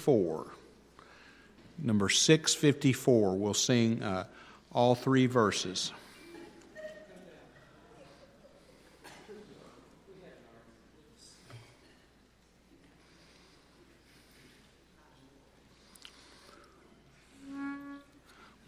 654. 0.00 0.46
Number 1.78 2.08
654. 2.08 3.36
We'll 3.36 3.54
sing 3.54 4.02
uh, 4.02 4.24
all 4.72 4.94
three 4.94 5.26
verses. 5.26 5.92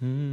Hmm. 0.00 0.31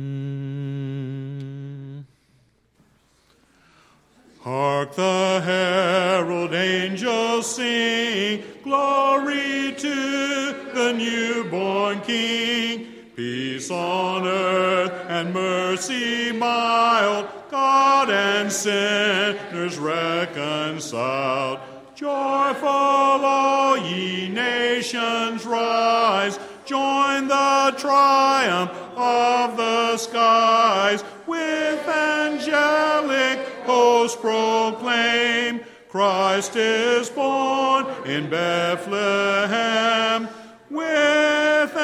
Newborn 11.00 12.02
King. 12.02 12.86
Peace 13.16 13.72
on 13.72 14.28
earth 14.28 14.92
and 15.10 15.34
mercy 15.34 16.32
mild, 16.32 17.28
God 17.50 18.10
and 18.10 18.52
sinners 18.52 19.78
reconciled. 19.78 21.60
Joyful 21.96 22.70
all 22.70 23.78
ye 23.78 24.30
nations 24.30 25.46
rise, 25.46 26.40
join 26.66 27.28
the 27.28 27.76
triumph 27.78 28.72
of 28.96 29.58
the 29.58 29.98
skies. 29.98 31.04
With 31.28 31.88
angelic 31.90 33.40
hosts 33.66 34.16
proclaim, 34.16 35.60
Christ 35.90 36.56
is 36.56 37.10
born 37.10 37.86
in 38.06 38.30
Bethlehem. 38.30 40.30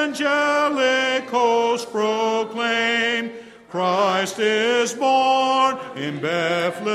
Angelic 0.05 1.27
hosts 1.31 1.89
proclaim, 1.89 3.31
Christ 3.69 4.37
is 4.37 4.93
born 4.93 5.79
in 5.95 6.21
Bethlehem. 6.21 6.85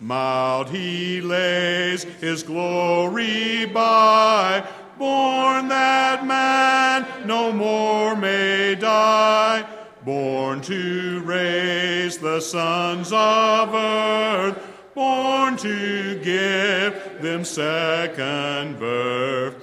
Mild 0.00 0.70
he 0.70 1.20
lays 1.20 2.04
his 2.04 2.42
glory 2.42 3.66
by, 3.66 4.66
born 4.98 5.68
that 5.68 6.26
man 6.26 7.06
no 7.26 7.52
more 7.52 8.16
may 8.16 8.76
die, 8.76 9.62
born 10.06 10.62
to 10.62 11.20
raise 11.20 12.16
the 12.16 12.40
sons 12.40 13.12
of 13.12 13.74
earth, 13.74 14.58
born 14.94 15.58
to 15.58 16.18
give 16.24 17.20
them 17.20 17.44
second 17.44 18.78
birth. 18.78 19.55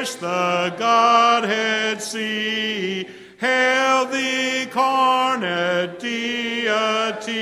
The 0.00 0.74
Godhead 0.78 2.00
see, 2.00 3.06
hail 3.38 4.06
the 4.06 4.62
incarnate 4.62 6.00
deity, 6.00 7.34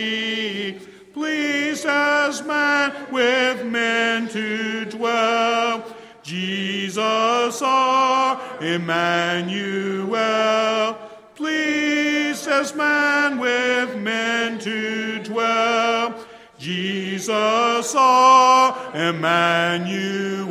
pleased 1.13 1.87
as 1.87 2.43
man 2.43 2.93
with 3.13 3.65
men 3.65 4.29
to 4.31 4.87
dwell. 4.87 5.85
Jesus 6.25 7.63
our 7.63 8.41
Emmanuel, 8.61 10.09
pleased 11.37 12.49
as 12.49 12.75
man 12.75 13.39
with 13.39 13.95
men 13.99 14.59
to 14.59 15.23
dwell. 15.23 16.13
Jesus 16.59 17.95
our 17.95 18.97
Emmanuel. 18.97 20.49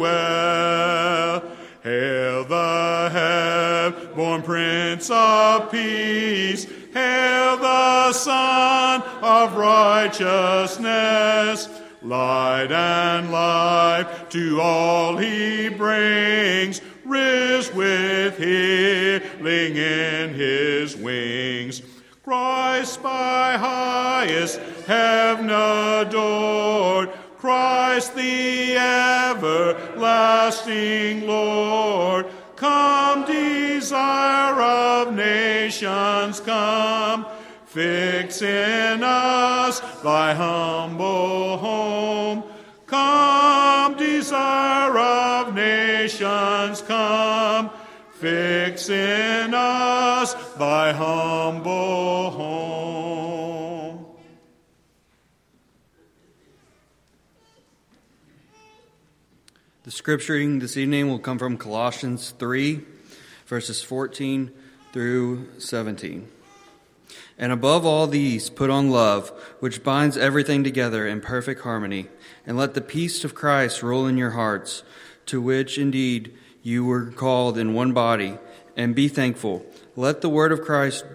Hail 1.88 2.44
the 2.44 3.10
heaven-born 3.14 4.42
Prince 4.42 5.10
of 5.10 5.72
Peace. 5.72 6.66
Hail 6.94 7.56
the 7.56 8.12
Sun 8.12 9.04
of 9.22 9.56
Righteousness. 9.56 11.70
Light 12.02 12.74
and 12.74 13.32
life 13.32 14.28
to 14.30 14.60
all 14.60 15.16
he 15.16 15.70
brings, 15.70 16.82
risen 17.06 17.78
with 17.78 18.38
healing 18.38 19.78
in 19.78 20.34
his 20.34 20.98
wings. 20.98 21.82
Christ 22.22 23.02
by 23.02 23.56
highest 23.58 24.60
heaven 24.88 25.50
adored, 25.50 26.12
everlasting 30.68 31.28
Lord. 31.28 32.26
Come, 32.56 33.26
desire 33.26 34.60
of 34.60 35.14
nations, 35.16 36.40
come. 36.40 37.26
Fix 37.66 38.42
in 38.42 39.04
us 39.04 39.80
thy 40.02 40.34
humble 40.34 41.58
home. 41.58 42.44
Come, 42.88 43.98
desire 43.98 44.98
of 44.98 45.54
nations, 45.54 46.82
come. 46.82 47.70
Fix 48.14 48.90
in 48.90 49.54
us 49.54 50.34
thy 50.56 50.92
humble 50.94 52.32
home. 52.32 52.88
The 59.87 59.87
scripture 59.98 60.34
reading 60.34 60.60
this 60.60 60.78
evening 60.78 61.10
will 61.10 61.18
come 61.18 61.40
from 61.40 61.58
Colossians 61.58 62.30
3, 62.38 62.82
verses 63.48 63.82
14 63.82 64.52
through 64.94 65.48
17. 65.58 66.28
And 67.36 67.52
above 67.52 67.84
all 67.84 68.06
these, 68.06 68.52
put 68.52 68.70
on 68.70 68.92
love, 68.92 69.30
which 69.60 69.84
binds 69.84 70.16
everything 70.16 70.64
together 70.64 71.08
in 71.08 71.20
perfect 71.20 71.62
harmony, 71.62 72.10
and 72.46 72.56
let 72.56 72.76
the 72.76 72.82
peace 72.82 73.24
of 73.24 73.34
Christ 73.34 73.82
rule 73.82 74.06
in 74.06 74.20
your 74.20 74.32
hearts, 74.32 74.84
to 75.26 75.42
which 75.42 75.80
indeed 75.80 76.32
you 76.62 76.86
were 76.86 77.10
called 77.10 77.58
in 77.58 77.74
one 77.74 77.92
body, 77.92 78.38
and 78.76 78.94
be 78.94 79.08
thankful. 79.08 79.66
Let 79.96 80.22
the 80.22 80.30
word 80.30 80.52
of 80.52 80.62
Christ 80.62 81.06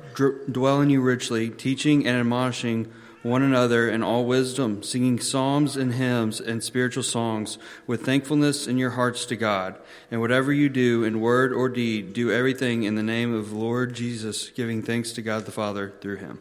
dwell 0.50 0.81
in 0.81 0.91
you 0.91 1.00
richly, 1.03 1.50
teaching 1.50 2.04
and 2.04 2.16
admonishing 2.19 2.92
one 3.22 3.43
another 3.43 3.88
in 3.88 4.03
all 4.03 4.25
wisdom, 4.25 4.83
singing 4.83 5.21
psalms 5.21 5.77
and 5.77 5.94
hymns 5.94 6.41
and 6.41 6.62
spiritual 6.62 7.05
songs 7.05 7.56
with 7.87 8.05
thankfulness 8.05 8.66
in 8.66 8.78
your 8.78 8.91
hearts 8.91 9.25
to 9.27 9.37
God. 9.37 9.77
And 10.10 10.21
whatever 10.21 10.53
you 10.53 10.69
do 10.69 11.05
in 11.05 11.21
word 11.21 11.53
or 11.53 11.69
deed, 11.69 12.12
do 12.12 12.33
everything 12.33 12.83
in 12.83 12.97
the 12.97 13.03
name 13.03 13.33
of 13.33 13.53
Lord 13.53 13.94
Jesus, 13.94 14.50
giving 14.50 14.83
thanks 14.83 15.12
to 15.12 15.22
God 15.22 15.44
the 15.44 15.53
Father 15.53 15.93
through 16.00 16.16
him. 16.16 16.41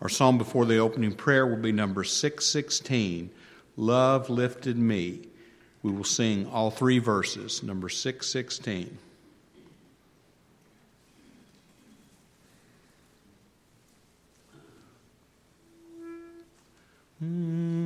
Our 0.00 0.08
psalm 0.08 0.38
before 0.38 0.64
the 0.64 0.78
opening 0.78 1.12
prayer 1.12 1.46
will 1.46 1.56
be 1.56 1.72
number 1.72 2.04
616 2.04 3.30
Love 3.76 4.30
Lifted 4.30 4.78
Me. 4.78 5.27
We 5.88 5.94
will 5.94 6.04
sing 6.04 6.46
all 6.48 6.70
three 6.70 6.98
verses, 6.98 7.62
number 7.62 7.88
616. 7.88 8.98
Hmm. 17.20 17.78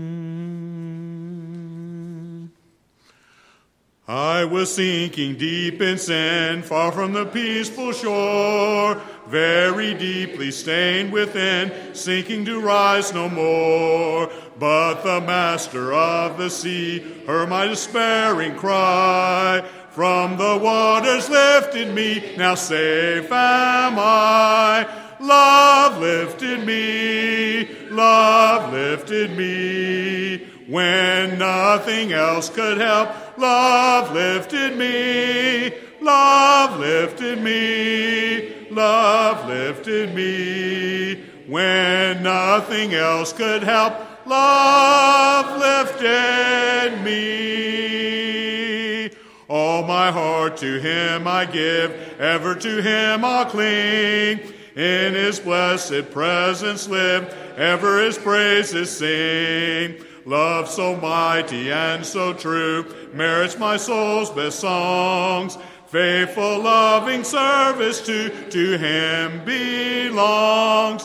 I 4.09 4.45
was 4.47 4.75
sinking 4.75 5.37
deep 5.37 5.81
in 5.81 5.97
sin, 5.97 6.65
far 6.65 6.91
from 6.91 7.13
the 7.13 7.27
peaceful 7.27 7.93
shore, 7.93 9.01
very 9.29 9.95
deeply 9.95 10.51
stained 10.51 11.13
within, 11.13 11.95
sinking 11.95 12.47
to 12.47 12.61
rise 12.61 13.15
no 13.15 13.29
more. 13.29 14.29
But 14.63 15.03
the 15.03 15.21
master 15.21 15.93
of 15.93 16.39
the 16.39 16.49
sea 16.49 17.01
heard 17.27 17.49
my 17.49 17.67
despairing 17.67 18.55
cry. 18.55 19.69
From 19.91 20.37
the 20.39 20.57
waters 20.57 21.29
lifted 21.29 21.93
me, 21.93 22.37
now 22.37 22.55
safe 22.55 23.25
am 23.33 23.99
I. 23.99 24.87
Love 25.19 26.01
lifted 26.01 26.65
me, 26.65 27.75
love 27.91 28.73
lifted 28.73 29.37
me. 29.37 30.47
When 30.69 31.41
nothing 31.41 32.13
else 32.13 32.49
could 32.49 32.79
help, 32.79 33.37
love 33.37 34.15
lifted 34.15 34.77
me, 34.77 35.75
love 36.01 36.79
lifted 36.79 37.43
me, 37.43 38.69
love 38.71 39.49
lifted 39.49 40.15
me. 40.15 41.21
When 41.49 42.23
nothing 42.23 42.95
else 42.95 43.33
could 43.33 43.65
help, 43.65 44.12
love 44.27 45.59
lifted 45.59 47.03
me. 47.05 49.11
All 49.49 49.83
my 49.83 50.11
heart 50.11 50.57
to 50.59 50.81
him 50.81 51.29
I 51.29 51.45
give, 51.45 51.93
ever 52.19 52.55
to 52.55 52.83
him 52.83 53.25
I'll 53.25 53.47
cling. 53.47 54.41
in 54.75 55.15
his 55.15 55.39
blessed 55.39 56.11
presence 56.11 56.89
live, 56.89 57.29
ever 57.59 58.03
his 58.03 58.17
praises 58.17 58.97
sing. 58.97 60.03
Love 60.25 60.69
so 60.69 60.97
mighty 60.97 61.73
and 61.73 62.07
so 62.07 62.33
true 62.33 62.87
merits 63.13 63.59
my 63.59 63.77
soul's 63.77 64.31
best 64.31 64.61
songs. 64.61 65.59
Faithful, 65.89 66.61
loving 66.61 67.25
service 67.25 68.01
to, 68.01 68.31
to 68.51 68.79
him 68.79 69.45
belongs. 69.45 71.05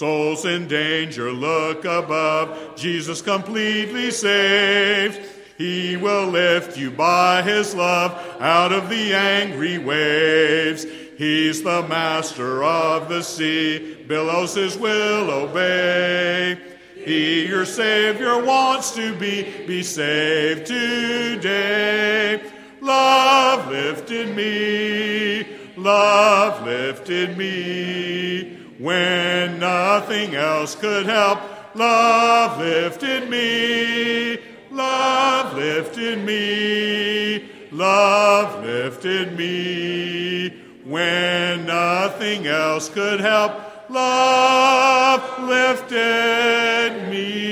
Souls 0.00 0.46
in 0.46 0.66
danger, 0.66 1.30
look 1.30 1.84
above. 1.84 2.74
Jesus 2.74 3.20
completely 3.20 4.10
saved. 4.10 5.20
He 5.58 5.98
will 5.98 6.26
lift 6.28 6.78
you 6.78 6.90
by 6.90 7.42
his 7.42 7.74
love 7.74 8.12
out 8.40 8.72
of 8.72 8.88
the 8.88 9.12
angry 9.12 9.76
waves. 9.76 10.86
He's 11.18 11.62
the 11.62 11.82
master 11.86 12.64
of 12.64 13.10
the 13.10 13.22
sea, 13.22 14.02
billows 14.08 14.54
his 14.54 14.78
will 14.78 15.30
obey. 15.30 16.58
He, 16.96 17.46
your 17.46 17.66
Savior, 17.66 18.42
wants 18.42 18.92
to 18.92 19.14
be, 19.16 19.66
be 19.66 19.82
saved 19.82 20.64
today. 20.64 22.42
Love 22.80 23.68
lifted 23.70 24.34
me, 24.34 25.46
love 25.76 26.64
lifted 26.64 27.36
me. 27.36 28.59
When 28.80 29.58
nothing 29.58 30.34
else 30.34 30.74
could 30.74 31.04
help, 31.04 31.38
love 31.74 32.58
lifted 32.58 33.28
me, 33.28 34.38
love 34.70 35.54
lifted 35.54 36.24
me, 36.24 37.46
love 37.70 38.64
lifted 38.64 39.36
me. 39.36 40.48
When 40.86 41.66
nothing 41.66 42.46
else 42.46 42.88
could 42.88 43.20
help, 43.20 43.52
love 43.90 45.46
lifted 45.46 47.06
me. 47.10 47.50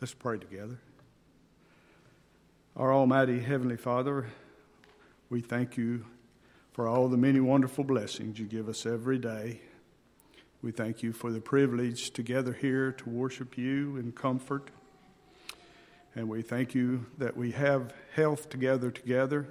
Let's 0.00 0.14
pray 0.14 0.38
together. 0.38 0.80
Our 2.78 2.94
Almighty 2.94 3.40
Heavenly 3.40 3.76
Father, 3.76 4.28
we 5.30 5.40
thank 5.40 5.76
you 5.76 6.04
for 6.70 6.86
all 6.86 7.08
the 7.08 7.16
many 7.16 7.40
wonderful 7.40 7.82
blessings 7.82 8.38
you 8.38 8.46
give 8.46 8.68
us 8.68 8.86
every 8.86 9.18
day. 9.18 9.62
We 10.62 10.70
thank 10.70 11.02
you 11.02 11.12
for 11.12 11.32
the 11.32 11.40
privilege 11.40 12.12
to 12.12 12.22
gather 12.22 12.52
here 12.52 12.92
to 12.92 13.10
worship 13.10 13.58
you 13.58 13.96
in 13.96 14.12
comfort. 14.12 14.70
And 16.14 16.28
we 16.28 16.40
thank 16.40 16.72
you 16.72 17.06
that 17.18 17.36
we 17.36 17.50
have 17.50 17.92
health 18.14 18.48
together 18.48 18.92
together. 18.92 19.48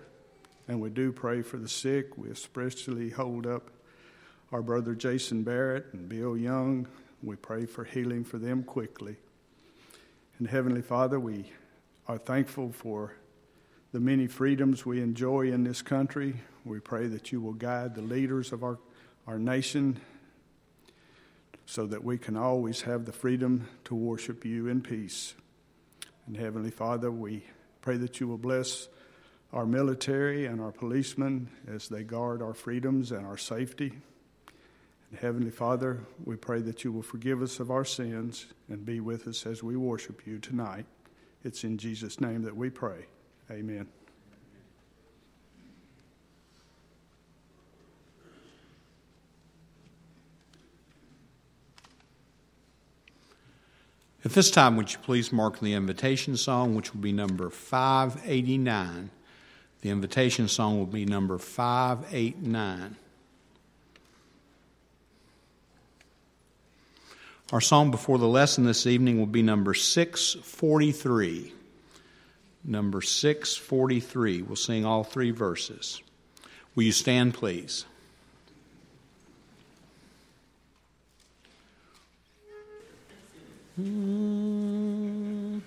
And 0.70 0.80
we 0.80 0.90
do 0.90 1.12
pray 1.12 1.42
for 1.42 1.58
the 1.58 1.68
sick. 1.68 2.18
We 2.18 2.30
especially 2.30 3.10
hold 3.10 3.46
up 3.46 3.70
our 4.54 4.62
brother 4.62 4.96
Jason 4.96 5.44
Barrett 5.44 5.88
and 5.92 6.08
Bill 6.08 6.38
Young. 6.38 6.88
We 7.22 7.36
pray 7.36 7.66
for 7.66 7.84
healing 7.84 8.24
for 8.24 8.38
them 8.38 8.64
quickly. 8.64 9.18
And 10.40 10.48
Heavenly 10.48 10.82
Father, 10.82 11.20
we 11.20 11.52
are 12.08 12.18
thankful 12.18 12.72
for 12.72 13.14
the 13.92 14.00
many 14.00 14.28
freedoms 14.28 14.86
we 14.86 15.02
enjoy 15.02 15.52
in 15.52 15.64
this 15.64 15.82
country. 15.82 16.36
We 16.64 16.80
pray 16.80 17.08
that 17.08 17.32
you 17.34 17.42
will 17.42 17.54
guide 17.54 17.96
the 17.96 18.02
leaders 18.02 18.54
of 18.54 18.64
our, 18.64 18.80
our 19.26 19.38
nation 19.38 20.00
so 21.66 21.86
that 21.88 22.06
we 22.06 22.18
can 22.18 22.38
always 22.38 22.82
have 22.82 23.06
the 23.06 23.12
freedom 23.12 23.68
to 23.86 23.96
worship 23.96 24.46
you 24.46 24.68
in 24.68 24.82
peace. 24.82 25.36
And 26.28 26.38
Heavenly 26.38 26.72
Father, 26.72 27.12
we 27.12 27.44
pray 27.82 27.98
that 27.98 28.22
you 28.22 28.28
will 28.28 28.38
bless 28.38 28.88
our 29.52 29.66
military 29.66 30.46
and 30.46 30.62
our 30.62 30.72
policemen 30.72 31.50
as 31.68 31.90
they 31.90 32.04
guard 32.04 32.42
our 32.42 32.54
freedoms 32.54 33.12
and 33.12 33.26
our 33.26 33.38
safety. 33.38 33.92
And 35.12 35.20
Heavenly 35.20 35.52
Father, 35.52 36.00
we 36.24 36.38
pray 36.38 36.62
that 36.62 36.86
you 36.86 36.94
will 36.94 37.02
forgive 37.02 37.42
us 37.42 37.60
of 37.60 37.70
our 37.70 37.86
sins 37.86 38.46
and 38.70 38.86
be 38.86 39.02
with 39.02 39.28
us 39.28 39.46
as 39.46 39.62
we 39.62 39.76
worship 39.76 40.26
you 40.26 40.40
tonight. 40.40 40.86
It's 41.44 41.64
in 41.64 41.78
Jesus' 41.78 42.20
name 42.20 42.44
that 42.44 42.56
we 42.56 42.70
pray. 42.70 43.06
Amen. 43.50 43.88
At 54.26 54.34
this 54.34 54.52
time, 54.52 54.76
would 54.76 54.92
you 54.92 55.00
please 55.00 55.32
mark 55.32 55.60
the 55.60 55.74
invitation 55.74 56.36
song, 56.36 56.76
which 56.76 56.94
will 56.94 57.00
be 57.00 57.14
number 57.14 57.50
589. 57.50 59.10
The 59.80 59.90
invitation 59.90 60.50
song 60.50 60.78
will 60.80 60.86
be 60.86 61.06
number 61.06 61.38
589. 61.38 62.98
Our 67.54 67.62
song 67.62 67.92
before 67.92 68.18
the 68.18 68.28
lesson 68.28 68.66
this 68.66 68.86
evening 68.86 69.20
will 69.20 69.26
be 69.26 69.42
number 69.42 69.74
643. 69.74 71.54
Number 72.66 73.02
643. 73.02 74.42
We'll 74.42 74.58
sing 74.58 74.84
all 74.84 75.06
three 75.06 75.32
verses. 75.32 76.02
Will 76.76 76.84
you 76.84 76.92
stand, 76.92 77.36
please? 77.36 77.86
Hmm. 83.78 85.60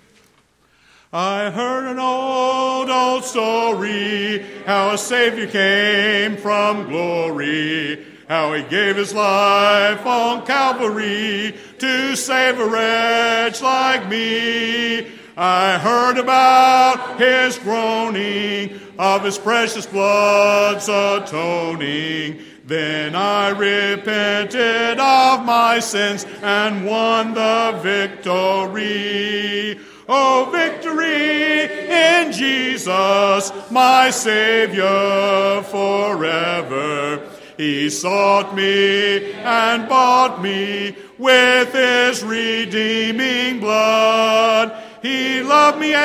I 1.11 1.49
heard 1.49 1.91
an 1.91 1.97
old, 1.97 2.89
old 2.91 3.25
story 3.25 4.45
how 4.67 4.93
a 4.93 4.97
Savior 4.99 5.47
came 5.47 6.37
from 6.37 6.87
glory, 6.89 8.05
how 8.31 8.53
he 8.53 8.63
gave 8.63 8.95
his 8.95 9.13
life 9.13 10.05
on 10.05 10.45
Calvary 10.45 11.53
to 11.77 12.15
save 12.15 12.57
a 12.61 12.65
wretch 12.65 13.61
like 13.61 14.07
me. 14.07 15.05
I 15.35 15.77
heard 15.77 16.17
about 16.17 17.19
his 17.19 17.59
groaning, 17.59 18.79
of 18.97 19.25
his 19.25 19.37
precious 19.37 19.85
blood's 19.85 20.87
atoning. 20.87 22.39
Then 22.63 23.15
I 23.15 23.49
repented 23.49 24.97
of 24.97 25.45
my 25.45 25.81
sins 25.81 26.25
and 26.41 26.85
won 26.85 27.33
the 27.33 27.77
victory. 27.83 29.77
Oh, 30.07 30.47
victory 30.53 31.63
in 31.89 32.31
Jesus, 32.31 33.51
my 33.69 34.09
Savior 34.09 35.63
forever. 35.63 37.30
He 37.61 37.91
sought 37.91 38.55
me 38.55 39.33
and 39.33 39.87
bought 39.87 40.41
me 40.41 40.95
with 41.19 41.71
his 41.71 42.23
redeeming 42.23 43.59
blood. 43.59 44.83
He 45.03 45.43
loved 45.43 45.77
me 45.77 45.93
ere 45.93 45.99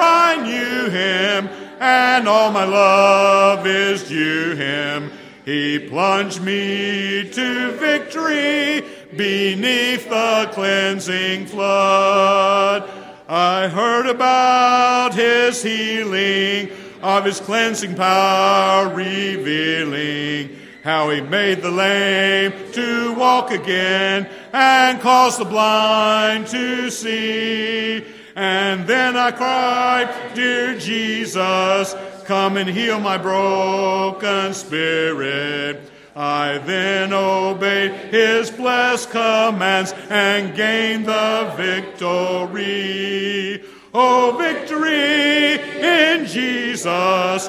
I 0.00 0.38
knew 0.42 0.88
him, 0.88 1.50
and 1.78 2.26
all 2.26 2.50
my 2.52 2.64
love 2.64 3.66
is 3.66 4.08
due 4.08 4.54
him. 4.54 5.12
He 5.44 5.78
plunged 5.78 6.40
me 6.40 7.28
to 7.30 7.72
victory 7.72 8.82
beneath 9.14 10.08
the 10.08 10.48
cleansing 10.54 11.48
flood. 11.48 12.88
I 13.28 13.68
heard 13.68 14.06
about 14.06 15.12
his 15.12 15.62
healing, 15.62 16.70
of 17.02 17.26
his 17.26 17.40
cleansing 17.40 17.94
power 17.94 18.88
revealing, 18.88 20.60
how 20.82 21.10
he 21.10 21.20
made 21.20 21.62
the 21.62 21.70
lame 21.70 22.52
to 22.72 23.14
walk 23.14 23.52
again 23.52 24.28
and 24.52 25.00
caused 25.00 25.38
the 25.38 25.44
blind 25.44 26.48
to 26.48 26.90
see. 26.90 28.04
And 28.34 28.86
then 28.86 29.16
I 29.16 29.30
cried, 29.30 30.34
Dear 30.34 30.78
Jesus, 30.78 31.94
come 32.24 32.56
and 32.56 32.68
heal 32.68 32.98
my 32.98 33.18
broken 33.18 34.54
spirit. 34.54 35.90
I 36.16 36.58
then 36.58 37.12
obeyed 37.12 37.92
his 38.12 38.50
blessed 38.50 39.10
commands 39.10 39.94
and 40.10 40.54
gained 40.54 41.06
the 41.06 41.52
victory. 41.56 43.62
Oh, 43.94 44.36
victory 44.38 45.60
in 45.80 46.26
Jesus, 46.26 47.48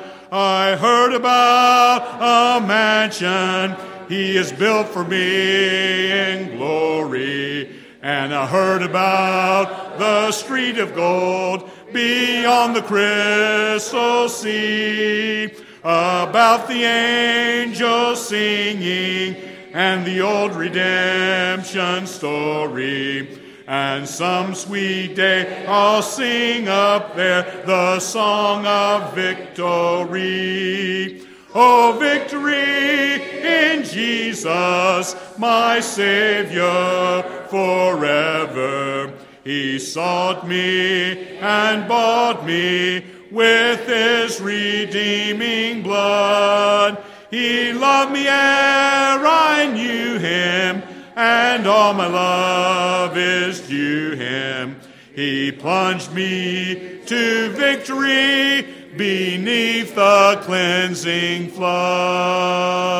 I 0.33 0.77
heard 0.77 1.13
about 1.13 2.61
a 2.61 2.65
mansion 2.65 3.75
he 4.07 4.37
has 4.37 4.53
built 4.53 4.87
for 4.87 5.03
me 5.03 6.09
in 6.09 6.55
glory. 6.55 7.75
And 8.01 8.33
I 8.33 8.47
heard 8.47 8.81
about 8.81 9.99
the 9.99 10.31
street 10.31 10.77
of 10.77 10.95
gold 10.95 11.69
beyond 11.91 12.77
the 12.77 12.81
crystal 12.81 14.29
sea, 14.29 15.53
about 15.83 16.69
the 16.69 16.81
angels 16.81 18.29
singing 18.29 19.35
and 19.73 20.05
the 20.05 20.21
old 20.21 20.55
redemption 20.55 22.07
story. 22.07 23.40
And 23.71 24.05
some 24.05 24.53
sweet 24.53 25.15
day 25.15 25.65
I'll 25.65 26.01
sing 26.01 26.67
up 26.67 27.15
there 27.15 27.63
the 27.65 28.01
song 28.01 28.65
of 28.65 29.15
victory. 29.15 31.25
Oh, 31.55 31.95
victory 31.97 33.21
in 33.41 33.85
Jesus, 33.85 35.15
my 35.37 35.79
Savior 35.79 37.23
forever. 37.47 39.13
He 39.45 39.79
sought 39.79 40.45
me 40.45 41.37
and 41.37 41.87
bought 41.87 42.45
me 42.45 43.05
with 43.31 43.87
his 43.87 44.41
redeeming 44.41 45.81
blood. 45.81 47.01
He 47.29 47.71
loved 47.71 48.11
me 48.11 48.27
ere 48.27 49.25
I 49.25 49.71
knew 49.73 50.19
him, 50.19 50.83
and 51.15 51.67
all 51.67 51.93
my 51.93 52.07
love 52.07 53.17
is 53.17 53.61
due 53.61 54.15
him. 54.15 54.79
He 55.15 55.51
plunged 55.51 56.13
me 56.13 57.01
to 57.05 57.49
victory 57.49 58.65
beneath 58.95 59.95
the 59.95 60.39
cleansing 60.43 61.49
flood. 61.49 62.91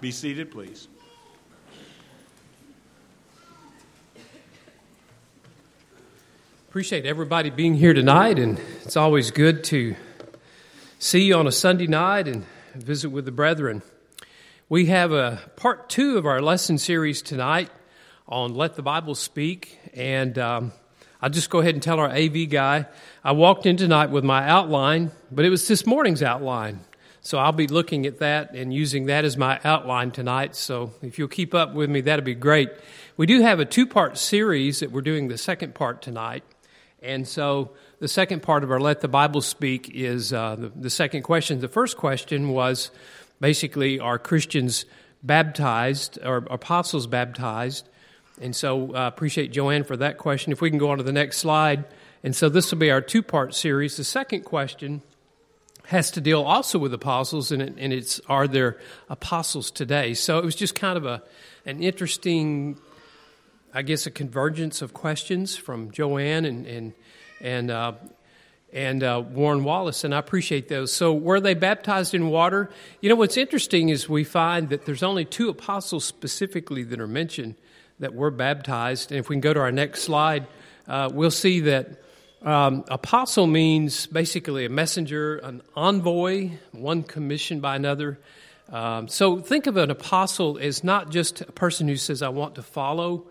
Be 0.00 0.10
seated, 0.10 0.50
please. 0.50 0.88
Appreciate 6.68 7.04
everybody 7.04 7.50
being 7.50 7.74
here 7.74 7.92
tonight, 7.92 8.38
and 8.38 8.60
it's 8.84 8.96
always 8.96 9.32
good 9.32 9.64
to 9.64 9.96
see 11.00 11.24
you 11.24 11.34
on 11.34 11.48
a 11.48 11.52
Sunday 11.52 11.88
night 11.88 12.28
and 12.28 12.46
visit 12.74 13.08
with 13.10 13.24
the 13.24 13.32
brethren. 13.32 13.82
We 14.70 14.86
have 14.86 15.10
a 15.10 15.40
part 15.56 15.88
two 15.90 16.16
of 16.16 16.26
our 16.26 16.40
lesson 16.40 16.78
series 16.78 17.22
tonight 17.22 17.70
on 18.28 18.54
Let 18.54 18.76
the 18.76 18.82
Bible 18.82 19.16
Speak, 19.16 19.76
and 19.94 20.38
um, 20.38 20.72
I'll 21.20 21.28
just 21.28 21.50
go 21.50 21.58
ahead 21.58 21.74
and 21.74 21.82
tell 21.82 21.98
our 21.98 22.08
AV 22.08 22.48
guy 22.48 22.86
I 23.24 23.32
walked 23.32 23.66
in 23.66 23.76
tonight 23.76 24.10
with 24.10 24.22
my 24.22 24.48
outline, 24.48 25.10
but 25.32 25.44
it 25.44 25.50
was 25.50 25.66
this 25.66 25.86
morning's 25.86 26.22
outline. 26.22 26.78
So 27.20 27.36
I'll 27.38 27.50
be 27.50 27.66
looking 27.66 28.06
at 28.06 28.20
that 28.20 28.54
and 28.54 28.72
using 28.72 29.06
that 29.06 29.24
as 29.24 29.36
my 29.36 29.58
outline 29.64 30.12
tonight. 30.12 30.54
So 30.54 30.92
if 31.02 31.18
you'll 31.18 31.26
keep 31.26 31.52
up 31.52 31.74
with 31.74 31.90
me, 31.90 32.02
that'd 32.02 32.24
be 32.24 32.36
great. 32.36 32.70
We 33.16 33.26
do 33.26 33.42
have 33.42 33.58
a 33.58 33.64
two 33.64 33.88
part 33.88 34.18
series 34.18 34.78
that 34.78 34.92
we're 34.92 35.00
doing 35.00 35.26
the 35.26 35.36
second 35.36 35.74
part 35.74 36.00
tonight. 36.00 36.44
And 37.02 37.26
so 37.26 37.72
the 37.98 38.08
second 38.08 38.42
part 38.42 38.62
of 38.62 38.70
our 38.70 38.78
Let 38.78 39.00
the 39.00 39.08
Bible 39.08 39.40
Speak 39.40 39.90
is 39.94 40.32
uh, 40.32 40.54
the, 40.56 40.68
the 40.68 40.90
second 40.90 41.22
question. 41.22 41.60
The 41.60 41.68
first 41.68 41.96
question 41.96 42.50
was 42.50 42.90
basically, 43.40 43.98
are 43.98 44.18
Christians 44.18 44.84
baptized 45.22 46.18
or 46.24 46.38
apostles 46.50 47.06
baptized? 47.06 47.88
And 48.40 48.54
so 48.54 48.94
I 48.94 49.04
uh, 49.04 49.08
appreciate 49.08 49.52
Joanne 49.52 49.84
for 49.84 49.96
that 49.96 50.18
question. 50.18 50.52
If 50.52 50.60
we 50.60 50.70
can 50.70 50.78
go 50.78 50.90
on 50.90 50.98
to 50.98 51.04
the 51.04 51.12
next 51.12 51.38
slide. 51.38 51.84
And 52.22 52.36
so 52.36 52.48
this 52.48 52.70
will 52.70 52.78
be 52.78 52.90
our 52.90 53.00
two 53.00 53.22
part 53.22 53.54
series. 53.54 53.96
The 53.96 54.04
second 54.04 54.44
question 54.44 55.02
has 55.86 56.10
to 56.12 56.20
deal 56.20 56.42
also 56.42 56.78
with 56.78 56.94
apostles, 56.94 57.50
and, 57.50 57.62
it, 57.62 57.74
and 57.76 57.92
it's 57.92 58.20
are 58.28 58.46
there 58.46 58.78
apostles 59.08 59.70
today? 59.70 60.14
So 60.14 60.38
it 60.38 60.44
was 60.44 60.54
just 60.54 60.74
kind 60.74 60.96
of 60.96 61.06
a 61.06 61.22
an 61.66 61.82
interesting 61.82 62.78
I 63.72 63.82
guess, 63.82 64.06
a 64.06 64.10
convergence 64.10 64.82
of 64.82 64.92
questions 64.92 65.56
from 65.56 65.92
Joanne 65.92 66.44
and 66.44 66.66
and 66.66 66.92
and 67.40 67.70
uh, 67.70 67.92
and 68.72 69.02
uh, 69.02 69.22
Warren 69.32 69.64
Wallace, 69.64 70.04
and 70.04 70.14
I 70.14 70.18
appreciate 70.18 70.68
those. 70.68 70.92
So, 70.92 71.12
were 71.12 71.40
they 71.40 71.54
baptized 71.54 72.14
in 72.14 72.28
water? 72.28 72.70
You 73.00 73.08
know, 73.08 73.16
what's 73.16 73.36
interesting 73.36 73.88
is 73.88 74.08
we 74.08 74.24
find 74.24 74.68
that 74.68 74.86
there's 74.86 75.02
only 75.02 75.24
two 75.24 75.48
apostles 75.48 76.04
specifically 76.04 76.84
that 76.84 77.00
are 77.00 77.08
mentioned 77.08 77.56
that 77.98 78.14
were 78.14 78.30
baptized. 78.30 79.10
And 79.10 79.18
if 79.18 79.28
we 79.28 79.34
can 79.34 79.40
go 79.40 79.52
to 79.52 79.60
our 79.60 79.72
next 79.72 80.02
slide, 80.02 80.46
uh, 80.86 81.10
we'll 81.12 81.30
see 81.30 81.60
that 81.60 82.02
um, 82.42 82.84
apostle 82.88 83.46
means 83.46 84.06
basically 84.06 84.64
a 84.64 84.70
messenger, 84.70 85.38
an 85.38 85.62
envoy, 85.74 86.50
one 86.72 87.02
commissioned 87.02 87.60
by 87.60 87.76
another. 87.76 88.18
Um, 88.70 89.08
so, 89.08 89.40
think 89.40 89.66
of 89.66 89.76
an 89.76 89.90
apostle 89.90 90.58
as 90.58 90.84
not 90.84 91.10
just 91.10 91.40
a 91.40 91.52
person 91.52 91.88
who 91.88 91.96
says, 91.96 92.22
I 92.22 92.28
want 92.28 92.54
to 92.54 92.62
follow 92.62 93.26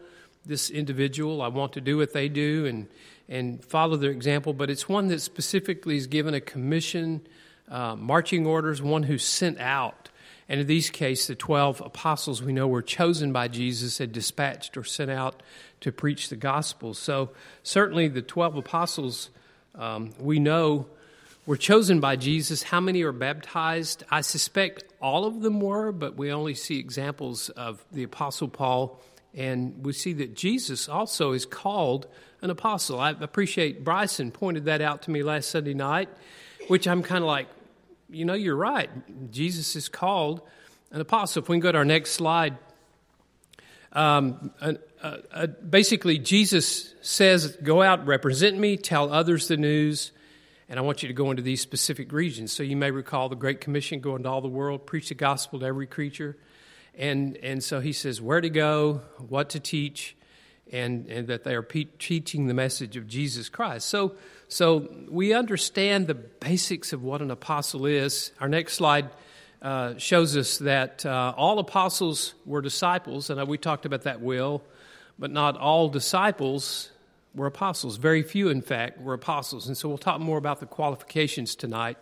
this 0.46 0.70
individual. 0.70 1.42
I 1.42 1.48
want 1.48 1.74
to 1.74 1.82
do 1.82 1.98
what 1.98 2.12
they 2.12 2.28
do 2.28 2.66
and, 2.66 2.88
and 3.30 3.64
follow 3.64 3.96
their 3.96 4.12
example, 4.12 4.54
but 4.54 4.70
it's 4.70 4.90
one 4.90 5.08
that 5.08 5.22
specifically 5.22 5.96
is 5.96 6.08
given 6.08 6.34
a 6.34 6.42
commission, 6.42 7.22
uh, 7.70 7.96
marching 7.96 8.48
orders, 8.48 8.82
one 8.82 9.04
who's 9.04 9.24
sent 9.24 9.60
out. 9.60 10.10
And 10.50 10.60
in 10.60 10.66
these 10.66 10.90
cases, 10.90 11.28
the 11.28 11.36
12 11.36 11.80
apostles 11.82 12.42
we 12.42 12.54
know 12.54 12.68
were 12.68 12.82
chosen 12.82 13.32
by 13.32 13.48
Jesus, 13.48 14.00
had 14.00 14.12
dispatched 14.12 14.76
or 14.76 14.84
sent 14.84 15.12
out 15.12 15.44
to 15.82 15.92
preach 15.92 16.30
the 16.30 16.36
gospel. 16.36 16.96
So, 16.96 17.30
certainly, 17.62 18.08
the 18.08 18.24
12 18.24 18.56
apostles 18.58 19.30
um, 19.76 20.12
we 20.20 20.40
know 20.40 20.88
were 21.46 21.56
chosen 21.56 22.00
by 22.00 22.16
Jesus. 22.16 22.64
How 22.64 22.80
many 22.80 23.04
are 23.04 23.12
baptized? 23.12 24.04
I 24.10 24.22
suspect 24.22 24.86
all 25.02 25.26
of 25.26 25.42
them 25.42 25.60
were, 25.62 25.92
but 25.92 26.18
we 26.18 26.32
only 26.32 26.56
see 26.56 26.80
examples 26.80 27.50
of 27.50 27.86
the 27.92 28.04
apostle 28.04 28.48
Paul 28.48 29.00
and 29.34 29.86
we 29.86 29.94
see 29.94 30.14
that 30.14 30.36
Jesus 30.36 30.90
also 30.90 31.34
is 31.34 31.46
called 31.46 32.08
an 32.42 32.50
apostle. 32.50 33.00
I 33.00 33.12
appreciate 33.12 33.84
Bryson 33.84 34.32
pointed 34.32 34.66
that 34.66 34.82
out 34.82 35.04
to 35.04 35.12
me 35.12 35.24
last 35.24 35.50
Sunday 35.50 35.74
night, 35.74 36.10
which 36.68 36.88
I'm 36.88 37.04
kind 37.04 37.24
of 37.24 37.28
like, 37.28 37.48
you 38.10 38.26
know, 38.26 38.34
you're 38.34 38.56
right. 38.56 38.90
Jesus 39.32 39.76
is 39.76 39.90
called 39.90 40.42
an 40.92 41.02
apostle. 41.02 41.44
If 41.44 41.50
we 41.50 41.56
can 41.56 41.62
go 41.62 41.72
to 41.72 41.78
our 41.78 41.86
next 41.86 42.12
slide. 42.12 42.58
Um, 43.92 44.52
uh, 44.62 44.74
uh, 45.02 45.48
basically, 45.48 46.20
Jesus 46.20 46.94
says, 47.02 47.58
Go 47.64 47.82
out, 47.82 48.06
represent 48.06 48.58
me, 48.58 48.78
tell 48.78 49.12
others 49.12 49.48
the 49.48 49.58
news, 49.58 50.12
and 50.68 50.78
I 50.78 50.82
want 50.82 51.02
you 51.02 51.08
to 51.08 51.14
go 51.14 51.32
into 51.32 51.42
these 51.42 51.62
specific 51.62 52.12
regions. 52.12 52.52
So 52.52 52.64
you 52.64 52.76
may 52.76 52.92
recall 52.92 53.30
the 53.30 53.36
Great 53.36 53.62
Commission 53.62 54.00
go 54.00 54.16
into 54.16 54.30
all 54.30 54.42
the 54.42 54.48
world, 54.48 54.86
preach 54.86 55.10
the 55.10 55.16
gospel 55.16 55.60
to 55.60 55.66
every 55.66 55.88
creature. 55.88 56.38
And, 56.98 57.38
and 57.38 57.64
so 57.64 57.80
he 57.80 57.94
says 57.94 58.22
where 58.22 58.42
to 58.42 58.50
go, 58.50 59.02
what 59.18 59.50
to 59.52 59.60
teach, 59.60 60.16
and, 60.72 61.08
and 61.08 61.28
that 61.28 61.44
they 61.44 61.56
are 61.56 61.64
pe- 61.64 61.88
teaching 61.98 62.48
the 62.48 62.54
message 62.54 62.98
of 62.98 63.08
Jesus 63.08 63.50
Christ. 63.50 63.88
So, 63.88 64.16
so 64.48 64.90
we 65.10 65.34
understand 65.34 66.08
the 66.08 66.16
basics 66.16 66.94
of 66.94 67.04
what 67.04 67.22
an 67.22 67.32
apostle 67.32 67.86
is. 67.86 68.32
Our 68.40 68.50
next 68.50 68.74
slide 68.74 69.10
uh, 69.62 69.98
shows 69.98 70.38
us 70.38 70.58
that 70.60 71.06
uh, 71.06 71.34
all 71.36 71.60
apostles 71.60 72.34
were 72.46 72.62
disciples, 72.62 73.30
and 73.30 73.46
we 73.48 73.58
talked 73.58 73.86
about 73.86 74.04
that 74.04 74.22
will, 74.22 74.62
but 75.18 75.32
not 75.32 75.58
all 75.58 75.90
disciples 75.90 76.92
were 77.36 77.48
apostles. 77.48 77.98
Very 77.98 78.24
few, 78.24 78.50
in 78.50 78.62
fact, 78.62 79.02
were 79.02 79.14
apostles. 79.14 79.68
And 79.68 79.78
so 79.78 79.90
we'll 79.90 79.98
talk 79.98 80.20
more 80.20 80.38
about 80.38 80.60
the 80.60 80.66
qualifications 80.66 81.56
tonight. 81.56 81.98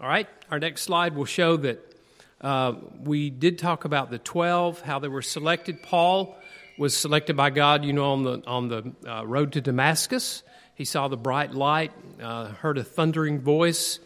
All 0.00 0.08
right, 0.08 0.28
our 0.50 0.58
next 0.58 0.82
slide 0.82 1.14
will 1.14 1.24
show 1.24 1.56
that 1.58 1.93
uh, 2.40 2.74
we 3.02 3.30
did 3.30 3.58
talk 3.58 3.84
about 3.84 4.10
the 4.10 4.18
12, 4.18 4.80
how 4.82 4.98
they 4.98 5.08
were 5.08 5.22
selected. 5.22 5.82
Paul 5.82 6.36
was 6.76 6.96
selected 6.96 7.36
by 7.36 7.50
God, 7.50 7.84
you 7.84 7.92
know, 7.92 8.12
on 8.12 8.22
the, 8.22 8.42
on 8.46 8.68
the 8.68 8.92
uh, 9.08 9.24
road 9.24 9.52
to 9.52 9.60
Damascus. 9.60 10.42
He 10.74 10.84
saw 10.84 11.08
the 11.08 11.16
bright 11.16 11.54
light, 11.54 11.92
uh, 12.20 12.48
heard 12.48 12.78
a 12.78 12.84
thundering 12.84 13.40
voice. 13.40 14.00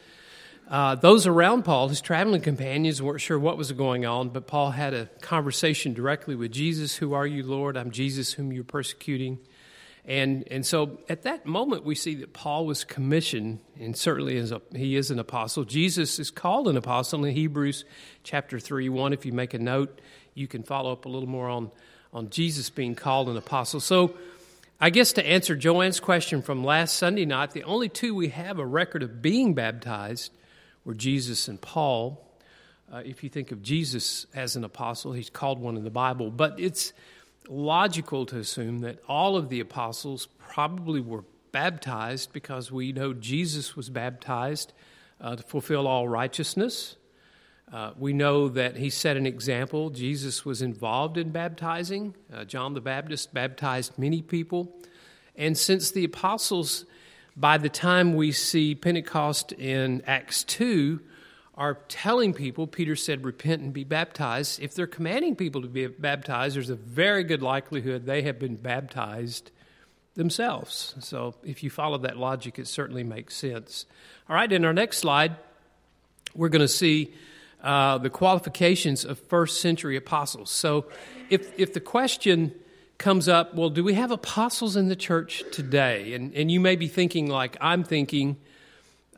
Uh, 0.69 0.95
those 0.97 1.27
around 1.27 1.65
Paul, 1.65 1.89
his 1.89 2.03
traveling 2.03 2.43
companions, 2.43 3.01
weren't 3.01 3.23
sure 3.23 3.39
what 3.39 3.57
was 3.57 3.73
going 3.73 4.05
on, 4.05 4.29
but 4.29 4.47
Paul 4.47 4.71
had 4.73 4.93
a 4.93 5.07
conversation 5.23 5.95
directly 5.95 6.35
with 6.35 6.53
Jesus. 6.53 6.97
Who 6.97 7.15
are 7.15 7.27
you, 7.27 7.43
Lord? 7.43 7.79
I'm 7.79 7.91
Jesus, 7.91 8.35
whom 8.35 8.53
you're 8.53 8.65
persecuting. 8.65 9.39
And, 10.09 10.49
and 10.51 10.65
so 10.65 11.01
at 11.11 11.25
that 11.25 11.45
moment, 11.45 11.85
we 11.85 11.95
see 11.95 12.15
that 12.17 12.33
Paul 12.33 12.65
was 12.65 12.83
commissioned, 12.83 13.61
and 13.79 13.95
certainly 13.95 14.37
is 14.37 14.53
a, 14.53 14.63
he 14.75 14.97
is 14.97 15.11
an 15.11 15.19
apostle. 15.19 15.65
Jesus 15.65 16.19
is 16.19 16.31
called 16.31 16.67
an 16.67 16.79
apostle 16.79 17.27
in 17.27 17.35
Hebrews 17.35 17.85
chapter 18.23 18.59
3 18.59 18.89
1. 18.89 19.13
If 19.13 19.27
you 19.27 19.35
make 19.35 19.53
a 19.53 19.59
note, 19.59 20.01
you 20.33 20.49
can 20.49 20.63
follow 20.63 20.93
up 20.93 21.05
a 21.05 21.11
little 21.11 21.29
more 21.29 21.51
on, 21.51 21.71
on 22.15 22.31
Jesus 22.31 22.71
being 22.71 22.95
called 22.95 23.29
an 23.29 23.37
apostle. 23.37 23.81
So 23.81 24.15
I 24.81 24.89
guess 24.89 25.13
to 25.13 25.27
answer 25.27 25.55
Joanne's 25.55 26.01
question 26.01 26.41
from 26.41 26.65
last 26.65 26.97
Sunday 26.97 27.27
night, 27.27 27.51
the 27.51 27.65
only 27.65 27.91
two 27.91 28.15
we 28.15 28.29
have 28.29 28.59
a 28.59 28.67
record 28.67 29.03
of 29.03 29.21
being 29.21 29.53
baptized 29.53 30.33
were 30.87 30.95
Jesus 30.95 31.49
and 31.49 31.61
Paul. 31.61 32.25
Uh, 32.91 33.03
if 33.05 33.23
you 33.23 33.29
think 33.29 33.53
of 33.53 33.63
Jesus 33.63 34.25
as 34.35 34.57
an 34.57 34.65
apostle, 34.65 35.13
he's 35.13 35.29
called 35.29 35.61
one 35.61 35.77
in 35.77 35.85
the 35.85 35.91
Bible. 35.91 36.31
But 36.31 36.59
it's 36.59 36.95
logical 37.49 38.27
to 38.27 38.39
assume 38.39 38.81
that 38.81 38.99
all 39.09 39.37
of 39.37 39.49
the 39.49 39.61
apostles 39.61 40.29
probably 40.39 41.01
were 41.01 41.25
baptized 41.53 42.33
because 42.33 42.71
we 42.71 42.93
know 42.93 43.13
Jesus 43.13 43.77
was 43.77 43.89
baptized 43.91 44.73
uh, 45.21 45.37
to 45.37 45.43
fulfill 45.43 45.87
all 45.87 46.09
righteousness. 46.09 46.97
Uh, 47.73 47.93
we 47.99 48.13
know 48.13 48.49
that 48.49 48.77
he 48.77 48.89
set 48.89 49.17
an 49.17 49.27
example. 49.27 49.91
Jesus 49.91 50.45
was 50.45 50.63
involved 50.63 51.19
in 51.19 51.31
baptizing. 51.31 52.15
Uh, 52.33 52.45
John 52.45 52.75
the 52.75 52.81
Baptist 52.81 53.35
baptized 53.35 53.99
many 53.99 54.23
people. 54.23 54.75
And 55.37 55.57
since 55.57 55.91
the 55.91 56.05
apostles, 56.05 56.87
by 57.37 57.59
the 57.59 57.69
time 57.69 58.15
we 58.15 58.33
see 58.33 58.75
Pentecost 58.75 59.53
in 59.53 60.03
Acts 60.07 60.45
2, 60.45 61.01
are 61.59 61.75
telling 61.89 62.33
people, 62.33 62.69
Peter 62.69 62.95
said, 62.95 63.25
repent 63.25 63.61
and 63.61 63.73
be 63.73 63.83
baptized. 63.83 64.63
If 64.63 64.75
they're 64.75 64.87
commanding 64.87 65.35
people 65.35 65.61
to 65.63 65.69
be 65.69 65.89
baptized, 65.89 66.55
there's 66.55 66.71
a 66.71 66.77
very 66.77 67.25
good 67.25 67.43
likelihood 67.43 68.07
they 68.07 68.23
have 68.23 68.39
been 68.39 68.55
baptized 68.55 69.51
themselves. 70.15 70.95
So 71.01 71.35
if 71.43 71.65
you 71.65 71.69
follow 71.69 71.99
that 71.99 72.17
logic, 72.17 72.61
it 72.61 72.69
certainly 72.69 73.03
makes 73.03 73.35
sense. 73.35 73.87
All 74.29 74.37
right, 74.37 74.51
in 74.51 74.65
our 74.65 74.73
next 74.73 74.99
slide, 74.99 75.35
we're 76.33 76.49
going 76.49 76.61
to 76.61 76.69
see 76.69 77.13
uh, 77.61 77.99
the 77.99 78.11
qualifications 78.11 79.05
of 79.05 79.19
first 79.19 79.61
century 79.61 79.97
apostles. 79.97 80.51
So 80.51 80.87
if, 81.29 81.59
if 81.59 81.73
the 81.73 81.81
question 81.81 82.55
comes 82.99 83.29
up, 83.29 83.57
well, 83.57 83.71
do 83.71 83.83
we 83.83 83.95
have 83.95 84.13
apostles 84.13 84.77
in 84.77 84.89
the 84.89 84.97
church 84.97 85.43
today? 85.51 86.15
And, 86.15 86.33
and 86.35 86.53
you 86.53 86.61
may 86.61 86.77
be 86.77 86.87
thinking, 86.87 87.27
like 87.27 87.57
I'm 87.61 87.83
thinking, 87.83 88.37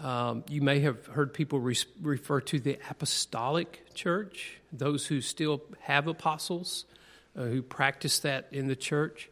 um, 0.00 0.44
you 0.48 0.62
may 0.62 0.80
have 0.80 1.06
heard 1.06 1.34
people 1.34 1.60
re- 1.60 1.76
refer 2.00 2.40
to 2.40 2.58
the 2.58 2.78
apostolic 2.88 3.84
church, 3.94 4.58
those 4.72 5.06
who 5.06 5.20
still 5.20 5.62
have 5.80 6.06
apostles, 6.06 6.86
uh, 7.36 7.42
who 7.42 7.62
practice 7.62 8.20
that 8.20 8.48
in 8.50 8.66
the 8.66 8.76
church. 8.76 9.28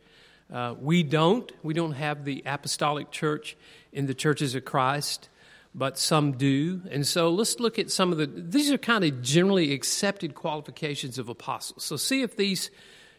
Uh, 0.52 0.75
we 0.78 1.02
don't. 1.02 1.50
We 1.62 1.75
don't 1.75 1.92
have 1.92 2.25
the 2.25 2.42
apostolic 2.44 3.10
church 3.10 3.56
in 3.92 4.06
the 4.06 4.14
churches 4.14 4.54
of 4.54 4.64
Christ, 4.64 5.28
but 5.75 5.98
some 5.98 6.32
do. 6.32 6.82
And 6.90 7.06
so 7.06 7.30
let's 7.30 7.58
look 7.60 7.78
at 7.78 7.90
some 7.90 8.12
of 8.12 8.18
the, 8.18 8.26
these 8.26 8.70
are 8.70 8.78
kind 8.78 9.04
of 9.04 9.22
generally 9.22 9.72
accepted 9.72 10.34
qualifications 10.34 11.18
of 11.18 11.28
apostles. 11.28 11.84
So 11.84 11.96
see 11.96 12.22
if 12.22 12.37
these 12.37 12.70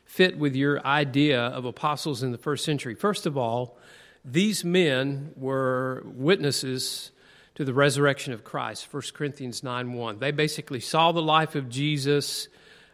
fit 0.05 0.37
with 0.37 0.55
your 0.55 0.85
idea 0.85 1.39
of 1.39 1.65
apostles 1.65 2.21
in 2.23 2.31
the 2.31 2.37
first 2.37 2.63
century. 2.63 2.95
First 2.95 3.25
of 3.25 3.37
all, 3.37 3.77
these 4.25 4.63
men 4.63 5.31
were 5.35 6.03
witnesses 6.05 7.11
to 7.59 7.65
the 7.65 7.73
resurrection 7.73 8.31
of 8.31 8.45
Christ, 8.45 8.87
1 8.89 9.03
Corinthians 9.13 9.63
9 9.63 9.91
1. 9.91 10.19
They 10.19 10.31
basically 10.31 10.79
saw 10.79 11.11
the 11.11 11.21
life 11.21 11.55
of 11.55 11.67
Jesus. 11.67 12.47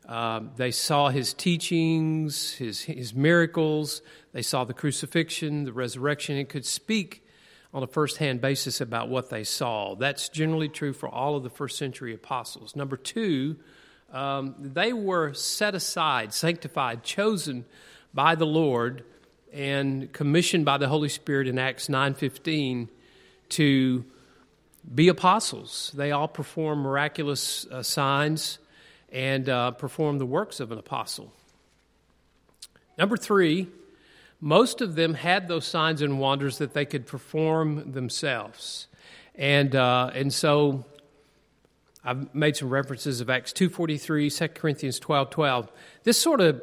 Uh, 0.09 0.41
they 0.55 0.71
saw 0.71 1.09
his 1.09 1.35
teachings, 1.35 2.53
his, 2.53 2.81
his 2.81 3.13
miracles. 3.13 4.01
They 4.33 4.41
saw 4.41 4.63
the 4.63 4.73
crucifixion, 4.73 5.65
the 5.65 5.71
resurrection, 5.71 6.35
and 6.37 6.49
could 6.49 6.65
speak 6.65 7.23
on 7.75 7.83
a 7.83 7.87
first 7.87 8.17
hand 8.17 8.41
basis 8.41 8.81
about 8.81 9.07
what 9.07 9.29
they 9.29 9.43
saw. 9.43 9.93
That's 9.93 10.29
generally 10.29 10.69
true 10.69 10.93
for 10.93 11.07
all 11.09 11.35
of 11.35 11.43
the 11.43 11.51
first 11.51 11.77
century 11.77 12.15
apostles. 12.15 12.75
Number 12.75 12.97
two, 12.97 13.57
um, 14.11 14.55
they 14.57 14.93
were 14.93 15.35
set 15.35 15.75
aside, 15.75 16.33
sanctified, 16.33 17.03
chosen 17.03 17.65
by 18.15 18.33
the 18.33 18.47
Lord, 18.47 19.03
and 19.53 20.11
commissioned 20.11 20.65
by 20.65 20.79
the 20.79 20.87
Holy 20.87 21.09
Spirit 21.09 21.47
in 21.47 21.59
Acts 21.59 21.87
9:15 21.87 22.89
to 23.49 24.05
be 24.93 25.07
apostles. 25.07 25.91
They 25.95 26.11
all 26.11 26.27
perform 26.27 26.79
miraculous 26.79 27.65
uh, 27.67 27.81
signs 27.81 28.59
and 29.11 29.47
uh, 29.49 29.71
perform 29.71 30.19
the 30.19 30.25
works 30.25 30.59
of 30.59 30.71
an 30.71 30.77
apostle. 30.77 31.31
Number 32.97 33.17
three, 33.17 33.67
most 34.39 34.81
of 34.81 34.95
them 34.95 35.13
had 35.13 35.47
those 35.47 35.65
signs 35.65 36.01
and 36.01 36.19
wonders 36.19 36.59
that 36.59 36.73
they 36.73 36.85
could 36.85 37.05
perform 37.07 37.93
themselves. 37.93 38.87
And, 39.33 39.75
uh, 39.75 40.11
and 40.13 40.33
so 40.33 40.85
I've 42.03 42.33
made 42.35 42.55
some 42.55 42.69
references 42.69 43.21
of 43.21 43.29
Acts 43.29 43.51
2.43, 43.53 44.37
2 44.37 44.47
Corinthians 44.49 44.99
12.12. 44.99 45.31
12. 45.31 45.71
This 46.03 46.17
sort 46.17 46.41
of, 46.41 46.61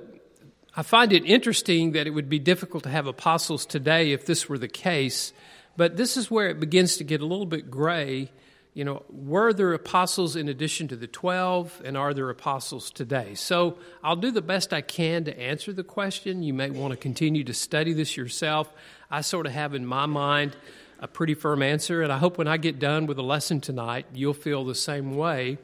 I 0.76 0.82
find 0.82 1.12
it 1.12 1.24
interesting 1.24 1.92
that 1.92 2.06
it 2.06 2.10
would 2.10 2.28
be 2.28 2.38
difficult 2.38 2.84
to 2.84 2.90
have 2.90 3.06
apostles 3.06 3.66
today 3.66 4.12
if 4.12 4.24
this 4.26 4.48
were 4.48 4.58
the 4.58 4.68
case 4.68 5.32
but 5.76 5.96
this 5.96 6.16
is 6.16 6.30
where 6.30 6.48
it 6.48 6.60
begins 6.60 6.96
to 6.98 7.04
get 7.04 7.20
a 7.20 7.26
little 7.26 7.46
bit 7.46 7.70
gray. 7.70 8.30
You 8.74 8.84
know, 8.84 9.02
were 9.10 9.52
there 9.52 9.72
apostles 9.74 10.34
in 10.34 10.48
addition 10.48 10.88
to 10.88 10.96
the 10.96 11.06
12, 11.06 11.82
and 11.84 11.96
are 11.96 12.14
there 12.14 12.30
apostles 12.30 12.90
today? 12.90 13.34
So 13.34 13.76
I'll 14.02 14.16
do 14.16 14.30
the 14.30 14.42
best 14.42 14.72
I 14.72 14.80
can 14.80 15.24
to 15.24 15.38
answer 15.38 15.72
the 15.72 15.84
question. 15.84 16.42
You 16.42 16.54
may 16.54 16.70
want 16.70 16.92
to 16.92 16.96
continue 16.96 17.44
to 17.44 17.54
study 17.54 17.92
this 17.92 18.16
yourself. 18.16 18.72
I 19.10 19.20
sort 19.20 19.46
of 19.46 19.52
have 19.52 19.74
in 19.74 19.84
my 19.84 20.06
mind 20.06 20.56
a 21.00 21.08
pretty 21.08 21.34
firm 21.34 21.62
answer, 21.62 22.02
and 22.02 22.12
I 22.12 22.18
hope 22.18 22.38
when 22.38 22.48
I 22.48 22.56
get 22.56 22.78
done 22.78 23.06
with 23.06 23.18
the 23.18 23.22
lesson 23.22 23.60
tonight, 23.60 24.06
you'll 24.14 24.32
feel 24.34 24.64
the 24.64 24.74
same 24.74 25.16
way. 25.16 25.58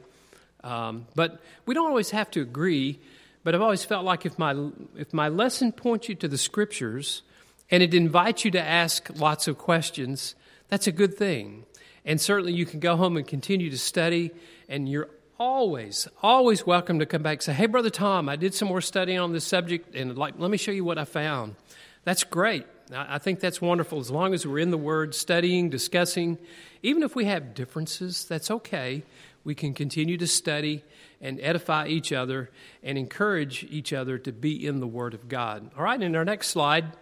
Um, 0.63 1.07
but 1.15 1.39
we 1.65 1.73
don't 1.73 1.87
always 1.87 2.11
have 2.11 2.29
to 2.31 2.41
agree. 2.41 2.99
But 3.43 3.55
I've 3.55 3.61
always 3.61 3.85
felt 3.85 4.05
like 4.05 4.25
if 4.25 4.37
my 4.37 4.69
if 4.97 5.13
my 5.13 5.29
lesson 5.29 5.71
points 5.71 6.09
you 6.09 6.15
to 6.15 6.27
the 6.27 6.37
scriptures, 6.37 7.21
and 7.71 7.83
it 7.83 7.93
invites 7.93 8.45
you 8.45 8.51
to 8.51 8.61
ask 8.61 9.09
lots 9.15 9.47
of 9.47 9.57
questions, 9.57 10.35
that's 10.67 10.87
a 10.87 10.91
good 10.91 11.15
thing. 11.15 11.65
And 12.05 12.19
certainly 12.19 12.53
you 12.53 12.65
can 12.65 12.79
go 12.79 12.95
home 12.95 13.17
and 13.17 13.27
continue 13.27 13.69
to 13.69 13.77
study, 13.77 14.31
and 14.67 14.89
you're 14.89 15.09
always, 15.39 16.07
always 16.21 16.65
welcome 16.65 16.99
to 16.99 17.05
come 17.05 17.21
back 17.21 17.37
and 17.37 17.41
say, 17.43 17.53
Hey, 17.53 17.65
Brother 17.65 17.89
Tom, 17.89 18.27
I 18.29 18.35
did 18.35 18.53
some 18.53 18.67
more 18.67 18.81
studying 18.81 19.19
on 19.19 19.31
this 19.31 19.45
subject, 19.45 19.95
and 19.95 20.17
like, 20.17 20.35
let 20.37 20.51
me 20.51 20.57
show 20.57 20.71
you 20.71 20.83
what 20.83 20.97
I 20.97 21.05
found. 21.05 21.55
That's 22.03 22.23
great. 22.23 22.65
I 22.91 23.19
think 23.19 23.39
that's 23.39 23.61
wonderful. 23.61 23.99
As 23.99 24.09
long 24.09 24.33
as 24.33 24.47
we're 24.47 24.59
in 24.59 24.71
the 24.71 24.77
Word, 24.77 25.13
studying, 25.13 25.69
discussing, 25.69 26.39
even 26.81 27.03
if 27.03 27.15
we 27.15 27.25
have 27.25 27.53
differences, 27.53 28.25
that's 28.25 28.49
okay. 28.49 29.03
We 29.43 29.53
can 29.53 29.73
continue 29.73 30.17
to 30.17 30.27
study 30.27 30.83
and 31.21 31.39
edify 31.41 31.87
each 31.87 32.11
other 32.11 32.49
and 32.81 32.97
encourage 32.97 33.63
each 33.69 33.93
other 33.93 34.17
to 34.17 34.31
be 34.31 34.65
in 34.65 34.79
the 34.79 34.87
Word 34.87 35.13
of 35.13 35.27
God. 35.27 35.69
All 35.77 35.83
right, 35.83 36.01
in 36.01 36.15
our 36.15 36.25
next 36.25 36.47
slide, 36.47 36.93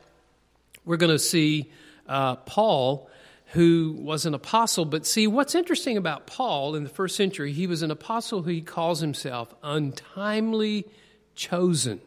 we're 0.87 0.97
going 0.97 1.11
to 1.11 1.19
see 1.19 1.69
uh, 2.07 2.37
Paul, 2.37 3.09
who 3.47 3.95
was 3.99 4.25
an 4.25 4.33
apostle. 4.33 4.85
But 4.85 5.05
see, 5.05 5.27
what's 5.27 5.53
interesting 5.53 5.97
about 5.97 6.25
Paul 6.25 6.75
in 6.75 6.83
the 6.83 6.89
first 6.89 7.15
century, 7.15 7.51
he 7.51 7.67
was 7.67 7.81
an 7.83 7.91
apostle 7.91 8.41
who 8.41 8.49
he 8.49 8.61
calls 8.61 9.01
himself 9.01 9.53
untimely 9.61 10.87
chosen. 11.35 12.01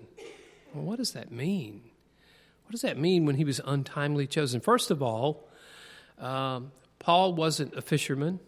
Well, 0.75 0.85
what 0.85 0.97
does 0.97 1.13
that 1.13 1.31
mean? 1.31 1.83
What 2.65 2.73
does 2.73 2.83
that 2.83 2.99
mean 2.99 3.27
when 3.27 3.37
he 3.37 3.45
was 3.45 3.61
untimely 3.65 4.27
chosen? 4.27 4.61
First 4.61 4.91
of 4.91 5.03
all, 5.03 5.49
um, 6.19 6.73
Paul 6.99 7.35
wasn't 7.35 7.75
a 7.75 7.83
fisherman. 7.83 8.41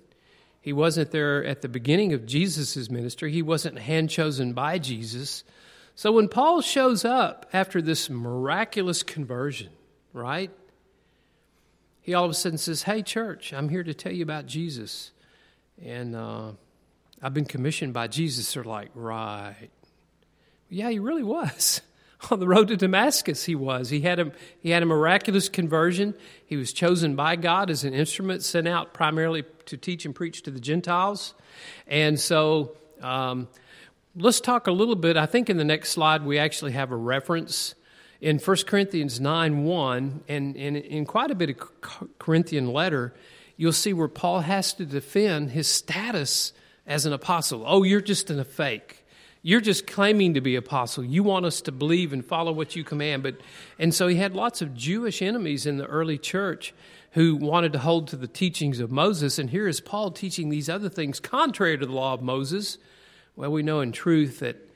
He 0.63 0.73
wasn't 0.73 1.11
there 1.11 1.45
at 1.45 1.61
the 1.61 1.69
beginning 1.69 2.15
of 2.15 2.25
Jesus' 2.25 2.89
ministry. 2.89 3.33
He 3.33 3.43
wasn't 3.43 3.79
hand 3.79 4.09
chosen 4.11 4.55
by 4.55 4.79
Jesus. 4.79 5.45
So 5.95 6.13
when 6.13 6.29
Paul 6.29 6.63
shows 6.63 7.05
up 7.05 7.51
after 7.53 7.83
this 7.83 8.09
miraculous 8.09 9.03
conversion, 9.03 9.71
right? 10.13 10.51
He 12.01 12.15
all 12.15 12.25
of 12.25 12.31
a 12.31 12.35
sudden 12.35 12.59
says, 12.59 12.83
Hey, 12.83 13.03
church, 13.03 13.53
I'm 13.53 13.69
here 13.69 13.85
to 13.85 13.95
tell 13.95 14.13
you 14.13 14.23
about 14.23 14.47
Jesus. 14.47 15.13
And 15.83 16.15
uh, 16.15 16.53
I've 17.23 17.35
been 17.35 17.45
commissioned 17.45 17.93
by 17.95 18.09
Jesus. 18.09 18.53
They're 18.53 18.65
like, 18.65 18.91
Right. 18.95 19.71
Yeah, 20.69 20.91
he 20.91 20.99
really 20.99 21.23
was. 21.23 21.81
On 22.31 22.39
the 22.39 22.47
road 22.47 22.69
to 22.69 22.77
Damascus, 22.77 23.45
he 23.45 23.55
was. 23.55 23.91
He 23.91 24.01
had, 24.01 24.21
a, 24.21 24.33
he 24.61 24.71
had 24.71 24.83
a 24.83 24.87
miraculous 24.87 25.49
conversion. 25.49 26.15
He 26.47 26.57
was 26.57 26.73
chosen 26.73 27.17
by 27.17 27.35
God 27.35 27.69
as 27.69 27.83
an 27.83 27.95
instrument 27.95 28.43
sent 28.43 28.69
out 28.69 28.95
primarily 28.95 29.45
to 29.67 29.77
teach 29.77 30.05
and 30.07 30.15
preach 30.15 30.43
to 30.43 30.51
the 30.51 30.61
Gentiles. 30.61 31.35
And 31.89 32.19
so 32.19 32.77
um, 33.01 33.49
let's 34.15 34.41
talk 34.41 34.69
a 34.69 34.73
little 34.73 34.95
bit. 34.95 35.17
I 35.17 35.27
think 35.27 35.51
in 35.51 35.57
the 35.57 35.65
next 35.65 35.91
slide, 35.91 36.25
we 36.25 36.39
actually 36.39 36.73
have 36.73 36.93
a 36.93 36.97
reference 36.97 37.75
in 38.23 38.39
1 38.39 38.57
Corinthians 38.69 39.21
9 39.21 39.65
1, 39.65 40.25
and, 40.29 40.57
and 40.57 40.77
in 40.77 41.05
quite 41.05 41.33
a 41.33 41.35
bit 41.35 41.51
of 41.51 42.19
Corinthian 42.21 42.73
letter, 42.73 43.13
you'll 43.57 43.73
see 43.73 43.93
where 43.93 44.09
Paul 44.09 44.41
has 44.41 44.73
to 44.75 44.87
defend 44.87 45.51
his 45.51 45.67
status 45.67 46.53
as 46.87 47.05
an 47.05 47.13
apostle. 47.13 47.65
Oh, 47.67 47.83
you're 47.83 48.01
just 48.01 48.31
in 48.31 48.39
a 48.39 48.45
fake. 48.45 49.05
You're 49.43 49.61
just 49.61 49.89
claiming 49.89 50.35
to 50.35 50.41
be 50.41 50.55
apostle. 50.55 51.03
You 51.03 51.25
want 51.25 51.47
us 51.47 51.61
to 51.63 51.73
believe 51.73 52.13
and 52.13 52.25
follow 52.25 52.53
what 52.53 52.77
you 52.77 52.85
command. 52.85 53.25
But 53.25 53.41
and 53.77 53.93
so 53.93 54.07
he 54.07 54.15
had 54.15 54.37
lots 54.37 54.63
of 54.63 54.73
Jewish 54.73 55.21
enemies 55.21 55.67
in 55.67 55.79
the 55.79 55.87
early 55.87 56.17
church 56.17 56.73
who 57.13 57.35
wanted 57.35 57.73
to 57.73 57.81
hold 57.81 58.07
to 58.09 58.17
the 58.17 58.29
teachings 58.29 58.79
of 58.79 58.93
Moses. 58.93 59.41
And 59.41 59.51
here 59.51 59.67
is 59.67 59.81
Paul 59.81 60.13
teaching 60.13 60.49
these 60.49 60.69
other 60.69 60.89
things 60.89 61.19
contrary 61.19 61.77
to 61.77 61.87
the 61.87 61.93
law 61.93 62.15
of 62.15 62.23
Moses. 62.23 62.79
Well, 63.35 63.51
we 63.51 63.65
know 63.65 63.81
in 63.81 63.91
truth 63.91 64.39
that 64.39 64.69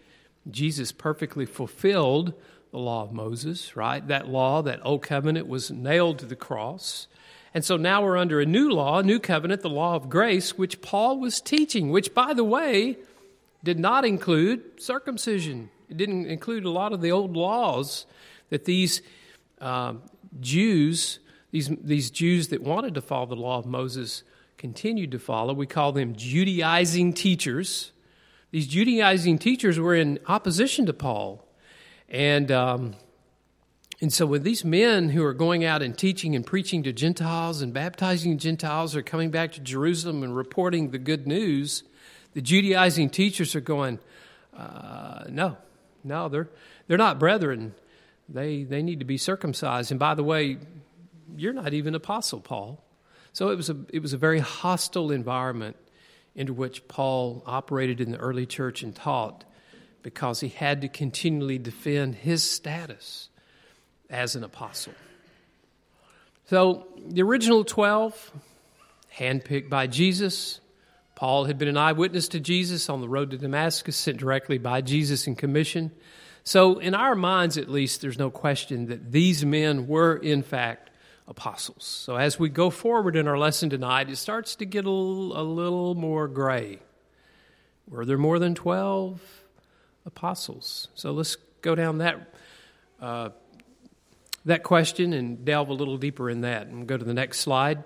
Jesus 0.51 0.91
perfectly 0.91 1.47
fulfilled 1.47 2.35
the 2.70 2.79
law 2.79 3.02
of 3.02 3.12
Moses, 3.12 3.76
right? 3.76 4.07
That 4.07 4.29
law, 4.29 4.62
that 4.62 4.81
old 4.85 5.02
covenant 5.02 5.46
was 5.46 5.70
nailed 5.70 6.18
to 6.20 6.26
the 6.26 6.37
cross. 6.37 7.07
And 7.55 7.64
so 7.64 7.76
now 7.76 8.02
we're 8.02 8.18
under 8.18 8.40
a 8.40 8.46
new 8.46 8.70
law, 8.70 8.98
a 8.98 9.02
new 9.02 9.18
covenant, 9.18 9.62
the 9.62 9.70
law 9.70 9.94
of 9.94 10.11
grace, 10.11 10.59
which 10.59 10.83
Paul 10.83 11.18
was 11.18 11.40
teaching, 11.40 11.90
which, 11.90 12.12
by 12.12 12.35
the 12.35 12.44
way, 12.44 12.98
did 13.64 13.79
not 13.79 14.05
include 14.05 14.81
circumcision. 14.81 15.70
It 15.88 15.96
didn't 15.96 16.26
include 16.26 16.64
a 16.64 16.70
lot 16.70 16.92
of 16.92 17.00
the 17.00 17.12
old 17.12 17.37
laws 17.37 18.07
that 18.50 18.64
these 18.64 19.00
uh, 19.61 19.94
Jews, 20.40 21.18
these, 21.50 21.70
these 21.81 22.11
Jews 22.11 22.48
that 22.48 22.62
wanted 22.62 22.94
to 22.94 23.00
follow 23.00 23.26
the 23.26 23.37
law 23.37 23.59
of 23.59 23.66
Moses, 23.66 24.22
continued 24.59 25.11
to 25.12 25.18
follow. 25.18 25.55
We 25.55 25.66
call 25.66 25.92
them 25.92 26.14
Judaizing 26.14 27.12
teachers. 27.12 27.92
These 28.50 28.66
Judaizing 28.66 29.38
teachers 29.38 29.79
were 29.79 29.94
in 29.94 30.18
opposition 30.26 30.87
to 30.87 30.92
Paul. 30.92 31.46
And, 32.09 32.51
um, 32.53 32.95
and 34.01 34.12
so 34.12 34.27
when 34.27 34.42
these 34.42 34.64
men 34.64 35.09
who 35.09 35.25
are 35.25 35.35
going 35.35 35.64
out 35.64 35.83
and 35.83 35.97
teaching 35.97 36.37
and 36.37 36.47
preaching 36.47 36.83
to 36.85 36.92
Gentiles 36.92 37.62
and 37.62 37.73
baptizing 37.73 38.38
Gentiles 38.38 38.95
are 38.95 39.03
coming 39.03 39.31
back 39.31 39.53
to 39.53 39.61
Jerusalem 39.61 40.23
and 40.23 40.37
reporting 40.37 40.90
the 40.90 40.99
good 40.99 41.27
news, 41.27 41.83
the 42.35 42.42
Judaizing 42.42 43.11
teachers 43.11 43.55
are 43.55 43.61
going, 43.61 43.99
uh, 44.57 45.25
no, 45.29 45.57
no, 46.05 46.29
they're, 46.29 46.49
they're 46.87 46.99
not 46.99 47.19
brethren. 47.19 47.75
They, 48.29 48.64
they 48.64 48.83
need 48.83 49.01
to 49.01 49.05
be 49.05 49.16
circumcised. 49.16 49.90
And 49.90 49.99
by 49.99 50.14
the 50.14 50.25
way, 50.25 50.59
you're 51.37 51.53
not 51.53 51.75
even 51.75 51.95
apostle, 51.95 52.40
Paul. 52.40 52.83
So 53.33 53.51
it 53.51 53.57
was 53.57 53.71
a, 53.71 53.77
it 53.92 54.01
was 54.01 54.12
a 54.12 54.19
very 54.19 54.38
hostile 54.38 55.11
environment 55.11 55.77
into 56.35 56.53
which 56.53 56.87
Paul 56.88 57.42
operated 57.47 58.01
in 58.01 58.12
the 58.12 58.19
early 58.19 58.47
church 58.47 58.83
and 58.83 58.95
taught 58.95 59.45
because 60.07 60.38
he 60.38 60.47
had 60.47 60.83
to 60.83 60.88
continually 60.88 61.59
defend 61.59 62.14
his 62.14 62.49
status 62.49 63.29
as 64.09 64.37
an 64.37 64.45
apostle. 64.45 64.92
So 66.49 66.87
the 67.09 67.23
original 67.23 67.64
12, 67.64 68.31
handpicked 69.19 69.69
by 69.69 69.88
Jesus, 69.88 70.61
Paul 71.16 71.47
had 71.47 71.59
been 71.59 71.66
an 71.66 71.77
eyewitness 71.77 72.29
to 72.29 72.38
Jesus 72.38 72.88
on 72.88 73.01
the 73.01 73.09
road 73.09 73.33
to 73.33 73.37
Damascus, 73.37 73.97
sent 73.97 74.19
directly 74.19 74.59
by 74.59 74.81
Jesus 74.81 75.27
in 75.27 75.35
commission. 75.35 75.90
So, 76.45 76.79
in 76.79 76.95
our 76.95 77.16
minds 77.16 77.59
at 77.59 77.69
least, 77.69 78.01
there's 78.01 78.16
no 78.16 78.31
question 78.31 78.87
that 78.87 79.11
these 79.11 79.45
men 79.45 79.88
were, 79.88 80.14
in 80.14 80.45
fact, 80.45 80.90
apostles. 81.27 81.83
So, 81.83 82.14
as 82.14 82.38
we 82.38 82.49
go 82.49 82.71
forward 82.71 83.16
in 83.16 83.27
our 83.27 83.38
lesson 83.38 83.71
tonight, 83.71 84.09
it 84.09 84.19
starts 84.19 84.55
to 84.55 84.66
get 84.66 84.85
a 84.85 84.88
little, 84.88 85.37
a 85.37 85.42
little 85.42 85.97
more 85.97 86.29
gray. 86.29 86.79
Were 87.88 88.05
there 88.05 88.19
more 88.19 88.38
than 88.38 88.55
12 88.55 89.21
apostles? 90.07 90.88
So, 90.95 91.12
let's 91.12 91.37
go 91.61 91.75
down 91.75 91.99
that, 91.99 92.33
uh, 93.01 93.31
that 94.45 94.62
question 94.62 95.12
and 95.12 95.45
delve 95.45 95.69
a 95.69 95.75
little 95.75 95.99
deeper 95.99 96.31
in 96.31 96.42
that 96.42 96.69
and 96.69 96.87
go 96.87 96.97
to 96.97 97.05
the 97.05 97.14
next 97.14 97.40
slide. 97.40 97.85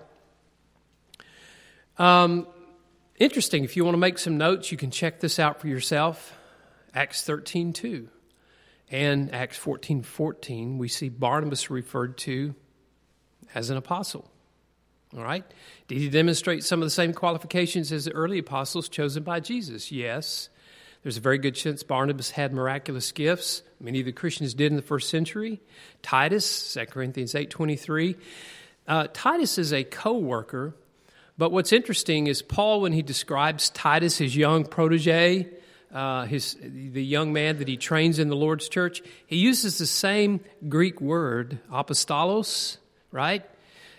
Um, 1.97 2.47
Interesting, 3.21 3.63
if 3.63 3.77
you 3.77 3.85
want 3.85 3.93
to 3.93 3.99
make 3.99 4.17
some 4.17 4.39
notes, 4.39 4.71
you 4.71 4.79
can 4.79 4.89
check 4.89 5.19
this 5.19 5.37
out 5.37 5.61
for 5.61 5.67
yourself. 5.67 6.35
Acts 6.95 7.21
13 7.21 7.71
2 7.71 8.09
and 8.89 9.31
Acts 9.31 9.57
14 9.57 10.01
14, 10.01 10.79
we 10.79 10.87
see 10.87 11.07
Barnabas 11.07 11.69
referred 11.69 12.17
to 12.17 12.55
as 13.53 13.69
an 13.69 13.77
apostle. 13.77 14.27
All 15.15 15.21
right? 15.21 15.45
Did 15.87 15.99
he 15.99 16.09
demonstrate 16.09 16.63
some 16.63 16.81
of 16.81 16.87
the 16.87 16.89
same 16.89 17.13
qualifications 17.13 17.91
as 17.91 18.05
the 18.05 18.11
early 18.13 18.39
apostles 18.39 18.89
chosen 18.89 19.21
by 19.21 19.39
Jesus? 19.39 19.91
Yes. 19.91 20.49
There's 21.03 21.17
a 21.17 21.21
very 21.21 21.37
good 21.37 21.55
chance 21.55 21.83
Barnabas 21.83 22.31
had 22.31 22.53
miraculous 22.53 23.11
gifts. 23.11 23.63
Many 23.79 24.01
of 24.01 24.05
the 24.05 24.11
Christians 24.11 24.53
did 24.53 24.71
in 24.71 24.75
the 24.75 24.81
first 24.83 25.09
century. 25.09 25.59
Titus, 26.03 26.73
2 26.73 26.85
Corinthians 26.85 27.33
8.23. 27.33 28.15
Uh, 28.87 29.07
Titus 29.13 29.57
is 29.57 29.73
a 29.73 29.83
co-worker 29.83 30.75
but 31.41 31.51
what's 31.51 31.73
interesting 31.73 32.27
is 32.27 32.43
Paul, 32.43 32.81
when 32.81 32.91
he 32.91 33.01
describes 33.01 33.71
Titus, 33.71 34.17
his 34.17 34.35
young 34.35 34.63
protege, 34.63 35.47
uh, 35.91 36.25
his, 36.25 36.55
the 36.61 37.03
young 37.03 37.33
man 37.33 37.57
that 37.57 37.67
he 37.67 37.77
trains 37.77 38.19
in 38.19 38.29
the 38.29 38.35
Lord's 38.35 38.69
church, 38.69 39.01
he 39.25 39.37
uses 39.37 39.79
the 39.79 39.87
same 39.87 40.41
Greek 40.69 41.01
word, 41.01 41.57
apostolos, 41.71 42.77
right? 43.11 43.43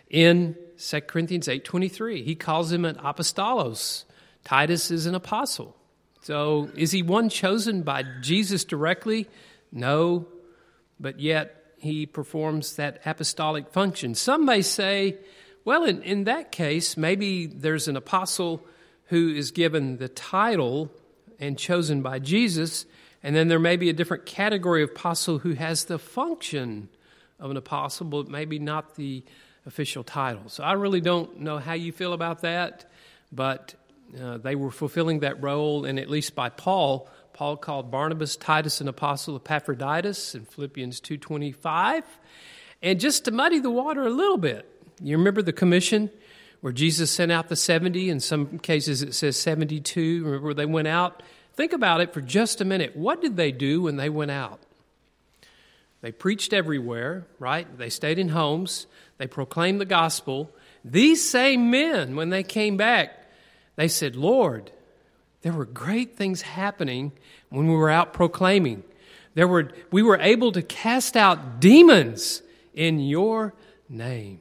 In 0.09 0.57
2 0.79 1.01
Corinthians 1.01 1.49
8.23. 1.49 2.25
He 2.25 2.37
calls 2.37 2.71
him 2.71 2.85
an 2.85 2.95
apostolos. 2.95 4.05
Titus 4.45 4.93
is 4.93 5.07
an 5.07 5.17
apostle. 5.17 5.77
So 6.23 6.71
is 6.77 6.93
he 6.93 7.03
one 7.03 7.29
chosen 7.29 7.83
by 7.83 8.05
Jesus 8.21 8.65
directly? 8.65 9.29
No, 9.73 10.27
but 11.01 11.19
yet 11.21 11.75
he 11.79 12.07
performs 12.07 12.77
that 12.77 13.01
apostolic 13.05 13.69
function. 13.71 14.15
Some 14.15 14.45
may 14.45 14.63
say, 14.63 15.17
well, 15.65 15.85
in, 15.85 16.03
in 16.03 16.25
that 16.25 16.53
case, 16.53 16.97
maybe 16.97 17.47
there's 17.47 17.89
an 17.89 17.97
apostle 17.97 18.65
who 19.07 19.31
is 19.35 19.51
given 19.51 19.97
the 19.97 20.09
title 20.09 20.91
and 21.41 21.59
chosen 21.59 22.03
by 22.03 22.21
Jesus, 22.21 22.87
and 23.23 23.35
then 23.35 23.49
there 23.49 23.59
may 23.59 23.77
be 23.77 23.91
a 23.91 23.93
different 23.93 24.25
category 24.25 24.85
of 24.85 24.91
apostle 24.91 25.39
who 25.39 25.55
has 25.55 25.85
the 25.85 25.99
function 25.99 26.89
of 27.41 27.51
an 27.51 27.57
apostle, 27.57 28.07
but 28.07 28.29
maybe 28.29 28.61
not 28.61 28.95
the 28.95 29.25
official 29.67 30.05
title. 30.05 30.49
So 30.49 30.63
I 30.63 30.75
really 30.75 31.01
don't 31.01 31.41
know 31.41 31.59
how 31.59 31.73
you 31.73 31.91
feel 31.91 32.13
about 32.13 32.43
that, 32.43 32.89
but 33.33 33.75
uh, 34.21 34.39
they 34.39 34.55
were 34.55 34.71
fulfilling 34.71 35.21
that 35.21 35.43
role, 35.43 35.85
and 35.85 35.99
at 35.99 36.11
least 36.11 36.35
by 36.35 36.49
Paul, 36.49 37.09
Paul 37.33 37.57
called 37.57 37.91
Barnabas, 37.91 38.37
Titus, 38.37 38.81
an 38.81 38.89
apostle 38.89 39.37
Epaphroditus 39.37 40.35
in 40.35 40.45
Philippians 40.45 41.01
2.25. 41.01 42.03
And 42.83 43.01
just 43.01 43.25
to 43.25 43.31
muddy 43.31 43.59
the 43.59 43.71
water 43.71 44.03
a 44.03 44.11
little 44.11 44.37
bit, 44.37 44.69
you 45.03 45.17
remember 45.17 45.41
the 45.41 45.53
commission 45.53 46.11
where 46.61 46.73
Jesus 46.73 47.11
sent 47.11 47.33
out 47.33 47.49
the 47.49 47.57
70? 47.57 48.11
In 48.11 48.21
some 48.21 48.59
cases, 48.59 49.03
it 49.03 49.15
says 49.15 49.37
72. 49.37 50.25
Remember 50.25 50.53
they 50.53 50.67
went 50.67 50.89
out? 50.89 51.23
Think 51.55 51.73
about 51.73 52.01
it 52.01 52.13
for 52.13 52.21
just 52.21 52.61
a 52.61 52.65
minute. 52.65 52.97
What 52.97 53.21
did 53.21 53.37
they 53.37 53.53
do 53.53 53.83
when 53.83 53.97
they 53.97 54.09
went 54.09 54.31
out? 54.31 54.61
They 56.03 56.13
preached 56.13 56.53
everywhere, 56.53 57.27
right? 57.39 57.79
They 57.79 57.89
stayed 57.89 58.19
in 58.19 58.31
homes. 58.31 58.87
They 59.19 59.27
proclaimed 59.27 59.81
the 59.81 59.87
gospel. 59.87 60.51
These 60.85 61.29
same 61.29 61.71
men, 61.71 62.17
when 62.17 62.31
they 62.31 62.43
came 62.43 62.77
back, 62.77 63.22
they 63.83 63.89
said, 63.89 64.15
Lord, 64.15 64.71
there 65.41 65.53
were 65.53 65.65
great 65.65 66.17
things 66.17 66.43
happening 66.43 67.11
when 67.51 67.67
we 67.67 67.75
were 67.75 67.91
out 67.91 68.13
proclaiming. 68.13 68.85
There 69.35 69.49
were, 69.49 69.73
we 69.91 70.05
were 70.05 70.21
able 70.21 70.53
to 70.53 70.63
cast 70.63 71.17
out 71.17 71.59
demons 71.59 72.43
in 72.75 73.01
your 73.01 73.55
name. 73.89 74.41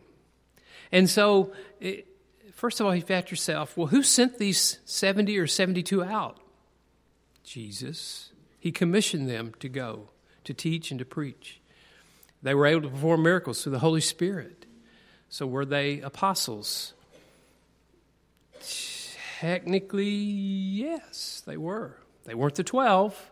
And 0.92 1.10
so, 1.10 1.54
it, 1.80 2.06
first 2.54 2.80
of 2.80 2.86
all, 2.86 2.94
you've 2.94 3.10
ask 3.10 3.32
yourself, 3.32 3.76
well, 3.76 3.88
who 3.88 4.04
sent 4.04 4.38
these 4.38 4.78
70 4.86 5.36
or 5.40 5.48
72 5.48 6.04
out? 6.04 6.38
Jesus. 7.44 8.30
He 8.60 8.72
commissioned 8.72 9.28
them 9.28 9.56
to 9.60 9.70
go, 9.70 10.10
to 10.44 10.54
teach 10.54 10.92
and 10.92 11.00
to 11.00 11.06
preach. 11.06 11.60
They 12.44 12.54
were 12.54 12.68
able 12.68 12.84
to 12.84 12.90
perform 12.90 13.24
miracles 13.24 13.64
through 13.64 13.72
the 13.72 13.80
Holy 13.80 14.02
Spirit. 14.02 14.68
So, 15.30 15.48
were 15.48 15.66
they 15.66 16.00
apostles? 16.02 16.94
Technically, 19.42 20.06
yes, 20.06 21.42
they 21.48 21.58
were. 21.58 21.98
They 22.26 22.36
weren't 22.36 22.54
the 22.54 22.64
12, 22.64 23.32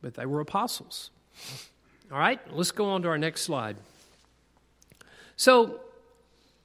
but 0.00 0.14
they 0.14 0.24
were 0.24 0.38
apostles. 0.38 1.10
All 2.12 2.18
right, 2.20 2.38
let's 2.52 2.70
go 2.70 2.90
on 2.90 3.02
to 3.02 3.08
our 3.08 3.18
next 3.18 3.40
slide. 3.40 3.76
So, 5.34 5.80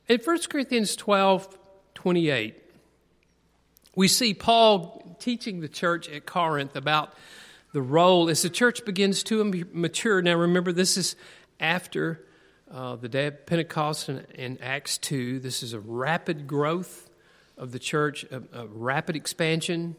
in 0.07 0.19
1 0.23 0.37
Corinthians 0.47 0.95
12 0.95 1.57
28, 1.95 2.55
we 3.95 4.07
see 4.07 4.35
Paul 4.35 5.17
teaching 5.19 5.59
the 5.61 5.69
church 5.69 6.07
at 6.07 6.27
Corinth 6.27 6.75
about 6.75 7.15
the 7.73 7.81
role 7.81 8.29
as 8.29 8.43
the 8.43 8.49
church 8.51 8.85
begins 8.85 9.23
to 9.23 9.43
mature. 9.73 10.21
Now, 10.21 10.35
remember, 10.35 10.71
this 10.71 10.97
is 10.97 11.15
after 11.59 12.23
uh, 12.71 12.95
the 12.97 13.09
day 13.09 13.25
of 13.25 13.43
Pentecost 13.47 14.07
in, 14.07 14.19
in, 14.35 14.59
Acts 14.61 14.99
2. 14.99 15.39
This 15.39 15.63
is 15.63 15.73
a 15.73 15.79
rapid 15.79 16.45
growth 16.45 17.07
of 17.57 17.71
the 17.71 17.79
church, 17.79 18.25
a, 18.25 18.41
a 18.53 18.67
rapid 18.67 19.15
expansion. 19.15 19.95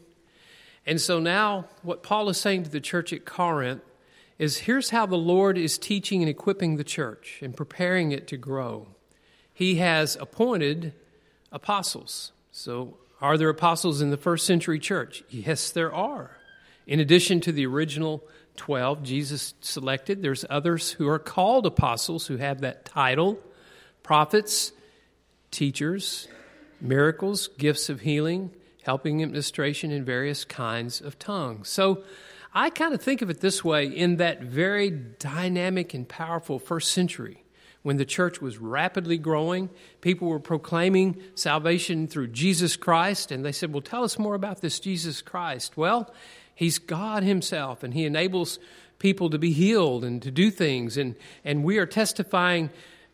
And 0.85 0.99
so 0.99 1.19
now, 1.19 1.65
what 1.81 2.03
Paul 2.03 2.29
is 2.29 2.37
saying 2.37 2.63
to 2.63 2.69
the 2.69 2.79
church 2.79 3.13
at 3.13 3.25
Corinth 3.25 3.81
is 4.37 4.59
here's 4.59 4.91
how 4.91 5.05
the 5.05 5.17
Lord 5.17 5.57
is 5.57 5.77
teaching 5.77 6.21
and 6.21 6.29
equipping 6.29 6.77
the 6.77 6.83
church 6.83 7.39
and 7.41 7.55
preparing 7.55 8.11
it 8.11 8.27
to 8.27 8.37
grow 8.37 8.87
he 9.59 9.75
has 9.75 10.15
appointed 10.15 10.93
apostles. 11.51 12.31
So, 12.49 12.95
are 13.19 13.37
there 13.37 13.49
apostles 13.49 14.01
in 14.01 14.09
the 14.09 14.15
first 14.15 14.45
century 14.45 14.79
church? 14.79 15.21
Yes, 15.29 15.71
there 15.71 15.93
are. 15.93 16.37
In 16.87 17.01
addition 17.01 17.41
to 17.41 17.51
the 17.51 17.65
original 17.65 18.23
12 18.55 19.03
Jesus 19.03 19.53
selected, 19.59 20.21
there's 20.21 20.45
others 20.49 20.91
who 20.91 21.09
are 21.09 21.19
called 21.19 21.65
apostles 21.65 22.27
who 22.27 22.37
have 22.37 22.61
that 22.61 22.85
title 22.85 23.37
prophets, 24.01 24.71
teachers, 25.51 26.29
miracles, 26.81 27.49
gifts 27.57 27.89
of 27.89 28.01
healing, 28.01 28.51
helping 28.83 29.21
administration, 29.21 29.91
and 29.91 30.05
various 30.05 30.45
kinds 30.45 31.01
of 31.01 31.19
tongues. 31.19 31.69
So 31.69 32.03
I 32.53 32.69
kind 32.69 32.93
of 32.93 33.01
think 33.01 33.21
of 33.21 33.29
it 33.29 33.41
this 33.41 33.63
way 33.63 33.85
in 33.85 34.17
that 34.17 34.41
very 34.41 34.89
dynamic 34.89 35.93
and 35.93 36.07
powerful 36.07 36.59
first 36.59 36.91
century 36.91 37.43
when 37.81 37.97
the 37.97 38.05
church 38.05 38.41
was 38.41 38.57
rapidly 38.57 39.17
growing, 39.17 39.69
people 40.01 40.27
were 40.27 40.39
proclaiming 40.39 41.21
salvation 41.35 42.07
through 42.07 42.27
Jesus 42.27 42.75
Christ, 42.75 43.31
and 43.31 43.45
they 43.45 43.51
said, 43.51 43.71
Well, 43.71 43.81
tell 43.81 44.03
us 44.03 44.19
more 44.19 44.35
about 44.35 44.61
this 44.61 44.79
Jesus 44.79 45.21
Christ. 45.21 45.77
Well, 45.77 46.13
He's 46.53 46.77
God 46.77 47.23
Himself, 47.23 47.83
and 47.83 47.93
He 47.93 48.05
enables 48.05 48.59
people 48.99 49.29
to 49.29 49.37
be 49.37 49.53
healed 49.53 50.03
and 50.03 50.21
to 50.21 50.31
do 50.31 50.51
things. 50.51 50.97
And, 50.97 51.15
and 51.45 51.63
we 51.63 51.77
are 51.77 51.85
testifying 51.85 52.69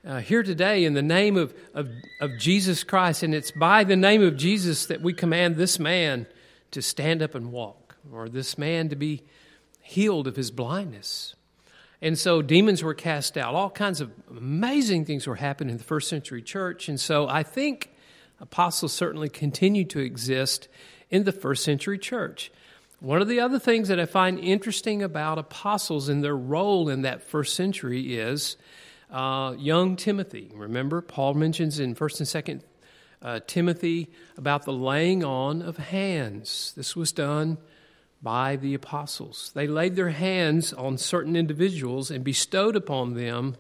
uh, 0.06 0.20
here 0.20 0.44
today 0.44 0.86
in 0.86 0.94
the 0.94 1.02
name 1.02 1.36
of, 1.36 1.54
of, 1.74 1.90
of 2.22 2.38
Jesus 2.38 2.84
Christ, 2.84 3.24
and 3.24 3.34
it's 3.34 3.52
by 3.52 3.84
the 3.84 3.96
name 3.96 4.22
of 4.22 4.38
Jesus 4.38 4.86
that 4.86 5.02
we 5.02 5.14
command 5.14 5.56
this 5.56 5.80
man 5.80 6.28
to 6.72 6.82
stand 6.82 7.24
up 7.24 7.34
and 7.34 7.52
walk, 7.52 7.96
or 8.14 8.30
this 8.30 8.58
man 8.58 8.90
to 8.90 8.96
be 8.96 9.24
healed 9.82 10.28
of 10.28 10.36
his 10.36 10.52
blindness. 10.52 11.36
And 12.02 12.20
so 12.20 12.42
demons 12.42 12.84
were 12.84 12.94
cast 12.94 13.38
out. 13.38 13.56
All 13.56 13.70
kinds 13.70 14.00
of 14.00 14.12
amazing 14.30 15.06
things 15.06 15.26
were 15.26 15.38
happening 15.38 15.72
in 15.72 15.78
the 15.78 15.84
first 15.84 16.08
century 16.08 16.42
church. 16.42 16.88
And 16.88 17.00
so 17.00 17.28
I 17.28 17.42
think 17.42 17.92
apostles 18.40 18.94
certainly 18.94 19.30
continued 19.30 19.90
to 19.92 20.00
exist 20.00 20.68
in 21.10 21.24
the 21.24 21.32
first 21.32 21.64
century 21.64 21.98
church. 21.98 22.52
One 23.00 23.22
of 23.22 23.28
the 23.28 23.40
other 23.40 23.60
things 23.60 23.88
that 23.88 24.00
I 24.00 24.06
find 24.06 24.38
interesting 24.40 25.02
about 25.02 25.40
apostles 25.40 26.10
and 26.10 26.24
their 26.24 26.36
role 26.36 26.90
in 26.90 27.02
that 27.04 27.24
first 27.24 27.56
century 27.56 28.18
is 28.18 28.58
uh, 29.12 29.56
young 29.58 29.96
Timothy. 29.96 30.52
Remember, 30.54 31.02
Paul 31.02 31.36
mentions 31.36 31.80
in 31.80 31.96
1st 31.96 32.20
and 32.20 32.62
2nd 32.62 32.62
uh, 33.22 33.40
Timothy 33.48 34.12
about 34.38 34.66
the 34.66 34.74
laying 34.74 35.24
on 35.24 35.62
of 35.62 35.78
hands. 35.78 36.74
This 36.76 36.96
was 36.96 37.12
done 37.12 37.58
by 38.22 38.56
the 38.56 38.74
apostles. 38.74 39.52
They 39.54 39.68
laid 39.68 39.96
their 39.96 40.10
hands 40.10 40.74
on 40.74 40.98
certain 40.98 41.36
individuals 41.36 42.12
and 42.12 42.24
bestowed 42.24 42.76
upon 42.76 43.14
them 43.14 43.56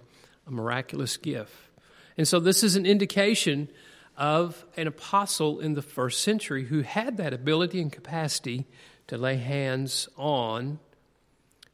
a 0.47 0.51
miraculous 0.51 1.17
gift. 1.17 1.53
And 2.17 2.27
so, 2.27 2.39
this 2.39 2.63
is 2.63 2.75
an 2.75 2.86
indication 2.86 3.69
of 4.17 4.65
an 4.77 4.88
apostle 4.88 5.60
in 5.60 5.73
the 5.73 5.81
first 5.81 6.21
century 6.21 6.65
who 6.65 6.81
had 6.81 7.17
that 7.17 7.34
ability 7.34 7.81
and 7.81 7.91
capacity 7.91 8.65
to 9.08 9.17
lay 9.17 9.38
hands 9.38 10.08
on 10.17 10.79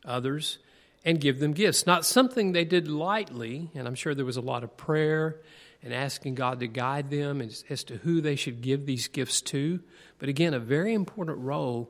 others 0.04 0.58
and 1.04 1.20
give 1.20 1.40
them 1.40 1.54
gifts. 1.54 1.86
Not 1.86 2.06
something 2.06 2.52
they 2.52 2.66
did 2.66 2.88
lightly, 2.88 3.70
and 3.74 3.88
I'm 3.88 3.96
sure 3.96 4.14
there 4.14 4.26
was 4.26 4.38
a 4.38 4.42
lot 4.42 4.64
of 4.64 4.78
prayer 4.78 5.38
and 5.84 5.94
asking 5.94 6.36
God 6.36 6.60
to 6.60 6.68
guide 6.68 7.10
them 7.10 7.42
as, 7.42 7.64
as 7.70 7.84
to 7.86 7.98
who 7.98 8.22
they 8.22 8.36
should 8.36 8.62
give 8.62 8.86
these 8.86 9.08
gifts 9.08 9.42
to. 9.42 9.80
But 10.20 10.30
again, 10.30 10.54
a 10.54 10.60
very 10.60 10.94
important 10.94 11.40
role 11.40 11.90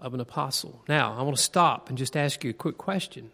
of 0.00 0.14
an 0.14 0.20
apostle. 0.20 0.84
Now, 0.88 1.16
I 1.18 1.22
want 1.22 1.36
to 1.36 1.42
stop 1.42 1.88
and 1.88 1.98
just 1.98 2.16
ask 2.16 2.44
you 2.44 2.50
a 2.50 2.54
quick 2.54 2.78
question. 2.78 3.30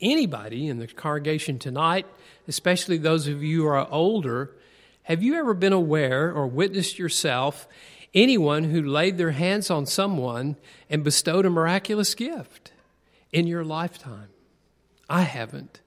Anybody 0.00 0.68
in 0.68 0.78
the 0.78 0.86
congregation 0.86 1.58
tonight, 1.58 2.06
especially 2.46 2.98
those 2.98 3.26
of 3.26 3.42
you 3.42 3.62
who 3.62 3.66
are 3.66 3.90
older, 3.90 4.52
have 5.02 5.22
you 5.22 5.34
ever 5.34 5.54
been 5.54 5.72
aware 5.72 6.32
or 6.32 6.46
witnessed 6.46 6.98
yourself 6.98 7.68
anyone 8.14 8.64
who 8.64 8.82
laid 8.82 9.18
their 9.18 9.32
hands 9.32 9.70
on 9.70 9.84
someone 9.84 10.56
and 10.88 11.04
bestowed 11.04 11.44
a 11.44 11.50
miraculous 11.50 12.14
gift 12.14 12.72
in 13.32 13.46
your 13.46 13.64
lifetime? 13.64 14.28
I 15.08 15.22
haven't. 15.22 15.80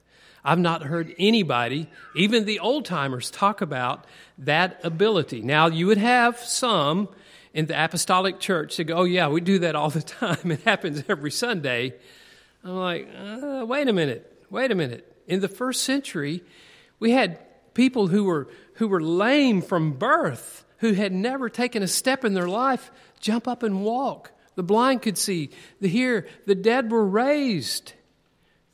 I've 0.44 0.58
not 0.58 0.82
heard 0.82 1.14
anybody, 1.18 1.88
even 2.16 2.44
the 2.44 2.58
old 2.58 2.84
timers, 2.84 3.30
talk 3.30 3.60
about 3.60 4.04
that 4.38 4.80
ability. 4.84 5.40
Now, 5.40 5.68
you 5.68 5.86
would 5.86 5.98
have 5.98 6.38
some 6.38 7.08
in 7.54 7.66
the 7.66 7.84
apostolic 7.84 8.40
church 8.40 8.76
to 8.76 8.84
go, 8.84 8.98
oh, 8.98 9.04
yeah, 9.04 9.28
we 9.28 9.40
do 9.40 9.60
that 9.60 9.76
all 9.76 9.90
the 9.90 10.02
time. 10.20 10.50
It 10.50 10.62
happens 10.62 11.04
every 11.08 11.30
Sunday. 11.30 11.94
I'm 12.64 12.76
like, 12.76 13.08
uh, 13.16 13.64
wait 13.66 13.88
a 13.88 13.92
minute, 13.92 14.44
wait 14.50 14.70
a 14.70 14.74
minute. 14.74 15.08
In 15.28 15.40
the 15.40 15.48
first 15.48 15.82
century, 15.82 16.42
we 16.98 17.12
had 17.12 17.38
people 17.74 18.08
who 18.08 18.24
were, 18.24 18.48
who 18.74 18.88
were 18.88 19.02
lame 19.02 19.62
from 19.62 19.92
birth, 19.92 20.64
who 20.78 20.92
had 20.94 21.12
never 21.12 21.48
taken 21.48 21.82
a 21.82 21.88
step 21.88 22.24
in 22.24 22.34
their 22.34 22.48
life, 22.48 22.90
jump 23.20 23.46
up 23.46 23.62
and 23.62 23.84
walk. 23.84 24.32
The 24.54 24.62
blind 24.62 25.02
could 25.02 25.16
see, 25.16 25.50
the 25.80 25.88
hear, 25.88 26.26
the 26.46 26.54
dead 26.54 26.90
were 26.90 27.06
raised 27.06 27.94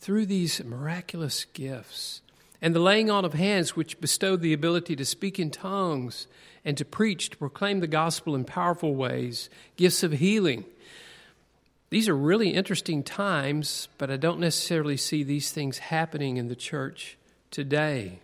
through 0.00 0.26
these 0.26 0.62
miraculous 0.64 1.44
gifts. 1.44 2.20
And 2.60 2.74
the 2.74 2.80
laying 2.80 3.10
on 3.10 3.24
of 3.24 3.34
hands, 3.34 3.76
which 3.76 4.00
bestowed 4.00 4.40
the 4.40 4.52
ability 4.52 4.96
to 4.96 5.04
speak 5.04 5.38
in 5.38 5.50
tongues 5.50 6.26
and 6.64 6.76
to 6.76 6.84
preach, 6.84 7.30
to 7.30 7.36
proclaim 7.36 7.80
the 7.80 7.86
gospel 7.86 8.34
in 8.34 8.44
powerful 8.44 8.94
ways, 8.94 9.48
gifts 9.76 10.02
of 10.02 10.12
healing. 10.12 10.64
These 11.90 12.08
are 12.08 12.16
really 12.16 12.50
interesting 12.50 13.02
times, 13.02 13.88
but 13.96 14.10
I 14.10 14.16
don't 14.16 14.40
necessarily 14.40 14.96
see 14.96 15.22
these 15.22 15.52
things 15.52 15.78
happening 15.78 16.36
in 16.36 16.48
the 16.48 16.56
church 16.56 17.16
today. 17.50 18.18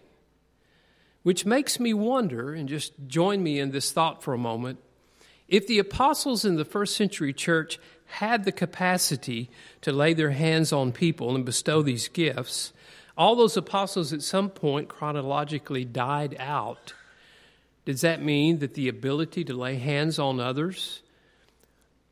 Which 1.22 1.46
makes 1.46 1.80
me 1.80 1.94
wonder, 1.94 2.52
and 2.52 2.68
just 2.68 2.92
join 3.06 3.42
me 3.42 3.58
in 3.58 3.70
this 3.70 3.92
thought 3.92 4.22
for 4.22 4.34
a 4.34 4.38
moment, 4.38 4.80
if 5.48 5.66
the 5.66 5.78
apostles 5.78 6.44
in 6.44 6.56
the 6.56 6.64
first 6.64 6.96
century 6.96 7.32
church 7.32 7.78
had 8.06 8.44
the 8.44 8.52
capacity 8.52 9.50
to 9.80 9.92
lay 9.92 10.14
their 10.14 10.30
hands 10.30 10.72
on 10.72 10.92
people 10.92 11.34
and 11.34 11.44
bestow 11.44 11.82
these 11.82 12.08
gifts, 12.08 12.72
all 13.16 13.36
those 13.36 13.56
apostles 13.56 14.12
at 14.12 14.22
some 14.22 14.50
point 14.50 14.88
chronologically 14.88 15.84
died 15.84 16.36
out 16.38 16.94
does 17.84 18.00
that 18.00 18.22
mean 18.22 18.58
that 18.60 18.74
the 18.74 18.88
ability 18.88 19.44
to 19.44 19.54
lay 19.54 19.76
hands 19.76 20.18
on 20.18 20.40
others 20.40 21.02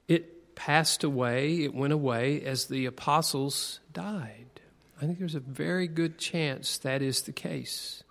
it 0.06 0.54
passed 0.54 1.02
away, 1.02 1.62
it 1.62 1.74
went 1.74 1.92
away 1.92 2.42
as 2.42 2.66
the 2.66 2.86
apostles 2.86 3.80
died? 3.92 4.60
I 5.00 5.06
think 5.06 5.18
there's 5.18 5.34
a 5.34 5.40
very 5.40 5.88
good 5.88 6.18
chance 6.18 6.78
that 6.78 7.00
is 7.02 7.22
the 7.22 7.32
case. 7.32 8.02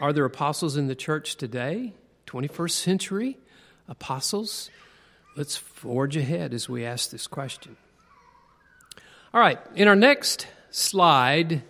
Are 0.00 0.12
there 0.12 0.24
apostles 0.24 0.76
in 0.76 0.86
the 0.86 0.94
church 0.94 1.36
today? 1.36 1.92
21st 2.34 2.70
century 2.70 3.38
apostles? 3.88 4.68
Let's 5.36 5.56
forge 5.56 6.16
ahead 6.16 6.52
as 6.52 6.68
we 6.68 6.84
ask 6.84 7.10
this 7.10 7.28
question. 7.28 7.76
All 9.32 9.40
right, 9.40 9.60
in 9.76 9.86
our 9.86 9.94
next 9.94 10.48
slide, 10.70 11.62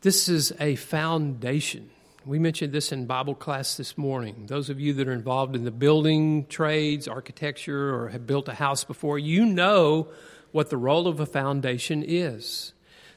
this 0.00 0.30
is 0.30 0.54
a 0.58 0.76
foundation. 0.76 1.90
We 2.24 2.38
mentioned 2.38 2.72
this 2.72 2.92
in 2.92 3.04
Bible 3.04 3.34
class 3.34 3.76
this 3.76 3.98
morning. 3.98 4.46
Those 4.46 4.70
of 4.70 4.80
you 4.80 4.94
that 4.94 5.06
are 5.06 5.12
involved 5.12 5.54
in 5.54 5.64
the 5.64 5.70
building 5.70 6.46
trades, 6.46 7.06
architecture, 7.06 7.94
or 7.94 8.08
have 8.08 8.26
built 8.26 8.48
a 8.48 8.54
house 8.54 8.84
before, 8.84 9.18
you 9.18 9.44
know 9.44 10.08
what 10.52 10.70
the 10.70 10.78
role 10.78 11.06
of 11.06 11.20
a 11.20 11.26
foundation 11.26 12.02
is. 12.02 12.72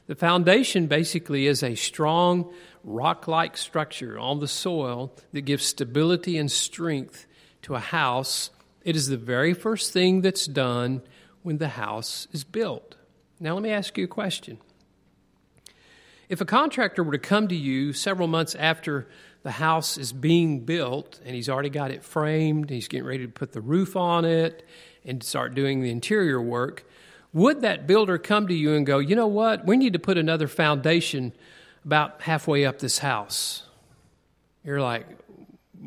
The 0.06 0.14
foundation 0.14 0.86
basically 0.86 1.46
is 1.46 1.62
a 1.62 1.74
strong 1.74 2.52
rock 2.84 3.26
like 3.26 3.56
structure 3.56 4.18
on 4.18 4.38
the 4.38 4.48
soil 4.48 5.12
that 5.32 5.42
gives 5.42 5.64
stability 5.64 6.38
and 6.38 6.50
strength 6.50 7.26
to 7.62 7.74
a 7.74 7.80
house. 7.80 8.50
It 8.84 8.94
is 8.94 9.08
the 9.08 9.16
very 9.16 9.52
first 9.52 9.92
thing 9.92 10.20
that's 10.20 10.46
done 10.46 11.02
when 11.42 11.58
the 11.58 11.68
house 11.68 12.28
is 12.32 12.44
built. 12.44 12.94
Now, 13.40 13.54
let 13.54 13.62
me 13.62 13.70
ask 13.70 13.98
you 13.98 14.04
a 14.04 14.08
question 14.08 14.58
if 16.28 16.40
a 16.40 16.44
contractor 16.44 17.04
were 17.04 17.12
to 17.12 17.18
come 17.18 17.48
to 17.48 17.54
you 17.54 17.92
several 17.92 18.26
months 18.26 18.54
after 18.56 19.06
the 19.42 19.52
house 19.52 19.96
is 19.96 20.12
being 20.12 20.60
built 20.60 21.20
and 21.24 21.36
he's 21.36 21.48
already 21.48 21.70
got 21.70 21.92
it 21.92 22.02
framed, 22.02 22.68
he's 22.68 22.88
getting 22.88 23.06
ready 23.06 23.26
to 23.26 23.32
put 23.32 23.52
the 23.52 23.60
roof 23.60 23.94
on 23.94 24.24
it 24.24 24.66
and 25.04 25.22
start 25.22 25.54
doing 25.54 25.82
the 25.82 25.90
interior 25.90 26.42
work, 26.42 26.84
would 27.36 27.60
that 27.60 27.86
builder 27.86 28.16
come 28.16 28.48
to 28.48 28.54
you 28.54 28.72
and 28.72 28.86
go, 28.86 28.98
you 28.98 29.14
know 29.14 29.26
what, 29.26 29.66
we 29.66 29.76
need 29.76 29.92
to 29.92 29.98
put 29.98 30.16
another 30.16 30.48
foundation 30.48 31.34
about 31.84 32.22
halfway 32.22 32.64
up 32.64 32.78
this 32.78 33.00
house? 33.00 33.62
You're 34.64 34.80
like, 34.80 35.06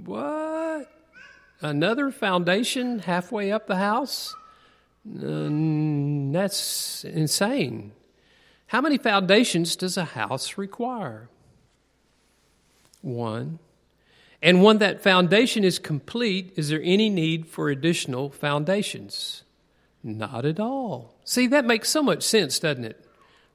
what? 0.05 0.87
Another 1.59 2.11
foundation 2.11 2.99
halfway 2.99 3.51
up 3.51 3.65
the 3.65 3.77
house? 3.77 4.35
That's 5.03 7.03
insane. 7.03 7.93
How 8.67 8.81
many 8.81 8.99
foundations 8.99 9.75
does 9.75 9.97
a 9.97 10.05
house 10.05 10.55
require? 10.55 11.29
One. 13.01 13.57
And 14.39 14.61
when 14.61 14.77
that 14.77 15.01
foundation 15.01 15.63
is 15.63 15.79
complete, 15.79 16.53
is 16.55 16.69
there 16.69 16.81
any 16.83 17.09
need 17.09 17.47
for 17.47 17.69
additional 17.69 18.29
foundations? 18.29 19.41
Not 20.03 20.45
at 20.45 20.59
all. 20.59 21.13
See, 21.25 21.47
that 21.47 21.65
makes 21.65 21.89
so 21.89 22.01
much 22.01 22.23
sense, 22.23 22.59
doesn't 22.59 22.85
it? 22.85 23.05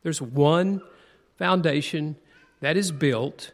There's 0.03 0.21
one 0.21 0.83
foundation 1.39 2.17
that 2.61 2.77
is 2.77 2.93
built. 2.93 3.53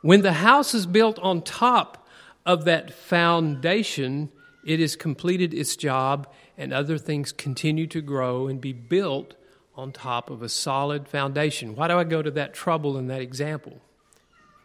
When 0.00 0.22
the 0.22 0.34
house 0.34 0.74
is 0.74 0.86
built 0.86 1.18
on 1.18 1.42
top 1.42 2.06
of 2.46 2.64
that 2.64 2.92
foundation, 2.92 4.30
it 4.64 4.80
has 4.80 4.96
completed 4.96 5.52
its 5.52 5.76
job 5.76 6.26
and 6.56 6.72
other 6.72 6.98
things 6.98 7.32
continue 7.32 7.86
to 7.88 8.00
grow 8.00 8.48
and 8.48 8.60
be 8.60 8.72
built 8.72 9.34
on 9.76 9.92
top 9.92 10.30
of 10.30 10.42
a 10.42 10.48
solid 10.48 11.08
foundation. 11.08 11.74
Why 11.74 11.88
do 11.88 11.98
I 11.98 12.04
go 12.04 12.22
to 12.22 12.30
that 12.32 12.54
trouble 12.54 12.96
in 12.96 13.08
that 13.08 13.20
example? 13.20 13.80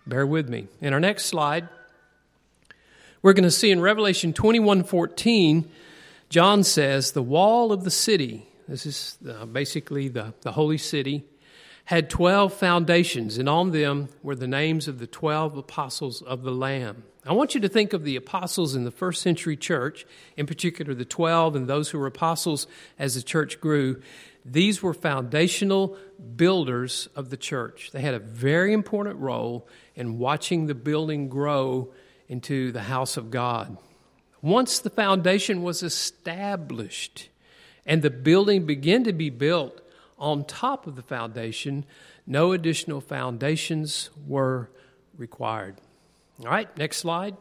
Bear 0.06 0.26
with 0.26 0.50
me. 0.50 0.68
In 0.82 0.94
our 0.94 1.00
next 1.00 1.26
slide, 1.26 1.68
we're 3.22 3.34
going 3.34 3.44
to 3.44 3.52
see 3.52 3.72
in 3.72 3.82
Revelation 3.82 4.34
21 4.34 4.84
14, 4.84 5.70
John 6.30 6.64
says, 6.64 7.12
The 7.12 7.24
wall 7.24 7.72
of 7.72 7.84
the 7.84 7.92
city, 7.92 8.48
this 8.68 8.86
is 8.86 9.18
uh, 9.28 9.46
basically 9.46 10.10
the, 10.10 10.36
the 10.42 10.52
holy 10.52 10.78
city, 10.78 11.26
had 11.86 12.08
12 12.08 12.54
foundations, 12.54 13.40
and 13.40 13.50
on 13.50 13.72
them 13.72 14.10
were 14.22 14.36
the 14.36 14.48
names 14.48 14.88
of 14.88 15.00
the 15.00 15.08
12 15.08 15.58
apostles 15.58 16.22
of 16.22 16.44
the 16.44 16.52
Lamb. 16.52 17.04
I 17.26 17.34
want 17.34 17.56
you 17.56 17.62
to 17.62 17.68
think 17.68 17.94
of 17.94 18.04
the 18.04 18.16
apostles 18.16 18.76
in 18.76 18.84
the 18.84 18.92
first 18.92 19.24
century 19.24 19.58
church, 19.58 20.06
in 20.38 20.46
particular 20.46 20.94
the 20.94 21.04
12 21.04 21.56
and 21.56 21.68
those 21.68 21.90
who 21.90 21.98
were 21.98 22.06
apostles 22.06 22.68
as 23.00 23.16
the 23.16 23.24
church 23.24 23.60
grew. 23.60 24.00
These 24.46 24.84
were 24.84 24.94
foundational 24.94 25.98
builders 26.36 27.10
of 27.16 27.32
the 27.32 27.38
church. 27.38 27.90
They 27.92 28.02
had 28.02 28.14
a 28.14 28.20
very 28.20 28.72
important 28.72 29.18
role 29.18 29.68
in 29.96 30.20
watching 30.20 30.68
the 30.68 30.76
building 30.76 31.28
grow 31.28 31.92
into 32.28 32.72
the 32.72 32.84
house 32.84 33.18
of 33.18 33.32
God. 33.32 33.78
Once 34.42 34.80
the 34.80 34.90
foundation 34.90 35.64
was 35.64 35.84
established 35.84 37.30
and 37.86 38.02
the 38.02 38.10
building 38.10 38.66
began 38.66 39.04
to 39.04 39.14
be 39.14 39.30
built, 39.30 39.82
on 40.20 40.44
top 40.44 40.86
of 40.86 40.96
the 40.96 41.02
foundation, 41.02 41.86
no 42.28 42.52
additional 42.52 43.02
foundations 43.02 44.10
were 44.28 44.70
required. 45.18 45.76
All 46.42 46.48
right, 46.48 46.76
next 46.78 46.98
slide. 46.98 47.36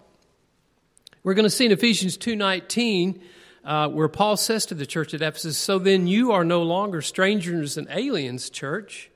We're 1.22 1.34
going 1.34 1.44
to 1.44 1.50
see 1.50 1.66
in 1.66 1.72
Ephesians 1.72 2.16
2:19 2.16 3.20
uh, 3.64 3.88
where 3.88 4.08
Paul 4.08 4.36
says 4.36 4.64
to 4.66 4.74
the 4.74 4.86
church 4.86 5.12
at 5.12 5.20
Ephesus, 5.20 5.58
"So 5.58 5.78
then 5.78 6.06
you 6.06 6.32
are 6.32 6.44
no 6.44 6.62
longer 6.62 7.02
strangers 7.02 7.76
and 7.76 7.88
aliens, 7.90 8.48
church, 8.48 9.10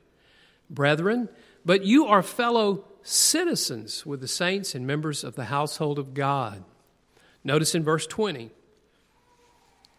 brethren, 0.68 1.28
but 1.64 1.84
you 1.84 2.06
are 2.06 2.22
fellow 2.22 2.84
citizens 3.02 4.04
with 4.04 4.20
the 4.20 4.28
saints 4.28 4.74
and 4.74 4.86
members 4.86 5.24
of 5.24 5.36
the 5.36 5.46
household 5.46 5.98
of 5.98 6.14
God." 6.14 6.64
Notice 7.44 7.74
in 7.74 7.82
verse 7.82 8.06
20, 8.06 8.50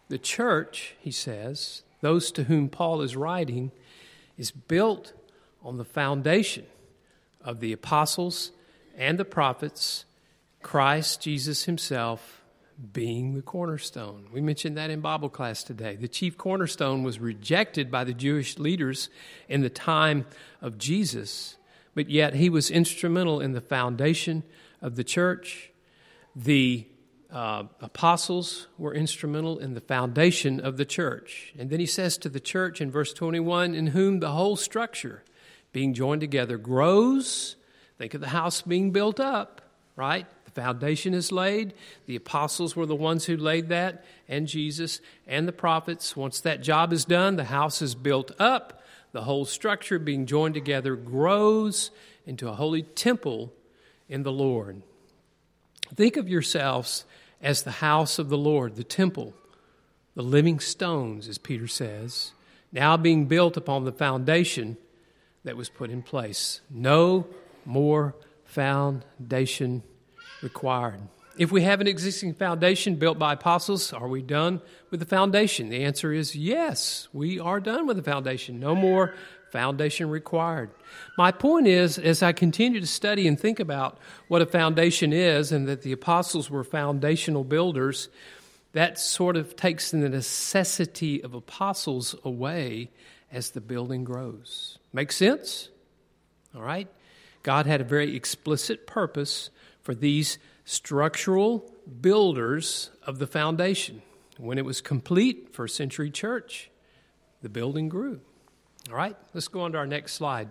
the 0.08 0.18
church, 0.18 0.94
he 1.00 1.10
says, 1.10 1.82
those 2.00 2.30
to 2.32 2.44
whom 2.44 2.68
Paul 2.68 3.02
is 3.02 3.16
writing, 3.16 3.70
is 4.36 4.50
built 4.50 5.12
on 5.62 5.78
the 5.78 5.84
foundation 5.84 6.66
of 7.42 7.60
the 7.60 7.72
apostles 7.72 8.52
and 8.96 9.18
the 9.18 9.24
prophets, 9.24 10.04
Christ 10.62 11.22
Jesus 11.22 11.64
himself 11.64 12.42
being 12.92 13.34
the 13.34 13.42
cornerstone. 13.42 14.26
We 14.32 14.40
mentioned 14.40 14.76
that 14.76 14.90
in 14.90 15.00
Bible 15.00 15.28
class 15.28 15.62
today. 15.62 15.96
The 15.96 16.08
chief 16.08 16.36
cornerstone 16.36 17.02
was 17.02 17.18
rejected 17.18 17.90
by 17.90 18.04
the 18.04 18.14
Jewish 18.14 18.58
leaders 18.58 19.08
in 19.48 19.60
the 19.60 19.70
time 19.70 20.26
of 20.60 20.78
Jesus, 20.78 21.56
but 21.94 22.10
yet 22.10 22.34
he 22.34 22.50
was 22.50 22.70
instrumental 22.70 23.40
in 23.40 23.52
the 23.52 23.60
foundation 23.60 24.42
of 24.82 24.96
the 24.96 25.04
church. 25.04 25.70
The 26.34 26.86
uh, 27.34 27.64
apostles 27.80 28.68
were 28.78 28.94
instrumental 28.94 29.58
in 29.58 29.74
the 29.74 29.80
foundation 29.80 30.60
of 30.60 30.76
the 30.76 30.84
church. 30.84 31.52
And 31.58 31.68
then 31.68 31.80
he 31.80 31.86
says 31.86 32.16
to 32.18 32.28
the 32.28 32.38
church 32.38 32.80
in 32.80 32.92
verse 32.92 33.12
21 33.12 33.74
in 33.74 33.88
whom 33.88 34.20
the 34.20 34.30
whole 34.30 34.54
structure, 34.54 35.24
being 35.72 35.94
joined 35.94 36.20
together, 36.20 36.56
grows. 36.56 37.56
Think 37.98 38.14
of 38.14 38.20
the 38.20 38.28
house 38.28 38.62
being 38.62 38.92
built 38.92 39.18
up, 39.18 39.62
right? 39.96 40.26
The 40.44 40.52
foundation 40.52 41.12
is 41.12 41.32
laid. 41.32 41.74
The 42.06 42.14
apostles 42.14 42.76
were 42.76 42.86
the 42.86 42.94
ones 42.94 43.24
who 43.24 43.36
laid 43.36 43.68
that, 43.70 44.04
and 44.28 44.46
Jesus 44.46 45.00
and 45.26 45.48
the 45.48 45.52
prophets. 45.52 46.16
Once 46.16 46.38
that 46.40 46.62
job 46.62 46.92
is 46.92 47.04
done, 47.04 47.34
the 47.34 47.44
house 47.44 47.82
is 47.82 47.96
built 47.96 48.30
up. 48.38 48.84
The 49.10 49.22
whole 49.22 49.44
structure, 49.44 49.98
being 49.98 50.26
joined 50.26 50.54
together, 50.54 50.94
grows 50.94 51.90
into 52.26 52.48
a 52.48 52.54
holy 52.54 52.82
temple 52.82 53.52
in 54.08 54.22
the 54.22 54.32
Lord. 54.32 54.82
Think 55.96 56.16
of 56.16 56.28
yourselves 56.28 57.04
as 57.42 57.62
the 57.62 57.70
house 57.72 58.18
of 58.18 58.28
the 58.28 58.38
Lord, 58.38 58.76
the 58.76 58.84
temple, 58.84 59.34
the 60.14 60.22
living 60.22 60.60
stones, 60.60 61.28
as 61.28 61.38
Peter 61.38 61.66
says, 61.66 62.32
now 62.72 62.96
being 62.96 63.26
built 63.26 63.56
upon 63.56 63.84
the 63.84 63.92
foundation 63.92 64.76
that 65.44 65.56
was 65.56 65.68
put 65.68 65.90
in 65.90 66.02
place. 66.02 66.60
No 66.70 67.26
more 67.64 68.14
foundation 68.44 69.82
required. 70.42 71.00
If 71.36 71.50
we 71.50 71.62
have 71.62 71.80
an 71.80 71.88
existing 71.88 72.34
foundation 72.34 72.94
built 72.94 73.18
by 73.18 73.32
apostles, 73.32 73.92
are 73.92 74.06
we 74.06 74.22
done 74.22 74.60
with 74.90 75.00
the 75.00 75.06
foundation? 75.06 75.68
The 75.68 75.82
answer 75.82 76.12
is 76.12 76.36
yes, 76.36 77.08
we 77.12 77.40
are 77.40 77.58
done 77.58 77.86
with 77.86 77.96
the 77.96 78.04
foundation. 78.04 78.60
No 78.60 78.76
more 78.76 79.14
foundation 79.54 80.10
required. 80.10 80.68
My 81.16 81.30
point 81.30 81.68
is, 81.68 81.96
as 81.96 82.24
I 82.24 82.32
continue 82.32 82.80
to 82.80 82.88
study 82.88 83.28
and 83.28 83.38
think 83.38 83.60
about 83.60 83.98
what 84.26 84.42
a 84.42 84.46
foundation 84.46 85.12
is 85.12 85.52
and 85.52 85.68
that 85.68 85.82
the 85.82 85.92
apostles 85.92 86.50
were 86.50 86.64
foundational 86.64 87.44
builders, 87.44 88.08
that 88.72 88.98
sort 88.98 89.36
of 89.36 89.54
takes 89.54 89.92
the 89.92 90.08
necessity 90.08 91.22
of 91.22 91.34
apostles 91.34 92.16
away 92.24 92.90
as 93.30 93.50
the 93.50 93.60
building 93.60 94.02
grows. 94.02 94.78
Make 94.92 95.12
sense? 95.12 95.68
All 96.52 96.62
right? 96.62 96.88
God 97.44 97.66
had 97.66 97.80
a 97.80 97.84
very 97.84 98.16
explicit 98.16 98.88
purpose 98.88 99.50
for 99.82 99.94
these 99.94 100.36
structural 100.64 101.72
builders 102.00 102.90
of 103.06 103.20
the 103.20 103.28
foundation. 103.28 104.02
When 104.36 104.58
it 104.58 104.64
was 104.64 104.80
complete, 104.80 105.54
first 105.54 105.76
century 105.76 106.10
church, 106.10 106.70
the 107.40 107.48
building 107.48 107.88
grew. 107.88 108.20
All 108.90 108.96
right, 108.96 109.16
let's 109.32 109.48
go 109.48 109.62
on 109.62 109.72
to 109.72 109.78
our 109.78 109.86
next 109.86 110.12
slide. 110.12 110.50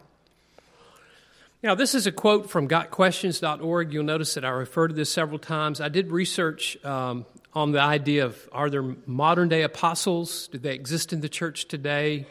Now, 1.61 1.75
this 1.75 1.93
is 1.93 2.07
a 2.07 2.11
quote 2.11 2.49
from 2.49 2.67
gotquestions.org. 2.67 3.93
You'll 3.93 4.03
notice 4.03 4.33
that 4.33 4.43
I 4.43 4.49
refer 4.49 4.87
to 4.87 4.93
this 4.93 5.11
several 5.11 5.37
times. 5.37 5.79
I 5.79 5.87
did 5.87 6.11
research 6.11 6.83
um, 6.83 7.27
on 7.53 7.73
the 7.73 7.79
idea 7.79 8.25
of 8.25 8.49
are 8.51 8.71
there 8.71 8.95
modern 9.05 9.49
day 9.49 9.61
apostles? 9.61 10.47
Do 10.47 10.57
they 10.57 10.73
exist 10.73 11.13
in 11.13 11.21
the 11.21 11.29
church 11.29 11.67
today? 11.67 12.25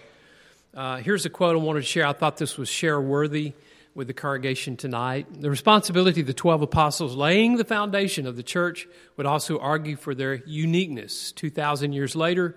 Uh, 0.75 0.97
here's 0.97 1.25
a 1.25 1.31
quote 1.31 1.55
I 1.55 1.61
wanted 1.61 1.83
to 1.83 1.87
share. 1.87 2.05
I 2.05 2.15
thought 2.15 2.37
this 2.37 2.59
was 2.59 2.69
share 2.69 3.01
worthy 3.01 3.53
with 3.95 4.09
the 4.09 4.13
congregation 4.13 4.77
tonight. 4.77 5.29
The 5.41 5.51
responsibility 5.51 6.21
of 6.21 6.27
the 6.27 6.35
12 6.35 6.63
apostles 6.63 7.15
laying 7.15 7.59
the 7.59 7.65
foundation 7.65 8.27
of 8.27 8.35
the 8.35 8.43
church 8.43 8.89
would 9.17 9.27
also 9.27 9.61
argue 9.61 9.95
for 9.95 10.17
their 10.17 10.35
uniqueness. 10.47 11.31
2,000 11.31 11.93
years 11.93 12.17
later, 12.17 12.57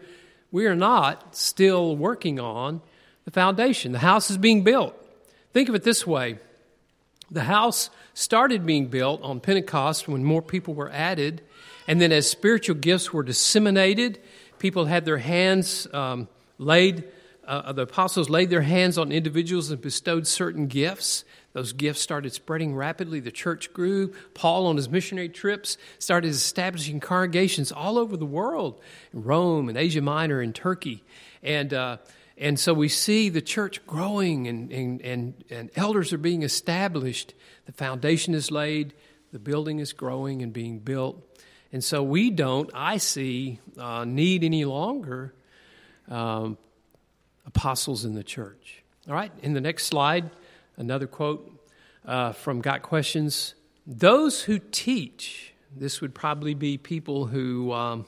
we 0.51 0.65
are 0.65 0.75
not 0.75 1.35
still 1.35 1.95
working 1.95 2.39
on 2.39 2.81
the 3.25 3.31
foundation. 3.31 3.91
The 3.91 3.99
house 3.99 4.29
is 4.31 4.37
being 4.37 4.63
built. 4.63 4.95
Think 5.53 5.69
of 5.69 5.75
it 5.75 5.83
this 5.83 6.07
way 6.07 6.39
the 7.31 7.43
house 7.43 7.89
started 8.13 8.65
being 8.65 8.87
built 8.87 9.21
on 9.23 9.39
Pentecost 9.39 10.07
when 10.07 10.23
more 10.23 10.41
people 10.41 10.73
were 10.73 10.91
added, 10.91 11.41
and 11.87 11.99
then 11.99 12.11
as 12.11 12.29
spiritual 12.29 12.75
gifts 12.75 13.11
were 13.11 13.23
disseminated, 13.23 14.19
people 14.59 14.85
had 14.85 15.05
their 15.05 15.17
hands 15.17 15.87
um, 15.93 16.27
laid. 16.57 17.03
Uh, 17.47 17.71
the 17.73 17.83
apostles 17.83 18.29
laid 18.29 18.49
their 18.49 18.61
hands 18.61 18.97
on 18.97 19.11
individuals 19.11 19.69
and 19.69 19.81
bestowed 19.81 20.25
certain 20.25 20.67
gifts. 20.67 21.23
Those 21.53 21.73
gifts 21.73 22.01
started 22.01 22.33
spreading 22.33 22.75
rapidly. 22.75 23.19
The 23.19 23.31
church 23.31 23.71
grew. 23.71 24.13
Paul, 24.33 24.65
on 24.65 24.75
his 24.75 24.89
missionary 24.89 25.29
trips, 25.29 25.77
started 25.99 26.29
establishing 26.29 26.99
congregations 26.99 27.71
all 27.71 27.97
over 27.97 28.17
the 28.17 28.25
world 28.25 28.81
in 29.13 29.23
Rome 29.23 29.69
and 29.69 29.77
Asia 29.77 30.01
Minor 30.01 30.41
and 30.41 30.53
Turkey. 30.53 31.03
And 31.43 31.73
uh, 31.73 31.97
and 32.37 32.59
so 32.59 32.73
we 32.73 32.89
see 32.89 33.29
the 33.29 33.41
church 33.41 33.85
growing 33.87 34.47
and, 34.47 34.71
and, 34.71 35.01
and, 35.01 35.43
and, 35.49 35.69
elders 35.75 36.11
are 36.11 36.17
being 36.17 36.43
established. 36.43 37.33
The 37.65 37.71
foundation 37.71 38.33
is 38.33 38.51
laid, 38.51 38.93
the 39.31 39.39
building 39.39 39.79
is 39.79 39.93
growing 39.93 40.41
and 40.41 40.51
being 40.51 40.79
built. 40.79 41.21
And 41.71 41.81
so 41.83 42.03
we 42.03 42.29
don't, 42.29 42.69
I 42.73 42.97
see, 42.97 43.59
uh, 43.77 44.03
need 44.03 44.43
any 44.43 44.65
longer 44.65 45.33
um, 46.09 46.57
apostles 47.45 48.03
in 48.03 48.15
the 48.15 48.23
church. 48.23 48.83
All 49.07 49.13
right, 49.13 49.31
in 49.41 49.53
the 49.53 49.61
next 49.61 49.85
slide, 49.85 50.29
another 50.77 51.07
quote 51.07 51.49
uh, 52.05 52.33
from 52.33 52.59
Got 52.59 52.81
Questions. 52.81 53.55
Those 53.87 54.41
who 54.43 54.59
teach, 54.59 55.53
this 55.75 56.01
would 56.01 56.13
probably 56.13 56.53
be 56.53 56.77
people 56.77 57.27
who. 57.27 57.71
Um, 57.71 58.05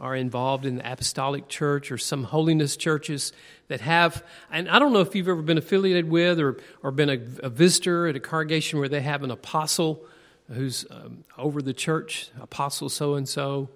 are 0.00 0.14
involved 0.14 0.64
in 0.64 0.76
the 0.76 0.92
apostolic 0.92 1.48
church 1.48 1.90
or 1.90 1.98
some 1.98 2.24
holiness 2.24 2.76
churches 2.76 3.32
that 3.68 3.80
have, 3.80 4.24
and 4.50 4.68
I 4.68 4.78
don't 4.78 4.92
know 4.92 5.00
if 5.00 5.14
you've 5.14 5.28
ever 5.28 5.42
been 5.42 5.58
affiliated 5.58 6.08
with 6.08 6.38
or, 6.38 6.58
or 6.82 6.90
been 6.90 7.10
a, 7.10 7.18
a 7.44 7.48
visitor 7.48 8.06
at 8.06 8.16
a 8.16 8.20
congregation 8.20 8.78
where 8.78 8.88
they 8.88 9.00
have 9.00 9.22
an 9.22 9.30
apostle 9.30 10.04
who's 10.52 10.86
um, 10.90 11.24
over 11.36 11.60
the 11.60 11.74
church, 11.74 12.30
apostle 12.40 12.88
so 12.88 13.14
and 13.14 13.28
so. 13.28 13.68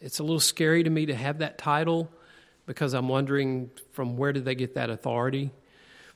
It's 0.00 0.18
a 0.18 0.22
little 0.22 0.40
scary 0.40 0.82
to 0.82 0.90
me 0.90 1.06
to 1.06 1.14
have 1.14 1.38
that 1.38 1.58
title 1.58 2.10
because 2.66 2.94
I'm 2.94 3.08
wondering 3.08 3.70
from 3.92 4.16
where 4.16 4.32
did 4.32 4.44
they 4.44 4.54
get 4.54 4.74
that 4.74 4.90
authority? 4.90 5.52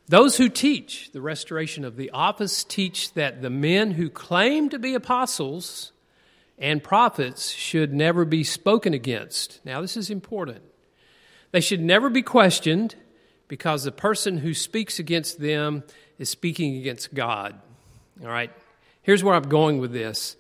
Those 0.09 0.37
who 0.37 0.49
teach 0.49 1.13
the 1.13 1.21
restoration 1.21 1.85
of 1.85 1.97
the 1.97 2.11
office 2.11 2.65
teach 2.65 3.15
that 3.15 3.43
the 3.43 3.51
men 3.51 3.93
who 3.93 4.11
claim 4.11 4.69
to 4.71 4.79
be 4.79 4.95
apostles 4.95 5.93
and 6.61 6.85
prophets 6.85 7.49
should 7.49 7.93
never 7.93 8.27
be 8.27 8.45
spoken 8.45 8.93
against. 8.93 9.65
Now, 9.65 9.81
this 9.81 9.97
is 9.97 10.11
important. 10.11 10.61
They 11.53 11.63
should 11.63 11.81
never 11.81 12.11
be 12.11 12.23
questioned 12.23 12.95
because 13.49 13.83
the 13.83 13.91
person 13.91 14.37
who 14.39 14.53
speaks 14.53 14.99
against 14.99 15.41
them 15.41 15.83
is 16.19 16.29
speaking 16.29 16.77
against 16.77 17.15
God. 17.15 17.59
All 18.23 18.29
right? 18.29 18.53
Here's 19.03 19.25
where 19.25 19.35
I'm 19.35 19.49
going 19.49 19.79
with 19.79 19.93
this. 19.93 20.37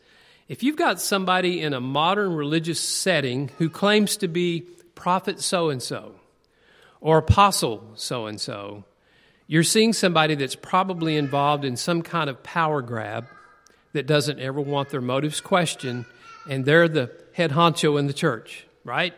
If 0.47 0.62
you've 0.62 0.77
got 0.77 1.01
somebody 1.01 1.62
in 1.62 1.73
a 1.73 1.81
modern 1.81 2.35
religious 2.35 2.81
setting 2.81 3.51
who 3.59 3.71
claims 3.71 4.18
to 4.18 4.29
be 4.29 4.66
prophet 4.95 5.41
so 5.41 5.71
and 5.71 5.83
so 5.83 6.14
or 7.01 7.18
apostle 7.18 7.93
so 7.95 8.27
and 8.27 8.39
so, 8.39 8.85
you're 9.47 9.62
seeing 9.62 9.93
somebody 9.95 10.35
that's 10.35 10.55
probably 10.55 11.16
involved 11.16 11.64
in 11.64 11.77
some 11.77 12.03
kind 12.03 12.29
of 12.29 12.43
power 12.43 12.83
grab 12.83 13.27
that 13.93 14.07
doesn't 14.07 14.38
ever 14.38 14.61
want 14.61 14.91
their 14.91 15.01
motives 15.01 15.41
questioned, 15.41 16.05
and 16.49 16.64
they're 16.64 16.88
the 16.88 17.11
head 17.32 17.53
honcho 17.53 17.99
in 17.99 18.07
the 18.07 18.12
church, 18.12 18.66
right? 18.84 19.14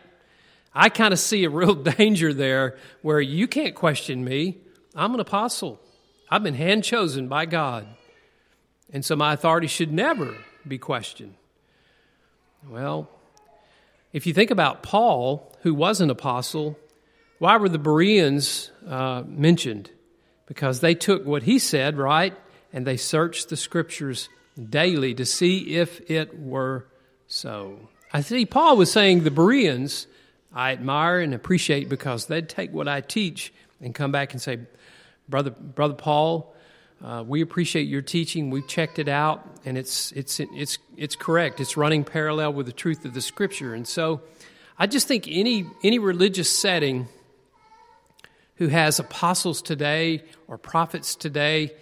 I 0.73 0.89
kind 0.89 1.13
of 1.13 1.19
see 1.19 1.43
a 1.43 1.49
real 1.49 1.75
danger 1.97 2.33
there 2.33 2.77
where 3.01 3.21
you 3.21 3.47
can't 3.47 3.75
question 3.75 4.23
me. 4.23 4.57
I'm 4.95 5.13
an 5.13 5.19
apostle. 5.19 5.79
I've 6.29 6.43
been 6.43 6.55
hand 6.55 6.83
chosen 6.83 7.27
by 7.27 7.45
God. 7.45 7.87
And 8.91 9.03
so 9.03 9.15
my 9.15 9.33
authority 9.33 9.67
should 9.67 9.91
never 9.91 10.35
be 10.67 10.77
questioned. 10.77 11.35
Well, 12.67 13.09
if 14.13 14.27
you 14.27 14.33
think 14.33 14.51
about 14.51 14.83
Paul, 14.83 15.51
who 15.61 15.73
was 15.73 15.99
an 15.99 16.09
apostle, 16.09 16.77
why 17.39 17.57
were 17.57 17.69
the 17.69 17.79
Bereans 17.79 18.71
uh, 18.87 19.23
mentioned? 19.25 19.89
Because 20.45 20.79
they 20.79 20.95
took 20.95 21.25
what 21.25 21.43
he 21.43 21.59
said, 21.59 21.97
right, 21.97 22.35
and 22.71 22.85
they 22.85 22.97
searched 22.97 23.49
the 23.49 23.57
scriptures 23.57 24.29
daily 24.69 25.13
to 25.15 25.25
see 25.25 25.75
if 25.75 26.09
it 26.09 26.39
were 26.39 26.85
so. 27.27 27.79
I 28.11 28.21
see 28.21 28.45
Paul 28.45 28.77
was 28.77 28.91
saying 28.91 29.23
the 29.23 29.31
Bereans 29.31 30.07
I 30.53 30.71
admire 30.71 31.19
and 31.19 31.33
appreciate 31.33 31.89
because 31.89 32.27
they'd 32.27 32.47
take 32.47 32.71
what 32.71 32.87
I 32.87 33.01
teach 33.01 33.51
and 33.81 33.93
come 33.95 34.11
back 34.11 34.33
and 34.33 34.41
say, 34.41 34.59
Brother, 35.27 35.49
Brother 35.49 35.95
Paul, 35.95 36.55
uh, 37.03 37.23
we 37.25 37.41
appreciate 37.41 37.87
your 37.87 38.01
teaching. 38.01 38.49
We've 38.49 38.67
checked 38.67 38.99
it 38.99 39.09
out, 39.09 39.45
and 39.65 39.77
it's, 39.77 40.11
it's, 40.11 40.39
it's, 40.39 40.77
it's 40.95 41.15
correct. 41.15 41.59
It's 41.59 41.75
running 41.75 42.03
parallel 42.03 42.53
with 42.53 42.67
the 42.67 42.71
truth 42.71 43.03
of 43.03 43.13
the 43.13 43.21
Scripture. 43.21 43.73
And 43.73 43.87
so 43.87 44.21
I 44.77 44.87
just 44.87 45.07
think 45.07 45.27
any, 45.27 45.65
any 45.83 45.99
religious 45.99 46.49
setting 46.49 47.07
who 48.57 48.67
has 48.67 48.99
apostles 48.99 49.61
today 49.61 50.23
or 50.47 50.57
prophets 50.57 51.15
today, 51.15 51.73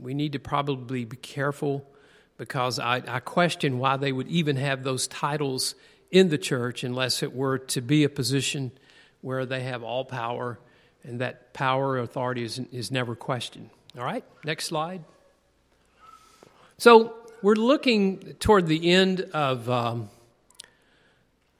we 0.00 0.14
need 0.14 0.32
to 0.32 0.38
probably 0.38 1.04
be 1.04 1.16
careful 1.16 1.86
because 2.36 2.78
I, 2.78 3.02
I 3.06 3.20
question 3.20 3.78
why 3.78 3.96
they 3.96 4.12
would 4.12 4.28
even 4.28 4.56
have 4.56 4.84
those 4.84 5.08
titles 5.08 5.74
in 6.10 6.28
the 6.28 6.38
church 6.38 6.84
unless 6.84 7.22
it 7.22 7.34
were 7.34 7.58
to 7.58 7.80
be 7.80 8.04
a 8.04 8.08
position 8.08 8.72
where 9.20 9.46
they 9.46 9.62
have 9.62 9.82
all 9.82 10.04
power 10.04 10.58
and 11.02 11.20
that 11.20 11.52
power 11.52 11.90
or 11.90 11.98
authority 11.98 12.42
is, 12.42 12.58
is 12.72 12.90
never 12.90 13.14
questioned. 13.14 13.70
All 13.96 14.04
right, 14.04 14.24
next 14.44 14.66
slide. 14.66 15.02
So 16.78 17.14
we're 17.42 17.54
looking 17.54 18.34
toward 18.38 18.66
the 18.66 18.92
end 18.92 19.22
of 19.32 19.70
um, 19.70 20.10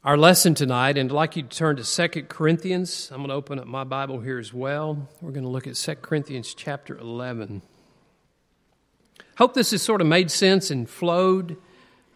our 0.04 0.16
lesson 0.16 0.54
tonight, 0.54 0.98
and 0.98 1.10
I'd 1.10 1.14
like 1.14 1.36
you 1.36 1.42
to 1.42 1.48
turn 1.48 1.76
to 1.76 1.84
Second 1.84 2.28
Corinthians. 2.28 3.10
I'm 3.10 3.18
going 3.18 3.28
to 3.28 3.34
open 3.34 3.58
up 3.58 3.66
my 3.66 3.84
Bible 3.84 4.20
here 4.20 4.38
as 4.38 4.52
well. 4.52 5.08
We're 5.20 5.32
going 5.32 5.44
to 5.44 5.50
look 5.50 5.66
at 5.66 5.76
Second 5.76 6.02
Corinthians 6.02 6.54
chapter 6.54 6.98
11. 6.98 7.62
Hope 9.36 9.54
this 9.54 9.70
has 9.70 9.82
sort 9.82 10.00
of 10.00 10.06
made 10.06 10.30
sense 10.30 10.70
and 10.70 10.88
flowed, 10.88 11.56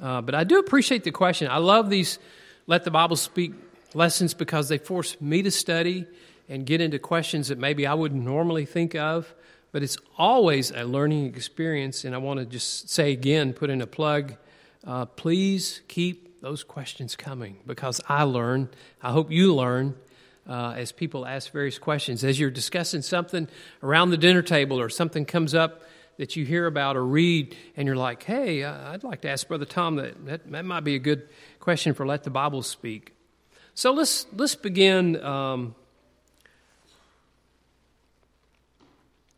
uh, 0.00 0.20
but 0.22 0.34
I 0.34 0.44
do 0.44 0.58
appreciate 0.58 1.04
the 1.04 1.10
question. 1.10 1.48
I 1.50 1.58
love 1.58 1.90
these 1.90 2.18
Let 2.66 2.84
the 2.84 2.90
Bible 2.90 3.16
Speak 3.16 3.52
lessons 3.94 4.34
because 4.34 4.68
they 4.68 4.78
force 4.78 5.20
me 5.20 5.42
to 5.42 5.50
study 5.50 6.06
and 6.48 6.66
get 6.66 6.80
into 6.80 6.98
questions 6.98 7.48
that 7.48 7.58
maybe 7.58 7.86
I 7.86 7.94
wouldn't 7.94 8.24
normally 8.24 8.64
think 8.64 8.94
of 8.94 9.32
but 9.72 9.84
it's 9.84 9.96
always 10.18 10.72
a 10.72 10.82
learning 10.82 11.26
experience. 11.26 12.04
And 12.04 12.12
I 12.12 12.18
want 12.18 12.40
to 12.40 12.44
just 12.44 12.90
say 12.90 13.12
again, 13.12 13.52
put 13.52 13.70
in 13.70 13.80
a 13.80 13.86
plug 13.86 14.34
uh, 14.86 15.04
please 15.04 15.82
keep 15.88 16.40
those 16.40 16.64
questions 16.64 17.16
coming 17.16 17.58
because 17.66 18.00
I 18.08 18.22
learn. 18.22 18.70
I 19.02 19.12
hope 19.12 19.30
you 19.30 19.54
learn. 19.54 19.94
Uh, 20.48 20.74
as 20.76 20.90
people 20.90 21.26
ask 21.26 21.52
various 21.52 21.78
questions, 21.78 22.24
as 22.24 22.40
you're 22.40 22.50
discussing 22.50 23.02
something 23.02 23.46
around 23.82 24.10
the 24.10 24.16
dinner 24.16 24.42
table 24.42 24.80
or 24.80 24.88
something 24.88 25.24
comes 25.24 25.54
up 25.54 25.82
that 26.20 26.36
you 26.36 26.44
hear 26.44 26.66
about 26.66 26.98
or 26.98 27.04
read, 27.06 27.56
and 27.78 27.86
you're 27.86 27.96
like, 27.96 28.22
hey, 28.24 28.62
I'd 28.62 29.02
like 29.02 29.22
to 29.22 29.30
ask 29.30 29.48
Brother 29.48 29.64
Tom 29.64 29.96
that, 29.96 30.26
that, 30.26 30.52
that 30.52 30.66
might 30.66 30.84
be 30.84 30.94
a 30.94 30.98
good 30.98 31.26
question 31.60 31.94
for 31.94 32.06
Let 32.06 32.24
the 32.24 32.30
Bible 32.30 32.62
Speak. 32.62 33.14
So 33.72 33.94
let's, 33.94 34.26
let's 34.34 34.54
begin 34.54 35.18
um, 35.24 35.74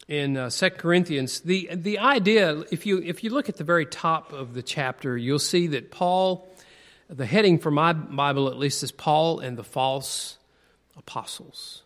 in 0.09 0.37
uh, 0.37 0.51
2 0.51 0.70
Corinthians, 0.70 1.43
the, 1.43 1.70
the 1.72 2.01
idea, 2.01 2.64
if 2.72 2.85
you, 2.85 3.01
if 3.01 3.22
you 3.22 3.30
look 3.30 3.49
at 3.49 3.59
the 3.59 3.64
very 3.64 3.87
top 3.87 4.33
of 4.33 4.53
the 4.53 4.62
chapter, 4.62 5.16
you'll 5.16 5.39
see 5.39 5.68
that 5.68 5.93
Paul, 5.93 6.53
the 7.09 7.26
heading 7.26 7.61
for 7.61 7.70
my 7.70 7.93
Bible 7.93 8.49
at 8.49 8.59
least, 8.59 8.83
is 8.83 8.91
Paul 8.91 9.39
and 9.39 9.57
the 9.57 9.62
false 9.62 10.37
apostles. 10.97 11.85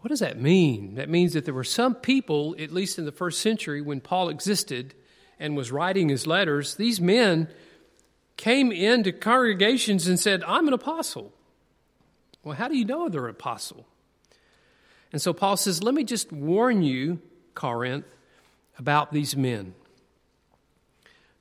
What 0.00 0.08
does 0.08 0.20
that 0.20 0.40
mean? 0.40 0.96
That 0.96 1.08
means 1.08 1.34
that 1.34 1.44
there 1.44 1.54
were 1.54 1.64
some 1.64 1.94
people, 1.94 2.56
at 2.58 2.72
least 2.72 2.98
in 2.98 3.04
the 3.04 3.12
first 3.12 3.40
century 3.40 3.80
when 3.80 4.00
Paul 4.00 4.28
existed 4.28 4.94
and 5.38 5.56
was 5.56 5.70
writing 5.70 6.08
his 6.08 6.26
letters, 6.26 6.76
these 6.76 7.00
men 7.00 7.48
came 8.36 8.72
into 8.72 9.12
congregations 9.12 10.06
and 10.06 10.18
said, 10.18 10.42
I'm 10.44 10.66
an 10.66 10.74
apostle. 10.74 11.32
Well, 12.42 12.56
how 12.56 12.68
do 12.68 12.76
you 12.76 12.84
know 12.84 13.08
they're 13.08 13.24
an 13.24 13.30
apostle? 13.30 13.86
And 15.12 15.22
so 15.22 15.32
Paul 15.32 15.56
says, 15.56 15.82
Let 15.82 15.94
me 15.94 16.04
just 16.04 16.32
warn 16.32 16.82
you, 16.82 17.20
Corinth, 17.54 18.06
about 18.78 19.12
these 19.12 19.36
men. 19.36 19.74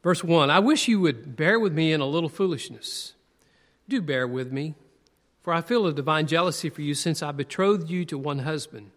Verse 0.03 0.23
1 0.23 0.49
I 0.49 0.59
wish 0.59 0.87
you 0.87 0.99
would 0.99 1.35
bear 1.35 1.59
with 1.59 1.73
me 1.73 1.91
in 1.91 2.01
a 2.01 2.05
little 2.05 2.29
foolishness. 2.29 3.13
Do 3.89 4.01
bear 4.01 4.27
with 4.27 4.51
me, 4.51 4.75
for 5.43 5.53
I 5.53 5.61
feel 5.61 5.85
a 5.85 5.93
divine 5.93 6.25
jealousy 6.25 6.69
for 6.69 6.81
you 6.81 6.93
since 6.93 7.21
I 7.21 7.31
betrothed 7.31 7.89
you 7.89 8.05
to 8.05 8.17
one 8.17 8.39
husband, 8.39 8.91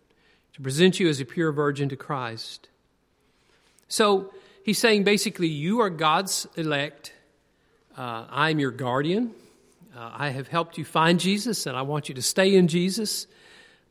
to 0.55 0.63
present 0.63 1.01
you 1.01 1.09
as 1.09 1.21
a 1.21 1.25
pure 1.25 1.53
virgin 1.53 1.89
to 1.89 1.97
Christ. 1.97 2.69
So 3.89 4.33
he's 4.65 4.79
saying 4.79 5.05
basically, 5.05 5.49
you 5.49 5.81
are 5.81 5.91
God's 5.91 6.47
elect. 6.57 7.13
Uh, 7.97 8.27
I 8.31 8.51
am 8.51 8.61
your 8.61 8.71
guardian. 8.71 9.33
Uh, 9.97 10.11
I 10.15 10.29
have 10.31 10.49
helped 10.49 10.79
you 10.79 10.85
find 10.85 11.19
Jesus, 11.19 11.67
and 11.67 11.77
I 11.77 11.83
want 11.83 12.09
you 12.09 12.15
to 12.15 12.23
stay 12.23 12.55
in 12.55 12.69
Jesus. 12.69 13.27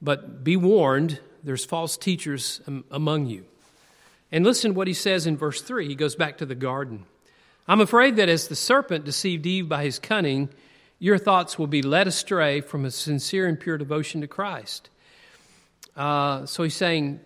But 0.01 0.43
be 0.43 0.55
warned, 0.55 1.19
there's 1.43 1.65
false 1.65 1.97
teachers 1.97 2.61
among 2.89 3.25
you. 3.25 3.45
And 4.31 4.45
listen 4.45 4.71
to 4.71 4.77
what 4.77 4.87
he 4.87 4.93
says 4.93 5.27
in 5.27 5.37
verse 5.37 5.61
3. 5.61 5.87
He 5.87 5.95
goes 5.95 6.15
back 6.15 6.37
to 6.37 6.45
the 6.45 6.55
garden. 6.55 7.05
I'm 7.67 7.81
afraid 7.81 8.15
that 8.17 8.29
as 8.29 8.47
the 8.47 8.55
serpent 8.55 9.05
deceived 9.05 9.45
Eve 9.45 9.67
by 9.67 9.83
his 9.83 9.97
cunning, 9.97 10.49
your 10.99 11.17
thoughts 11.17 11.59
will 11.59 11.67
be 11.67 11.81
led 11.81 12.07
astray 12.07 12.61
from 12.61 12.85
a 12.85 12.91
sincere 12.91 13.47
and 13.47 13.59
pure 13.59 13.77
devotion 13.77 14.21
to 14.21 14.27
Christ. 14.27 14.89
Uh, 15.95 16.45
so 16.45 16.63
he's 16.63 16.75
saying, 16.75 17.19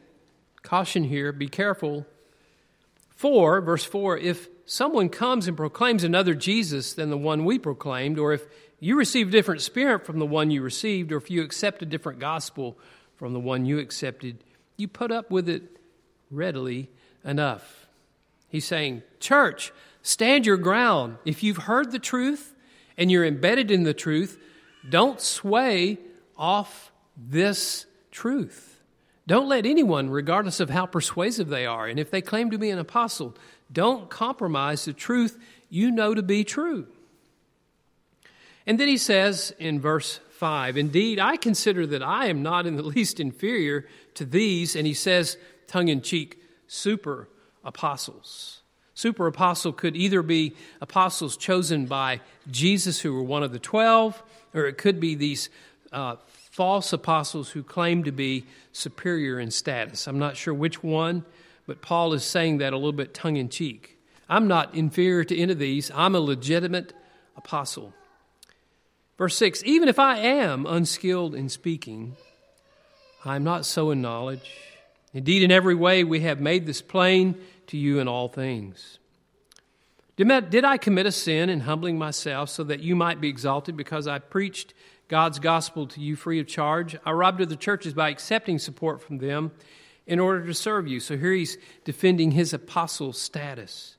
caution 0.61 1.03
here, 1.03 1.31
be 1.31 1.47
careful. 1.47 2.05
For, 3.09 3.61
verse 3.61 3.83
4, 3.83 4.17
if 4.17 4.47
someone 4.65 5.09
comes 5.09 5.47
and 5.47 5.57
proclaims 5.57 6.03
another 6.03 6.33
Jesus 6.33 6.93
than 6.93 7.09
the 7.09 7.17
one 7.17 7.45
we 7.45 7.59
proclaimed, 7.59 8.17
or 8.17 8.33
if 8.33 8.45
you 8.79 8.95
receive 8.95 9.27
a 9.27 9.31
different 9.31 9.61
spirit 9.61 10.05
from 10.05 10.19
the 10.19 10.25
one 10.25 10.51
you 10.51 10.61
received, 10.61 11.11
or 11.11 11.17
if 11.17 11.29
you 11.29 11.41
accept 11.43 11.81
a 11.81 11.85
different 11.85 12.19
gospel 12.19 12.77
from 13.17 13.33
the 13.33 13.39
one 13.39 13.65
you 13.65 13.79
accepted, 13.79 14.37
you 14.77 14.87
put 14.87 15.11
up 15.11 15.29
with 15.29 15.49
it 15.49 15.63
readily 16.31 16.89
enough. 17.25 17.87
He's 18.47 18.65
saying, 18.65 19.03
Church, 19.19 19.73
stand 20.01 20.45
your 20.45 20.57
ground. 20.57 21.17
If 21.25 21.43
you've 21.43 21.57
heard 21.57 21.91
the 21.91 21.99
truth 21.99 22.55
and 22.99 23.09
you're 23.09 23.25
embedded 23.25 23.71
in 23.71 23.83
the 23.83 23.93
truth, 23.93 24.37
don't 24.87 25.19
sway 25.19 25.97
off 26.37 26.91
this 27.17 27.85
truth. 28.11 28.81
Don't 29.25 29.47
let 29.47 29.65
anyone, 29.65 30.09
regardless 30.09 30.59
of 30.59 30.69
how 30.69 30.85
persuasive 30.85 31.47
they 31.47 31.65
are, 31.65 31.87
and 31.87 31.99
if 31.99 32.11
they 32.11 32.21
claim 32.21 32.51
to 32.51 32.57
be 32.57 32.69
an 32.69 32.79
apostle, 32.79 33.35
don't 33.71 34.09
compromise 34.09 34.85
the 34.85 34.93
truth 34.93 35.37
you 35.69 35.91
know 35.91 36.13
to 36.13 36.21
be 36.21 36.43
true. 36.43 36.87
And 38.67 38.79
then 38.79 38.87
he 38.87 38.97
says 38.97 39.53
in 39.59 39.79
verse 39.79 40.19
5 40.31 40.77
Indeed, 40.77 41.19
I 41.19 41.37
consider 41.37 41.87
that 41.87 42.03
I 42.03 42.25
am 42.25 42.43
not 42.43 42.67
in 42.67 42.75
the 42.75 42.83
least 42.95 43.19
inferior 43.19 43.87
to 44.15 44.25
these, 44.25 44.75
and 44.75 44.85
he 44.85 44.93
says, 44.93 45.37
tongue 45.67 45.87
in 45.87 46.01
cheek, 46.01 46.41
super 46.67 47.29
apostles. 47.63 48.58
Super 48.99 49.27
apostle 49.27 49.71
could 49.71 49.95
either 49.95 50.21
be 50.21 50.53
apostles 50.81 51.37
chosen 51.37 51.85
by 51.85 52.19
Jesus, 52.51 52.99
who 52.99 53.13
were 53.13 53.23
one 53.23 53.43
of 53.43 53.53
the 53.53 53.57
twelve, 53.57 54.21
or 54.53 54.65
it 54.65 54.77
could 54.77 54.99
be 54.99 55.15
these 55.15 55.49
uh, 55.93 56.17
false 56.51 56.91
apostles 56.91 57.51
who 57.51 57.63
claim 57.63 58.03
to 58.03 58.11
be 58.11 58.43
superior 58.73 59.39
in 59.39 59.51
status. 59.51 60.05
I'm 60.05 60.19
not 60.19 60.35
sure 60.35 60.53
which 60.53 60.83
one, 60.83 61.23
but 61.65 61.81
Paul 61.81 62.11
is 62.11 62.25
saying 62.25 62.57
that 62.57 62.73
a 62.73 62.75
little 62.75 62.91
bit 62.91 63.13
tongue 63.13 63.37
in 63.37 63.47
cheek. 63.47 63.97
I'm 64.27 64.49
not 64.49 64.75
inferior 64.75 65.23
to 65.23 65.37
any 65.39 65.53
of 65.53 65.59
these. 65.59 65.89
I'm 65.95 66.13
a 66.13 66.19
legitimate 66.19 66.91
apostle. 67.37 67.93
Verse 69.17 69.37
6 69.37 69.63
Even 69.65 69.87
if 69.87 69.97
I 69.97 70.17
am 70.17 70.65
unskilled 70.65 71.35
in 71.35 71.47
speaking, 71.47 72.17
I'm 73.23 73.45
not 73.45 73.65
so 73.65 73.91
in 73.91 74.01
knowledge. 74.01 74.51
Indeed, 75.13 75.43
in 75.43 75.51
every 75.51 75.75
way 75.75 76.03
we 76.03 76.21
have 76.21 76.39
made 76.39 76.65
this 76.65 76.81
plain 76.81 77.35
to 77.67 77.77
you 77.77 77.99
in 77.99 78.07
all 78.07 78.27
things. 78.27 78.99
Did 80.15 80.65
I 80.65 80.77
commit 80.77 81.05
a 81.05 81.11
sin 81.11 81.49
in 81.49 81.61
humbling 81.61 81.97
myself 81.97 82.49
so 82.49 82.63
that 82.65 82.81
you 82.81 82.95
might 82.95 83.21
be 83.21 83.29
exalted 83.29 83.77
because 83.77 84.07
I 84.07 84.19
preached 84.19 84.73
God's 85.07 85.39
gospel 85.39 85.87
to 85.87 86.01
you 86.01 86.15
free 86.15 86.39
of 86.39 86.47
charge? 86.47 86.97
I 87.05 87.11
robbed 87.11 87.41
other 87.41 87.55
churches 87.55 87.93
by 87.93 88.09
accepting 88.09 88.59
support 88.59 89.01
from 89.01 89.19
them 89.19 89.51
in 90.05 90.19
order 90.19 90.45
to 90.45 90.53
serve 90.53 90.87
you. 90.87 90.99
So 90.99 91.17
here 91.17 91.31
he's 91.31 91.57
defending 91.85 92.31
his 92.31 92.53
apostle 92.53 93.13
status. 93.13 93.95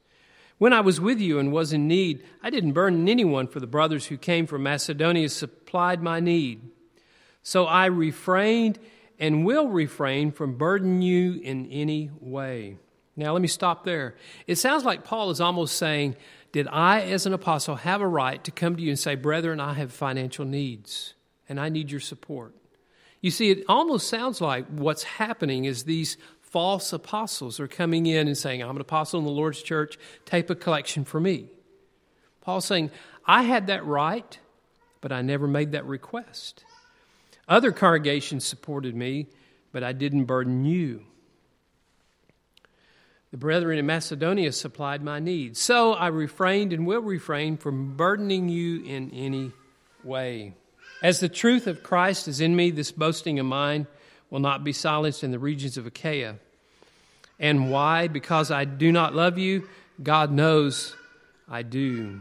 When 0.59 0.75
I 0.75 0.81
was 0.83 1.01
with 1.01 1.21
you 1.21 1.39
and 1.39 1.53
was 1.53 1.73
in 1.73 1.89
need, 1.89 2.23
I 2.43 2.51
didn't 2.51 2.73
burden 2.73 3.09
anyone, 3.09 3.47
for 3.47 3.61
the 3.61 3.67
brothers 3.67 4.07
who 4.07 4.19
came 4.19 4.47
from 4.47 4.63
Macedonia 4.63 5.31
supplied 5.31 6.03
my 6.03 6.21
need. 6.21 6.61
So 7.43 7.65
I 7.65 7.87
refrained 7.87 8.79
and 9.21 9.45
will 9.45 9.69
refrain 9.69 10.33
from 10.33 10.57
burdening 10.57 11.03
you 11.03 11.35
in 11.35 11.71
any 11.71 12.11
way. 12.19 12.79
Now, 13.17 13.35
let 13.35 13.43
me 13.43 13.49
stop 13.49 13.85
there. 13.85 14.17
It 14.47 14.57
sounds 14.57 14.85
like 14.85 15.05
Paul 15.05 15.31
is 15.31 15.41
almost 15.41 15.77
saying, 15.77 16.17
Did 16.53 16.67
I, 16.69 17.03
as 17.03 17.27
an 17.27 17.35
apostle, 17.35 17.77
have 17.77 18.01
a 18.01 18.09
right 18.09 18.43
to 18.45 18.51
come 18.51 18.77
to 18.77 18.83
you 18.83 18.89
and 18.89 18.99
say, 18.99 19.15
Brethren, 19.15 19.61
I 19.61 19.75
have 19.75 19.93
financial 19.93 20.47
needs 20.47 21.15
and 21.49 21.61
I 21.61 21.69
need 21.69 21.91
your 21.91 22.01
support? 22.01 22.55
You 23.21 23.31
see, 23.31 23.51
it 23.51 23.65
almost 23.69 24.09
sounds 24.09 24.41
like 24.41 24.67
what's 24.69 25.03
happening 25.03 25.67
is 25.67 25.85
these 25.85 26.17
false 26.41 26.93
apostles 26.93 27.61
are 27.61 27.69
coming 27.69 28.07
in 28.07 28.27
and 28.27 28.39
saying, 28.39 28.63
I'm 28.63 28.77
an 28.77 28.81
apostle 28.81 29.21
in 29.21 29.27
the 29.27 29.31
Lord's 29.31 29.63
church, 29.63 29.99
take 30.25 30.49
a 30.49 30.55
collection 30.55 31.05
for 31.05 31.21
me. 31.21 31.49
Paul's 32.41 32.65
saying, 32.65 32.91
I 33.27 33.43
had 33.43 33.67
that 33.67 33.85
right, 33.85 34.39
but 35.03 35.13
I 35.13 35.21
never 35.21 35.47
made 35.47 35.73
that 35.73 35.85
request. 35.85 36.65
Other 37.51 37.73
congregations 37.73 38.45
supported 38.45 38.95
me, 38.95 39.27
but 39.73 39.83
I 39.83 39.93
didn't 39.93 40.25
burden 40.27 40.65
you. 40.65 41.03
The 43.33 43.37
brethren 43.37 43.77
in 43.77 43.87
Macedonia 43.87 44.53
supplied 44.53 45.03
my 45.03 45.19
needs. 45.19 45.61
So 45.61 45.93
I 45.93 46.07
refrained 46.07 46.73
and 46.73 46.87
will 46.87 47.03
refrain 47.03 47.57
from 47.57 47.97
burdening 47.97 48.49
you 48.49 48.85
in 48.85 49.11
any 49.11 49.51
way. 50.05 50.55
As 51.03 51.19
the 51.19 51.29
truth 51.29 51.67
of 51.67 51.83
Christ 51.83 52.29
is 52.29 52.41
in 52.41 52.55
me, 52.55 52.71
this 52.71 52.93
boasting 52.93 53.41
of 53.41 53.47
mine 53.47 53.89
will 54.31 54.41
not 54.41 54.63
be 54.63 54.73
silenced 54.73 55.25
in 55.25 55.33
the 55.33 55.39
regions 55.39 55.77
of 55.77 55.87
Achaia. 55.87 56.37
And 57.41 57.71
why? 57.71 58.07
Because 58.07 58.53
I 58.53 58.65
do 58.65 58.93
not 58.93 59.15
love 59.15 59.39
you? 59.39 59.69
God 60.01 60.31
knows 60.31 60.95
I 61.49 61.63
do. 61.63 62.21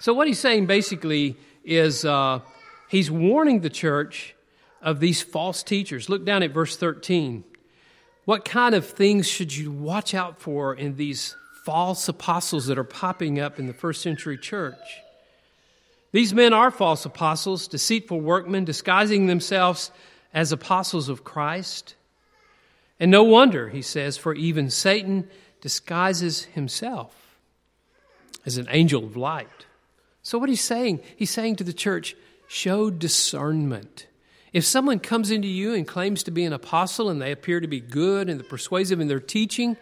So, 0.00 0.12
what 0.12 0.26
he's 0.26 0.38
saying 0.38 0.66
basically 0.66 1.36
is 1.64 2.04
uh, 2.04 2.40
he's 2.88 3.10
warning 3.10 3.60
the 3.60 3.70
church 3.70 4.34
of 4.82 5.00
these 5.00 5.22
false 5.22 5.62
teachers. 5.62 6.08
Look 6.08 6.24
down 6.24 6.42
at 6.42 6.52
verse 6.52 6.76
13. 6.76 7.44
What 8.24 8.44
kind 8.44 8.74
of 8.74 8.86
things 8.86 9.26
should 9.26 9.56
you 9.56 9.70
watch 9.70 10.14
out 10.14 10.40
for 10.40 10.74
in 10.74 10.96
these 10.96 11.36
false 11.64 12.08
apostles 12.08 12.66
that 12.66 12.78
are 12.78 12.84
popping 12.84 13.40
up 13.40 13.58
in 13.58 13.66
the 13.66 13.72
first 13.72 14.02
century 14.02 14.36
church? 14.36 14.76
These 16.12 16.32
men 16.32 16.52
are 16.52 16.70
false 16.70 17.04
apostles, 17.04 17.68
deceitful 17.68 18.20
workmen, 18.20 18.64
disguising 18.64 19.26
themselves 19.26 19.90
as 20.32 20.52
apostles 20.52 21.08
of 21.08 21.24
Christ. 21.24 21.94
And 23.00 23.10
no 23.10 23.22
wonder, 23.22 23.68
he 23.68 23.82
says, 23.82 24.16
for 24.16 24.34
even 24.34 24.70
Satan 24.70 25.28
disguises 25.60 26.44
himself 26.44 27.14
as 28.46 28.56
an 28.56 28.66
angel 28.70 29.04
of 29.04 29.16
light. 29.16 29.66
So, 30.22 30.38
what 30.38 30.48
he's 30.48 30.60
saying, 30.60 31.00
he's 31.16 31.30
saying 31.30 31.56
to 31.56 31.64
the 31.64 31.72
church, 31.72 32.16
show 32.48 32.90
discernment. 32.90 34.06
If 34.52 34.64
someone 34.64 34.98
comes 34.98 35.30
into 35.30 35.46
you 35.46 35.74
and 35.74 35.86
claims 35.86 36.22
to 36.24 36.30
be 36.30 36.44
an 36.44 36.52
apostle 36.52 37.10
and 37.10 37.20
they 37.20 37.30
appear 37.30 37.60
to 37.60 37.68
be 37.68 37.80
good 37.80 38.28
and 38.28 38.48
persuasive 38.48 38.98
in 38.98 39.06
their 39.06 39.20
teaching, 39.20 39.76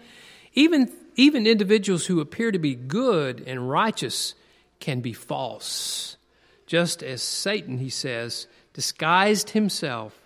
even, 0.52 0.92
even 1.14 1.46
individuals 1.46 2.06
who 2.06 2.20
appear 2.20 2.50
to 2.50 2.58
be 2.58 2.74
good 2.74 3.42
and 3.46 3.70
righteous 3.70 4.34
can 4.80 5.00
be 5.00 5.12
false. 5.12 6.16
Just 6.66 7.02
as 7.02 7.22
Satan, 7.22 7.78
he 7.78 7.88
says, 7.88 8.48
disguised 8.72 9.50
himself 9.50 10.18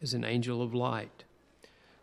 as 0.00 0.14
an 0.14 0.24
angel 0.24 0.62
of 0.62 0.72
light. 0.72 1.24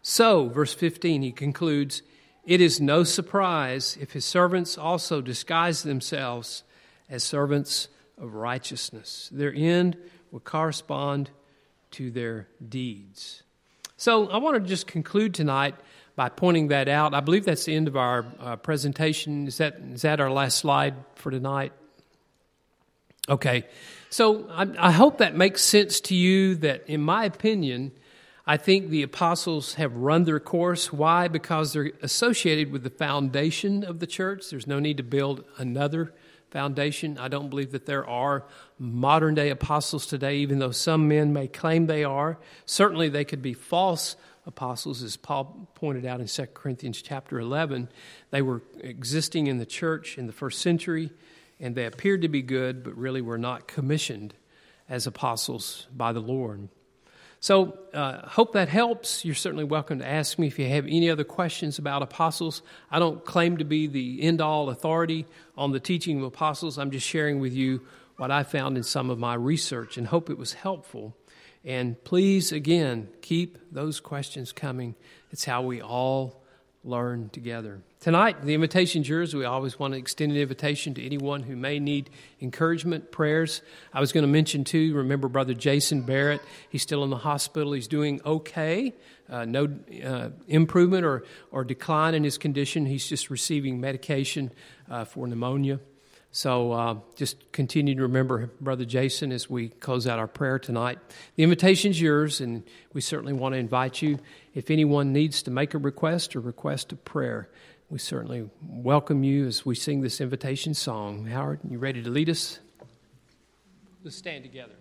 So, 0.02 0.50
verse 0.50 0.74
15, 0.74 1.22
he 1.22 1.32
concludes, 1.32 2.02
It 2.46 2.60
is 2.60 2.82
no 2.82 3.04
surprise 3.04 3.98
if 4.00 4.12
his 4.12 4.26
servants 4.26 4.78
also 4.78 5.22
disguise 5.22 5.84
themselves 5.84 6.64
as 7.10 7.24
servants 7.24 7.88
of 8.18 8.34
righteousness. 8.34 9.30
Their 9.32 9.53
end 9.53 9.97
will 10.32 10.39
correspond 10.39 11.30
to 11.91 12.11
their 12.11 12.47
deeds. 12.68 13.43
So 13.95 14.28
I 14.30 14.38
want 14.38 14.61
to 14.61 14.68
just 14.68 14.88
conclude 14.88 15.34
tonight 15.34 15.76
by 16.15 16.30
pointing 16.30 16.70
that 16.70 16.88
out. 16.88 17.13
I 17.13 17.20
believe 17.20 17.45
that's 17.45 17.65
the 17.65 17.76
end 17.76 17.88
of 17.88 17.95
our 17.95 18.26
uh, 18.39 18.55
presentation. 18.55 19.47
Is 19.47 19.57
that, 19.57 19.76
is 19.93 20.01
that 20.01 20.20
our 20.20 20.32
last 20.32 20.57
slide 20.57 20.95
for 21.15 21.32
tonight? 21.32 21.74
Okay. 23.30 23.65
So 24.09 24.47
I, 24.49 24.68
I 24.78 24.91
hope 24.91 25.20
that 25.20 25.36
makes 25.36 25.61
sense 25.61 25.99
to 26.01 26.15
you 26.15 26.55
that, 26.55 26.84
in 26.88 27.01
my 27.01 27.26
opinion, 27.26 27.91
I 28.45 28.57
think 28.57 28.89
the 28.89 29.03
apostles 29.03 29.74
have 29.76 29.95
run 29.95 30.24
their 30.24 30.39
course. 30.39 30.93
Why? 30.93 31.28
Because 31.28 31.74
they're 31.74 31.91
associated 32.01 32.72
with 32.72 32.84
the 32.84 32.89
foundation 32.89 33.84
of 33.84 33.99
the 33.99 34.07
church. 34.07 34.49
There's 34.49 34.68
no 34.68 34.80
need 34.80 34.97
to 34.97 35.03
build 35.03 35.43
another 35.57 36.13
foundation. 36.58 37.20
I 37.20 37.28
don't 37.28 37.51
believe 37.51 37.74
that 37.74 37.86
there 37.86 38.03
are 38.10 38.43
modern 38.80 39.36
day 39.36 39.51
apostles 39.51 40.08
today, 40.08 40.38
even 40.38 40.58
though 40.58 40.72
some 40.72 41.08
men 41.08 41.32
may 41.32 41.47
claim 41.47 41.86
they 41.86 42.03
are. 42.03 42.39
Certainly, 42.66 43.10
they 43.10 43.26
could 43.26 43.43
be 43.43 43.53
false 43.53 44.16
apostles, 44.47 45.03
as 45.03 45.18
Paul 45.18 45.70
pointed 45.76 46.03
out 46.03 46.20
in 46.20 46.26
2 46.26 46.47
Corinthians 46.55 46.99
chapter 47.03 47.39
11. 47.39 47.89
They 48.32 48.41
were 48.41 48.64
existing 48.80 49.45
in 49.45 49.60
the 49.60 49.68
church 49.68 50.18
in 50.18 50.26
the 50.26 50.34
first 50.34 50.60
century, 50.60 51.12
and 51.60 51.76
they 51.76 51.86
appeared 51.86 52.24
to 52.24 52.28
be 52.28 52.41
good, 52.41 52.84
but 52.84 52.97
really 52.97 53.22
were 53.22 53.38
not 53.38 53.68
commissioned 53.68 54.34
as 54.89 55.05
apostles 55.05 55.86
by 55.95 56.12
the 56.12 56.22
Lord. 56.22 56.70
So, 57.40 57.78
uh, 57.94 58.28
hope 58.28 58.54
that 58.54 58.68
helps. 58.68 59.24
You're 59.24 59.36
certainly 59.36 59.64
welcome 59.64 60.00
to 60.00 60.08
ask 60.08 60.40
me 60.40 60.48
if 60.48 60.58
you 60.58 60.68
have 60.70 60.86
any 60.86 61.10
other 61.10 61.24
questions 61.24 61.78
about 61.78 62.02
apostles. 62.02 62.64
I 62.90 62.98
don't 62.98 63.24
claim 63.24 63.58
to 63.58 63.64
be 63.64 63.86
the 63.86 64.24
end 64.24 64.42
all 64.42 64.70
authority 64.70 65.28
on 65.56 65.72
the 65.72 65.80
teaching 65.80 66.18
of 66.18 66.24
apostles. 66.24 66.80
I'm 66.80 66.90
just 66.90 67.06
sharing 67.06 67.40
with 67.40 67.54
you 67.54 67.82
what 68.18 68.32
I 68.32 68.42
found 68.42 68.76
in 68.76 68.84
some 68.84 69.12
of 69.12 69.20
my 69.20 69.36
research 69.36 69.98
and 69.98 70.08
hope 70.08 70.32
it 70.32 70.38
was 70.38 70.54
helpful. 70.54 71.16
And 71.64 72.04
please, 72.04 72.52
again, 72.52 73.10
keep 73.22 73.58
those 73.72 74.00
questions 74.00 74.52
coming. 74.52 74.96
It's 75.32 75.46
how 75.46 75.62
we 75.62 75.82
all 75.82 76.37
learn 76.88 77.30
together. 77.30 77.82
Tonight, 78.00 78.44
the 78.44 78.54
invitation's 78.54 79.10
yours. 79.10 79.34
We 79.34 79.46
always 79.46 79.78
want 79.78 79.94
to 79.94 80.00
extend 80.00 80.32
an 80.32 80.38
invitation 80.38 80.94
to 80.94 81.06
anyone 81.06 81.44
who 81.44 81.56
may 81.56 81.80
need 81.80 82.10
encouragement, 82.42 83.12
prayers. 83.12 83.62
I 83.94 84.00
was 84.00 84.12
going 84.12 84.24
to 84.24 84.28
mention, 84.28 84.64
too, 84.64 84.94
remember 84.96 85.28
Brother 85.28 85.54
Jason 85.54 86.02
Barrett. 86.04 86.42
He's 86.70 86.84
still 86.84 87.04
in 87.04 87.10
the 87.10 87.18
hospital. 87.18 87.74
He's 87.74 87.88
doing 87.88 88.22
okay. 88.26 88.94
Uh, 89.30 89.46
no 89.46 89.68
uh, 90.06 90.30
improvement 90.48 91.06
or, 91.06 91.24
or 91.52 91.64
decline 91.64 92.14
in 92.14 92.24
his 92.24 92.38
condition. 92.38 92.86
He's 92.86 93.08
just 93.08 93.30
receiving 93.30 93.82
medication 93.82 94.52
uh, 94.90 95.04
for 95.04 95.28
pneumonia. 95.28 95.80
So 96.38 96.72
uh, 96.72 96.98
just 97.16 97.52
continue 97.52 97.96
to 97.96 98.04
remember 98.04 98.52
Brother 98.62 98.86
Jason 98.86 99.32
as 99.32 99.50
we 99.50 99.70
close 99.70 100.06
out 100.06 100.20
our 100.20 100.28
prayer 100.28 100.60
tonight. 100.60 101.00
The 101.36 101.42
invitation's 101.42 102.00
yours, 102.00 102.42
and 102.42 102.62
we 102.94 103.02
certainly 103.02 103.34
want 103.34 103.54
to 103.54 103.58
invite 103.58 104.04
you. 104.04 104.20
If 104.54 104.70
anyone 104.70 105.12
needs 105.12 105.42
to 105.42 105.50
make 105.50 105.74
a 105.74 105.80
request 105.80 106.36
or 106.36 106.42
request 106.42 106.92
a 106.92 106.96
prayer, 106.96 107.50
we 107.90 107.98
certainly 107.98 108.52
welcome 108.62 109.24
you 109.24 109.48
as 109.48 109.66
we 109.66 109.74
sing 109.74 110.02
this 110.02 110.22
invitation 110.22 110.76
song. 110.76 111.26
Howard, 111.26 111.62
you 111.68 111.80
ready 111.80 112.04
to 112.04 112.10
lead 112.12 112.30
us? 112.30 112.60
Let's 114.04 114.18
stand 114.18 114.44
together. 114.44 114.76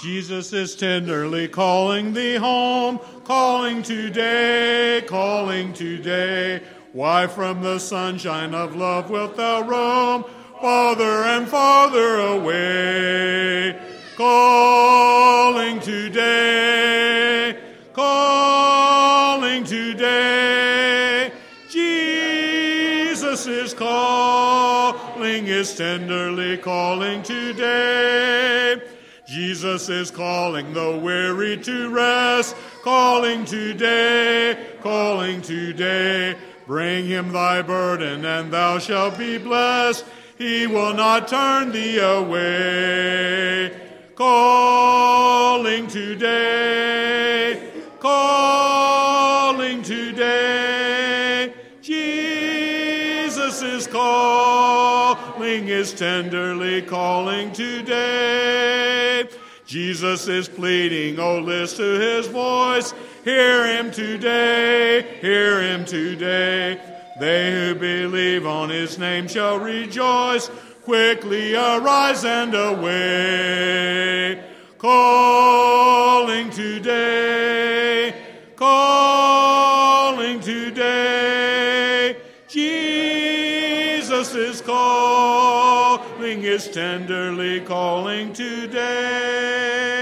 Jesus 0.00 0.52
is 0.52 0.76
tenderly 0.76 1.48
calling 1.48 2.12
thee 2.12 2.36
home, 2.36 3.00
calling 3.24 3.82
today, 3.82 5.02
calling 5.08 5.72
today. 5.72 6.62
Why 6.96 7.26
from 7.26 7.60
the 7.60 7.78
sunshine 7.78 8.54
of 8.54 8.74
love 8.74 9.10
wilt 9.10 9.36
thou 9.36 9.60
roam, 9.60 10.24
farther 10.62 11.24
and 11.24 11.46
farther 11.46 12.20
away? 12.20 13.78
Calling 14.16 15.78
today, 15.80 17.60
calling 17.92 19.64
today. 19.64 21.32
Jesus 21.68 23.46
is 23.46 23.74
calling, 23.74 25.48
is 25.48 25.76
tenderly 25.76 26.56
calling 26.56 27.22
today. 27.22 28.80
Jesus 29.28 29.90
is 29.90 30.10
calling 30.10 30.72
the 30.72 30.96
weary 30.96 31.58
to 31.58 31.90
rest, 31.90 32.56
calling 32.82 33.44
today, 33.44 34.56
calling 34.80 35.42
today. 35.42 36.36
Bring 36.66 37.06
him 37.06 37.32
thy 37.32 37.62
burden, 37.62 38.24
and 38.24 38.52
thou 38.52 38.78
shalt 38.78 39.16
be 39.16 39.38
blessed. 39.38 40.04
He 40.36 40.66
will 40.66 40.94
not 40.94 41.28
turn 41.28 41.70
thee 41.70 41.98
away. 41.98 43.70
Calling 44.16 45.86
today, 45.86 47.70
calling 48.00 49.82
today. 49.82 51.54
Jesus 51.80 53.62
is 53.62 53.86
calling, 53.86 55.68
is 55.68 55.92
tenderly 55.92 56.82
calling 56.82 57.52
today. 57.52 59.28
Jesus 59.66 60.26
is 60.28 60.48
pleading, 60.48 61.18
oh, 61.20 61.38
listen 61.38 61.78
to 61.78 62.00
his 62.00 62.26
voice. 62.28 62.92
Hear 63.26 63.66
him 63.66 63.90
today, 63.90 65.18
hear 65.20 65.60
him 65.60 65.84
today. 65.84 66.80
They 67.18 67.50
who 67.50 67.74
believe 67.74 68.46
on 68.46 68.68
his 68.70 68.98
name 69.00 69.26
shall 69.26 69.58
rejoice. 69.58 70.48
Quickly 70.84 71.56
arise 71.56 72.24
and 72.24 72.54
away. 72.54 74.44
Calling 74.78 76.50
today, 76.50 78.14
calling 78.54 80.38
today. 80.38 82.16
Jesus 82.46 84.36
is 84.36 84.60
calling, 84.60 86.44
is 86.44 86.68
tenderly 86.70 87.58
calling 87.62 88.32
today. 88.32 89.95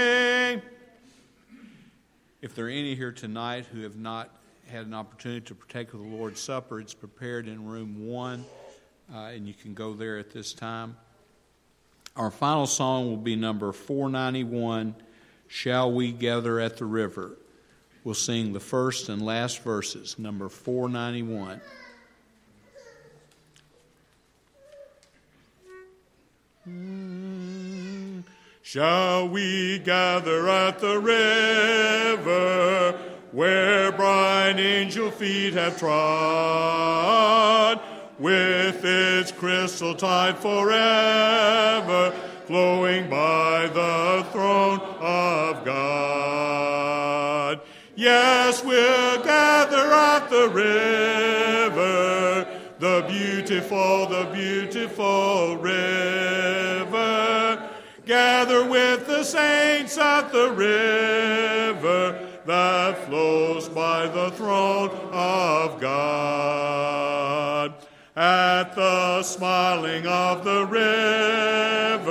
If 2.55 2.59
there 2.59 2.67
are 2.67 2.69
any 2.69 2.95
here 2.95 3.11
tonight 3.11 3.65
who 3.65 3.81
have 3.81 3.97
not 3.97 4.29
had 4.67 4.85
an 4.85 4.93
opportunity 4.93 5.41
to 5.41 5.55
partake 5.55 5.93
of 5.93 5.99
the 5.99 6.05
Lord's 6.05 6.39
Supper, 6.39 6.79
it's 6.79 6.93
prepared 6.93 7.49
in 7.49 7.65
room 7.65 8.07
one, 8.07 8.45
uh, 9.13 9.23
and 9.23 9.45
you 9.45 9.53
can 9.53 9.73
go 9.73 9.93
there 9.93 10.17
at 10.17 10.31
this 10.31 10.53
time. 10.53 10.95
Our 12.15 12.31
final 12.31 12.65
song 12.65 13.09
will 13.09 13.17
be 13.17 13.35
number 13.35 13.73
491 13.73 14.95
Shall 15.49 15.91
We 15.91 16.13
Gather 16.13 16.61
at 16.61 16.77
the 16.77 16.85
River? 16.85 17.37
We'll 18.05 18.15
sing 18.15 18.53
the 18.53 18.61
first 18.61 19.09
and 19.09 19.21
last 19.21 19.61
verses, 19.61 20.17
number 20.17 20.47
491. 20.47 21.59
Shall 28.67 29.29
we 29.29 29.77
gather 29.77 30.49
at 30.49 30.79
the 30.79 30.99
river 30.99 32.99
where 33.31 33.91
bright 33.91 34.55
angel 34.57 35.11
feet 35.11 35.53
have 35.53 35.77
trod, 35.77 37.79
with 38.17 38.83
its 38.83 39.31
crystal 39.31 39.93
tide 39.93 40.39
forever 40.39 42.09
flowing 42.47 43.07
by 43.07 43.67
the 43.67 44.25
throne 44.31 44.79
of 44.99 45.63
God? 45.63 47.61
Yes, 47.95 48.63
we'll 48.63 49.23
gather 49.23 49.93
at 49.93 50.27
the 50.31 50.49
river, 51.69 52.47
the 52.79 53.05
beautiful, 53.07 54.07
the 54.07 54.27
beautiful 54.33 55.57
river. 55.57 56.34
Gather 58.05 58.69
with 58.69 59.07
the 59.07 59.23
saints 59.23 59.97
at 59.97 60.31
the 60.31 60.51
river 60.51 62.29
that 62.45 63.07
flows 63.07 63.67
by 63.67 64.05
the 64.05 64.29
throne 64.31 64.91
of 65.11 65.81
God. 65.81 67.73
At 68.15 68.75
the 68.75 69.23
smiling 69.23 70.05
of 70.05 70.43
the 70.43 70.67
river, 71.97 72.05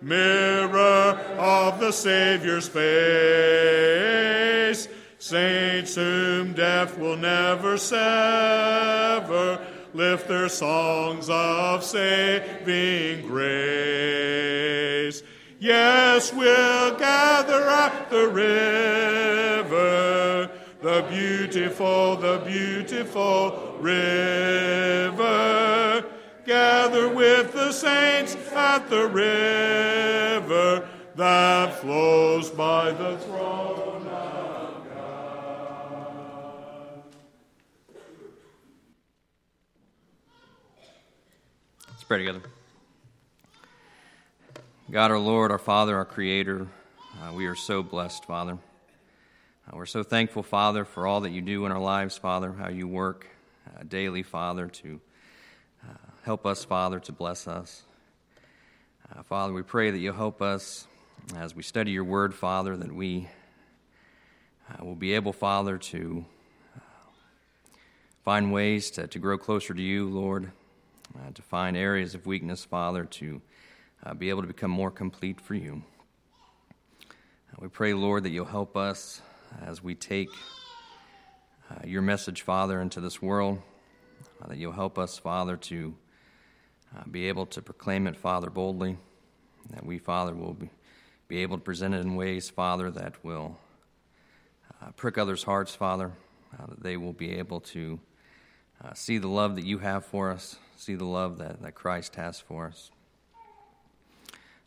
mirror 0.00 1.20
of 1.38 1.78
the 1.78 1.92
Savior's 1.92 2.66
face, 2.68 2.82
saints 5.18 5.94
whom 5.94 6.54
death 6.54 6.98
will 6.98 7.16
never 7.16 7.78
sever 7.78 9.64
lift 9.94 10.26
their 10.28 10.48
songs 10.48 11.28
of 11.30 11.84
saving 11.84 13.26
grace. 13.26 15.22
Yes, 15.58 16.32
we'll 16.32 16.98
gather 16.98 17.68
at 17.68 18.08
the 18.10 18.28
river, 18.28 19.70
the 20.80 21.06
beautiful, 21.08 22.16
the 22.16 22.38
beautiful 22.46 23.76
river. 23.80 25.22
Gather 26.44 27.08
with 27.08 27.52
the 27.52 27.70
saints 27.70 28.34
at 28.52 28.90
the 28.90 29.06
river 29.06 30.88
that 31.14 31.74
flows 31.80 32.50
by 32.50 32.90
the 32.90 33.18
throne 33.18 33.61
pray 42.12 42.18
together. 42.18 42.42
God, 44.90 45.10
our 45.10 45.18
Lord, 45.18 45.50
our 45.50 45.56
Father, 45.56 45.96
our 45.96 46.04
Creator, 46.04 46.68
uh, 47.22 47.32
we 47.32 47.46
are 47.46 47.54
so 47.54 47.82
blessed, 47.82 48.26
Father. 48.26 48.58
Uh, 49.66 49.76
we're 49.78 49.86
so 49.86 50.02
thankful, 50.02 50.42
Father, 50.42 50.84
for 50.84 51.06
all 51.06 51.22
that 51.22 51.30
you 51.30 51.40
do 51.40 51.64
in 51.64 51.72
our 51.72 51.80
lives, 51.80 52.18
Father, 52.18 52.52
how 52.52 52.68
you 52.68 52.86
work 52.86 53.28
uh, 53.66 53.84
daily, 53.88 54.22
Father, 54.22 54.66
to 54.66 55.00
uh, 55.88 55.94
help 56.24 56.44
us, 56.44 56.66
Father, 56.66 57.00
to 57.00 57.12
bless 57.12 57.48
us. 57.48 57.80
Uh, 59.10 59.22
Father, 59.22 59.54
we 59.54 59.62
pray 59.62 59.90
that 59.90 59.98
you'll 59.98 60.12
help 60.12 60.42
us 60.42 60.86
as 61.34 61.56
we 61.56 61.62
study 61.62 61.92
your 61.92 62.04
word, 62.04 62.34
Father, 62.34 62.76
that 62.76 62.92
we 62.94 63.26
uh, 64.70 64.84
will 64.84 64.96
be 64.96 65.14
able, 65.14 65.32
Father, 65.32 65.78
to 65.78 66.26
find 68.22 68.52
ways 68.52 68.90
to, 68.90 69.06
to 69.06 69.18
grow 69.18 69.38
closer 69.38 69.72
to 69.72 69.80
you, 69.80 70.10
Lord, 70.10 70.52
to 71.34 71.42
find 71.42 71.76
areas 71.76 72.14
of 72.14 72.26
weakness, 72.26 72.64
Father, 72.64 73.04
to 73.04 73.40
uh, 74.04 74.14
be 74.14 74.28
able 74.28 74.42
to 74.42 74.48
become 74.48 74.70
more 74.70 74.90
complete 74.90 75.40
for 75.40 75.54
you. 75.54 75.82
Uh, 77.10 77.56
we 77.58 77.68
pray, 77.68 77.94
Lord, 77.94 78.24
that 78.24 78.30
you'll 78.30 78.44
help 78.44 78.76
us 78.76 79.22
as 79.64 79.82
we 79.82 79.94
take 79.94 80.28
uh, 81.70 81.86
your 81.86 82.02
message, 82.02 82.42
Father, 82.42 82.80
into 82.80 83.00
this 83.00 83.22
world, 83.22 83.62
uh, 84.42 84.48
that 84.48 84.58
you'll 84.58 84.72
help 84.72 84.98
us, 84.98 85.18
Father, 85.18 85.56
to 85.56 85.94
uh, 86.96 87.04
be 87.10 87.28
able 87.28 87.46
to 87.46 87.62
proclaim 87.62 88.06
it, 88.06 88.16
Father, 88.16 88.50
boldly, 88.50 88.98
that 89.70 89.86
we, 89.86 89.98
Father, 89.98 90.34
will 90.34 90.54
be, 90.54 90.68
be 91.28 91.38
able 91.38 91.56
to 91.56 91.64
present 91.64 91.94
it 91.94 92.00
in 92.00 92.14
ways, 92.14 92.50
Father, 92.50 92.90
that 92.90 93.24
will 93.24 93.58
uh, 94.82 94.90
prick 94.96 95.16
others' 95.16 95.44
hearts, 95.44 95.74
Father, 95.74 96.12
that 96.68 96.82
they 96.82 96.98
will 96.98 97.14
be 97.14 97.38
able 97.38 97.60
to 97.60 97.98
see 98.94 99.16
the 99.16 99.28
love 99.28 99.54
that 99.54 99.64
you 99.64 99.78
have 99.78 100.04
for 100.04 100.30
us, 100.30 100.56
see 100.82 100.96
the 100.96 101.04
love 101.04 101.38
that, 101.38 101.62
that 101.62 101.76
Christ 101.76 102.16
has 102.16 102.40
for 102.40 102.66
us. 102.66 102.90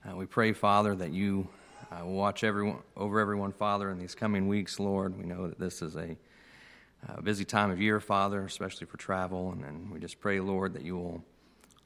Uh, 0.07 0.15
we 0.15 0.25
pray, 0.25 0.53
Father, 0.53 0.95
that 0.95 1.11
you 1.11 1.49
uh, 1.91 2.05
watch 2.05 2.45
everyone, 2.45 2.77
over 2.95 3.19
everyone, 3.19 3.51
Father, 3.51 3.89
in 3.91 3.99
these 3.99 4.15
coming 4.15 4.47
weeks, 4.47 4.79
Lord. 4.79 5.17
We 5.17 5.25
know 5.25 5.47
that 5.47 5.59
this 5.59 5.81
is 5.81 5.97
a, 5.97 6.15
a 7.09 7.21
busy 7.21 7.43
time 7.43 7.69
of 7.69 7.81
year, 7.81 7.99
Father, 7.99 8.45
especially 8.45 8.87
for 8.87 8.95
travel. 8.95 9.51
And, 9.51 9.65
and 9.65 9.91
we 9.91 9.99
just 9.99 10.21
pray, 10.21 10.39
Lord, 10.39 10.73
that 10.75 10.83
you 10.83 10.95
will 10.95 11.23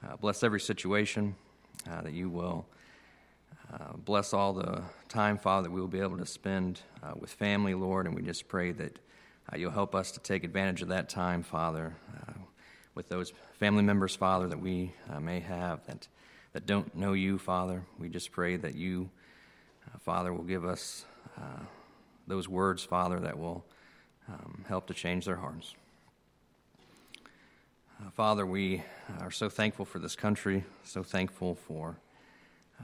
uh, 0.07 0.15
bless 0.17 0.43
every 0.43 0.59
situation, 0.59 1.33
uh, 1.89 2.01
that 2.03 2.13
you 2.13 2.29
will 2.29 2.67
uh, 3.73 3.93
bless 4.05 4.31
all 4.31 4.53
the 4.53 4.83
time, 5.07 5.39
Father, 5.39 5.69
that 5.69 5.71
we 5.71 5.81
will 5.81 5.87
be 5.87 6.01
able 6.01 6.19
to 6.19 6.25
spend 6.27 6.81
uh, 7.01 7.13
with 7.19 7.31
family, 7.31 7.73
Lord. 7.73 8.05
And 8.05 8.15
we 8.15 8.21
just 8.21 8.47
pray 8.47 8.73
that 8.73 8.99
you'll 9.55 9.71
help 9.71 9.95
us 9.95 10.11
to 10.11 10.19
take 10.19 10.43
advantage 10.43 10.83
of 10.83 10.89
that 10.89 11.09
time, 11.09 11.41
Father, 11.41 11.95
with 12.95 13.09
those 13.09 13.33
family 13.59 13.83
members, 13.83 14.15
Father, 14.15 14.47
that 14.47 14.59
we 14.59 14.93
may 15.19 15.39
have 15.39 15.85
that 15.87 16.07
that 16.53 16.65
don't 16.65 16.95
know 16.95 17.13
you, 17.13 17.37
Father. 17.37 17.83
We 17.99 18.09
just 18.09 18.31
pray 18.31 18.57
that 18.57 18.75
you, 18.75 19.09
uh, 19.87 19.97
Father, 19.99 20.33
will 20.33 20.43
give 20.43 20.65
us 20.65 21.05
uh, 21.37 21.63
those 22.27 22.47
words, 22.47 22.83
Father, 22.83 23.19
that 23.19 23.37
will 23.37 23.63
um, 24.27 24.65
help 24.67 24.87
to 24.87 24.93
change 24.93 25.25
their 25.25 25.35
hearts. 25.35 25.75
Uh, 28.01 28.09
Father, 28.11 28.45
we 28.45 28.83
are 29.19 29.31
so 29.31 29.49
thankful 29.49 29.85
for 29.85 29.99
this 29.99 30.15
country, 30.15 30.63
so 30.83 31.03
thankful 31.03 31.55
for 31.55 31.97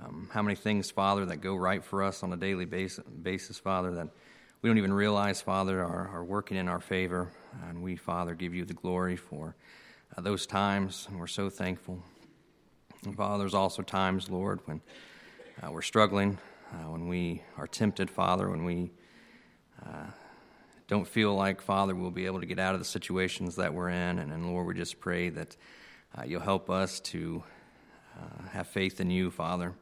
um, 0.04 0.30
how 0.32 0.42
many 0.42 0.56
things, 0.56 0.92
Father, 0.92 1.26
that 1.26 1.38
go 1.38 1.56
right 1.56 1.84
for 1.84 2.04
us 2.04 2.22
on 2.22 2.34
a 2.34 2.38
daily 2.38 2.66
basis, 2.66 3.04
basis 3.24 3.58
Father, 3.58 3.92
that 3.92 4.10
we 4.62 4.70
don't 4.70 4.78
even 4.78 4.94
realize, 4.94 5.42
Father, 5.42 5.80
are, 5.82 6.10
are 6.10 6.24
working 6.24 6.58
in 6.58 6.68
our 6.68 6.82
favor. 6.82 7.32
And 7.70 7.82
we, 7.82 7.96
Father, 7.96 8.36
give 8.36 8.54
you 8.54 8.66
the 8.66 8.74
glory 8.74 9.16
for 9.16 9.56
uh, 10.18 10.22
those 10.22 10.46
times, 10.46 11.08
and 11.10 11.20
we're 11.20 11.28
so 11.28 11.50
thankful. 11.50 12.02
And 13.06 13.16
Father, 13.16 13.40
there's 13.40 13.54
also 13.54 13.82
times, 13.82 14.30
Lord, 14.30 14.60
when 14.66 14.82
uh, 15.62 15.72
we're 15.72 15.82
struggling, 15.82 16.38
uh, 16.72 16.90
when 16.90 17.08
we 17.08 17.44
are 17.58 17.68
tempted, 17.68 18.10
Father, 18.10 18.50
when 18.50 18.64
we 18.64 18.92
uh, 19.86 20.08
don't 20.88 21.08
feel 21.08 21.36
like, 21.36 21.62
Father, 21.62 21.94
we'll 21.94 22.12
be 22.12 22.26
able 22.26 22.40
to 22.40 22.46
get 22.46 22.60
out 22.60 22.74
of 22.74 22.80
the 22.80 22.86
situations 22.86 23.56
that 23.58 23.74
we're 23.74 23.90
in. 23.90 24.20
And, 24.20 24.32
and 24.32 24.46
Lord, 24.48 24.68
we 24.68 24.74
just 24.74 25.00
pray 25.00 25.30
that 25.30 25.56
uh, 26.18 26.24
you'll 26.26 26.42
help 26.42 26.70
us 26.70 27.00
to 27.02 27.44
uh, 28.18 28.50
have 28.50 28.68
faith 28.68 29.02
in 29.02 29.10
you, 29.10 29.32
Father. 29.32 29.74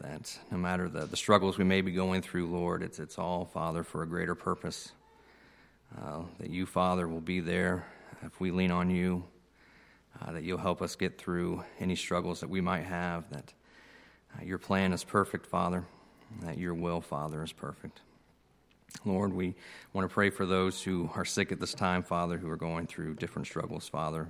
That 0.00 0.38
no 0.52 0.58
matter 0.58 0.88
the, 0.88 1.06
the 1.06 1.16
struggles 1.16 1.58
we 1.58 1.64
may 1.64 1.80
be 1.80 1.90
going 1.90 2.22
through, 2.22 2.46
Lord, 2.46 2.82
it's, 2.82 3.00
it's 3.00 3.18
all, 3.18 3.44
Father, 3.44 3.82
for 3.82 4.02
a 4.04 4.06
greater 4.06 4.36
purpose. 4.36 4.92
That 6.38 6.50
you, 6.50 6.66
Father, 6.66 7.08
will 7.08 7.22
be 7.22 7.40
there 7.40 7.86
if 8.22 8.40
we 8.40 8.50
lean 8.50 8.70
on 8.70 8.90
you, 8.90 9.24
uh, 10.20 10.32
that 10.32 10.42
you'll 10.42 10.58
help 10.58 10.82
us 10.82 10.96
get 10.96 11.18
through 11.18 11.62
any 11.78 11.96
struggles 11.96 12.40
that 12.40 12.48
we 12.48 12.60
might 12.60 12.84
have, 12.84 13.28
that 13.30 13.52
uh, 14.36 14.44
your 14.44 14.58
plan 14.58 14.92
is 14.92 15.04
perfect, 15.04 15.46
Father, 15.46 15.84
that 16.42 16.58
your 16.58 16.74
will, 16.74 17.00
Father, 17.00 17.42
is 17.42 17.52
perfect. 17.52 18.00
Lord, 19.04 19.32
we 19.32 19.54
want 19.92 20.08
to 20.08 20.12
pray 20.12 20.30
for 20.30 20.46
those 20.46 20.82
who 20.82 21.10
are 21.14 21.24
sick 21.24 21.52
at 21.52 21.60
this 21.60 21.74
time, 21.74 22.02
Father, 22.02 22.38
who 22.38 22.48
are 22.48 22.56
going 22.56 22.86
through 22.86 23.14
different 23.14 23.46
struggles, 23.46 23.88
Father, 23.88 24.28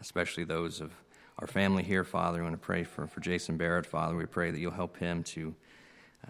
especially 0.00 0.44
those 0.44 0.80
of 0.80 0.92
our 1.38 1.46
family 1.46 1.82
here, 1.82 2.04
Father. 2.04 2.38
We 2.38 2.44
want 2.44 2.54
to 2.54 2.64
pray 2.64 2.84
for, 2.84 3.06
for 3.06 3.20
Jason 3.20 3.56
Barrett, 3.56 3.86
Father. 3.86 4.16
We 4.16 4.26
pray 4.26 4.50
that 4.50 4.58
you'll 4.58 4.70
help 4.70 4.96
him 4.96 5.22
to, 5.24 5.54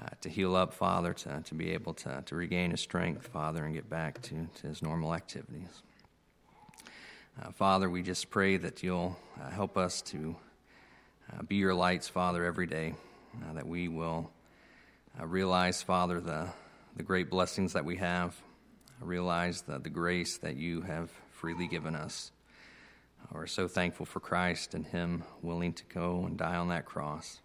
uh, 0.01 0.09
to 0.22 0.28
heal 0.28 0.57
up, 0.57 0.72
Father, 0.72 1.12
to, 1.12 1.43
to 1.45 1.55
be 1.55 1.70
able 1.70 1.95
to, 1.95 2.22
to 2.26 2.34
regain 2.34 2.70
his 2.70 2.80
strength, 2.80 3.26
Father, 3.26 3.64
and 3.64 3.74
get 3.74 3.89
back 3.89 4.20
to, 4.22 4.49
to 4.61 4.66
his 4.68 4.82
normal 4.82 5.14
activities. 5.14 5.82
Uh, 7.41 7.51
Father, 7.53 7.91
we 7.91 8.03
just 8.03 8.30
pray 8.30 8.57
that 8.57 8.82
you'll 8.82 9.16
uh, 9.41 9.51
help 9.51 9.76
us 9.76 10.01
to 10.01 10.37
uh, 11.32 11.43
be 11.43 11.57
your 11.57 11.74
lights, 11.74 12.09
Father, 12.09 12.45
every 12.45 12.66
day, 12.66 12.95
uh, 13.43 13.53
that 13.55 13.66
we 13.66 13.89
will 13.89 14.30
uh, 15.20 15.26
realize, 15.26 15.82
Father, 15.82 16.20
the 16.20 16.49
the 16.97 17.03
great 17.03 17.28
blessings 17.30 17.74
that 17.74 17.84
we 17.84 17.97
have. 17.97 18.34
Realize 19.01 19.62
the, 19.62 19.78
the 19.78 19.91
grace 19.91 20.39
that 20.39 20.57
you 20.57 20.80
have 20.80 21.11
freely 21.30 21.66
given 21.66 21.95
us. 21.95 22.32
We're 23.30 23.47
so 23.47 23.68
thankful 23.68 24.07
for 24.07 24.20
Christ 24.20 24.72
and 24.72 24.87
Him 24.87 25.24
willing 25.43 25.74
to 25.74 25.84
go 25.93 26.24
and 26.24 26.39
die 26.39 26.57
on 26.57 26.68
that 26.68 26.87
cross. 26.87 27.41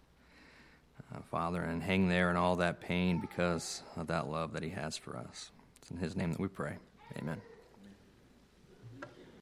Uh, 1.14 1.20
Father, 1.30 1.60
and 1.62 1.82
hang 1.82 2.08
there 2.08 2.30
in 2.30 2.36
all 2.36 2.56
that 2.56 2.80
pain 2.80 3.20
because 3.20 3.82
of 3.96 4.06
that 4.06 4.28
love 4.28 4.54
that 4.54 4.62
He 4.62 4.70
has 4.70 4.96
for 4.96 5.16
us. 5.16 5.50
It's 5.82 5.90
in 5.90 5.98
His 5.98 6.16
name 6.16 6.30
that 6.30 6.40
we 6.40 6.48
pray. 6.48 6.76
Amen. 7.18 7.42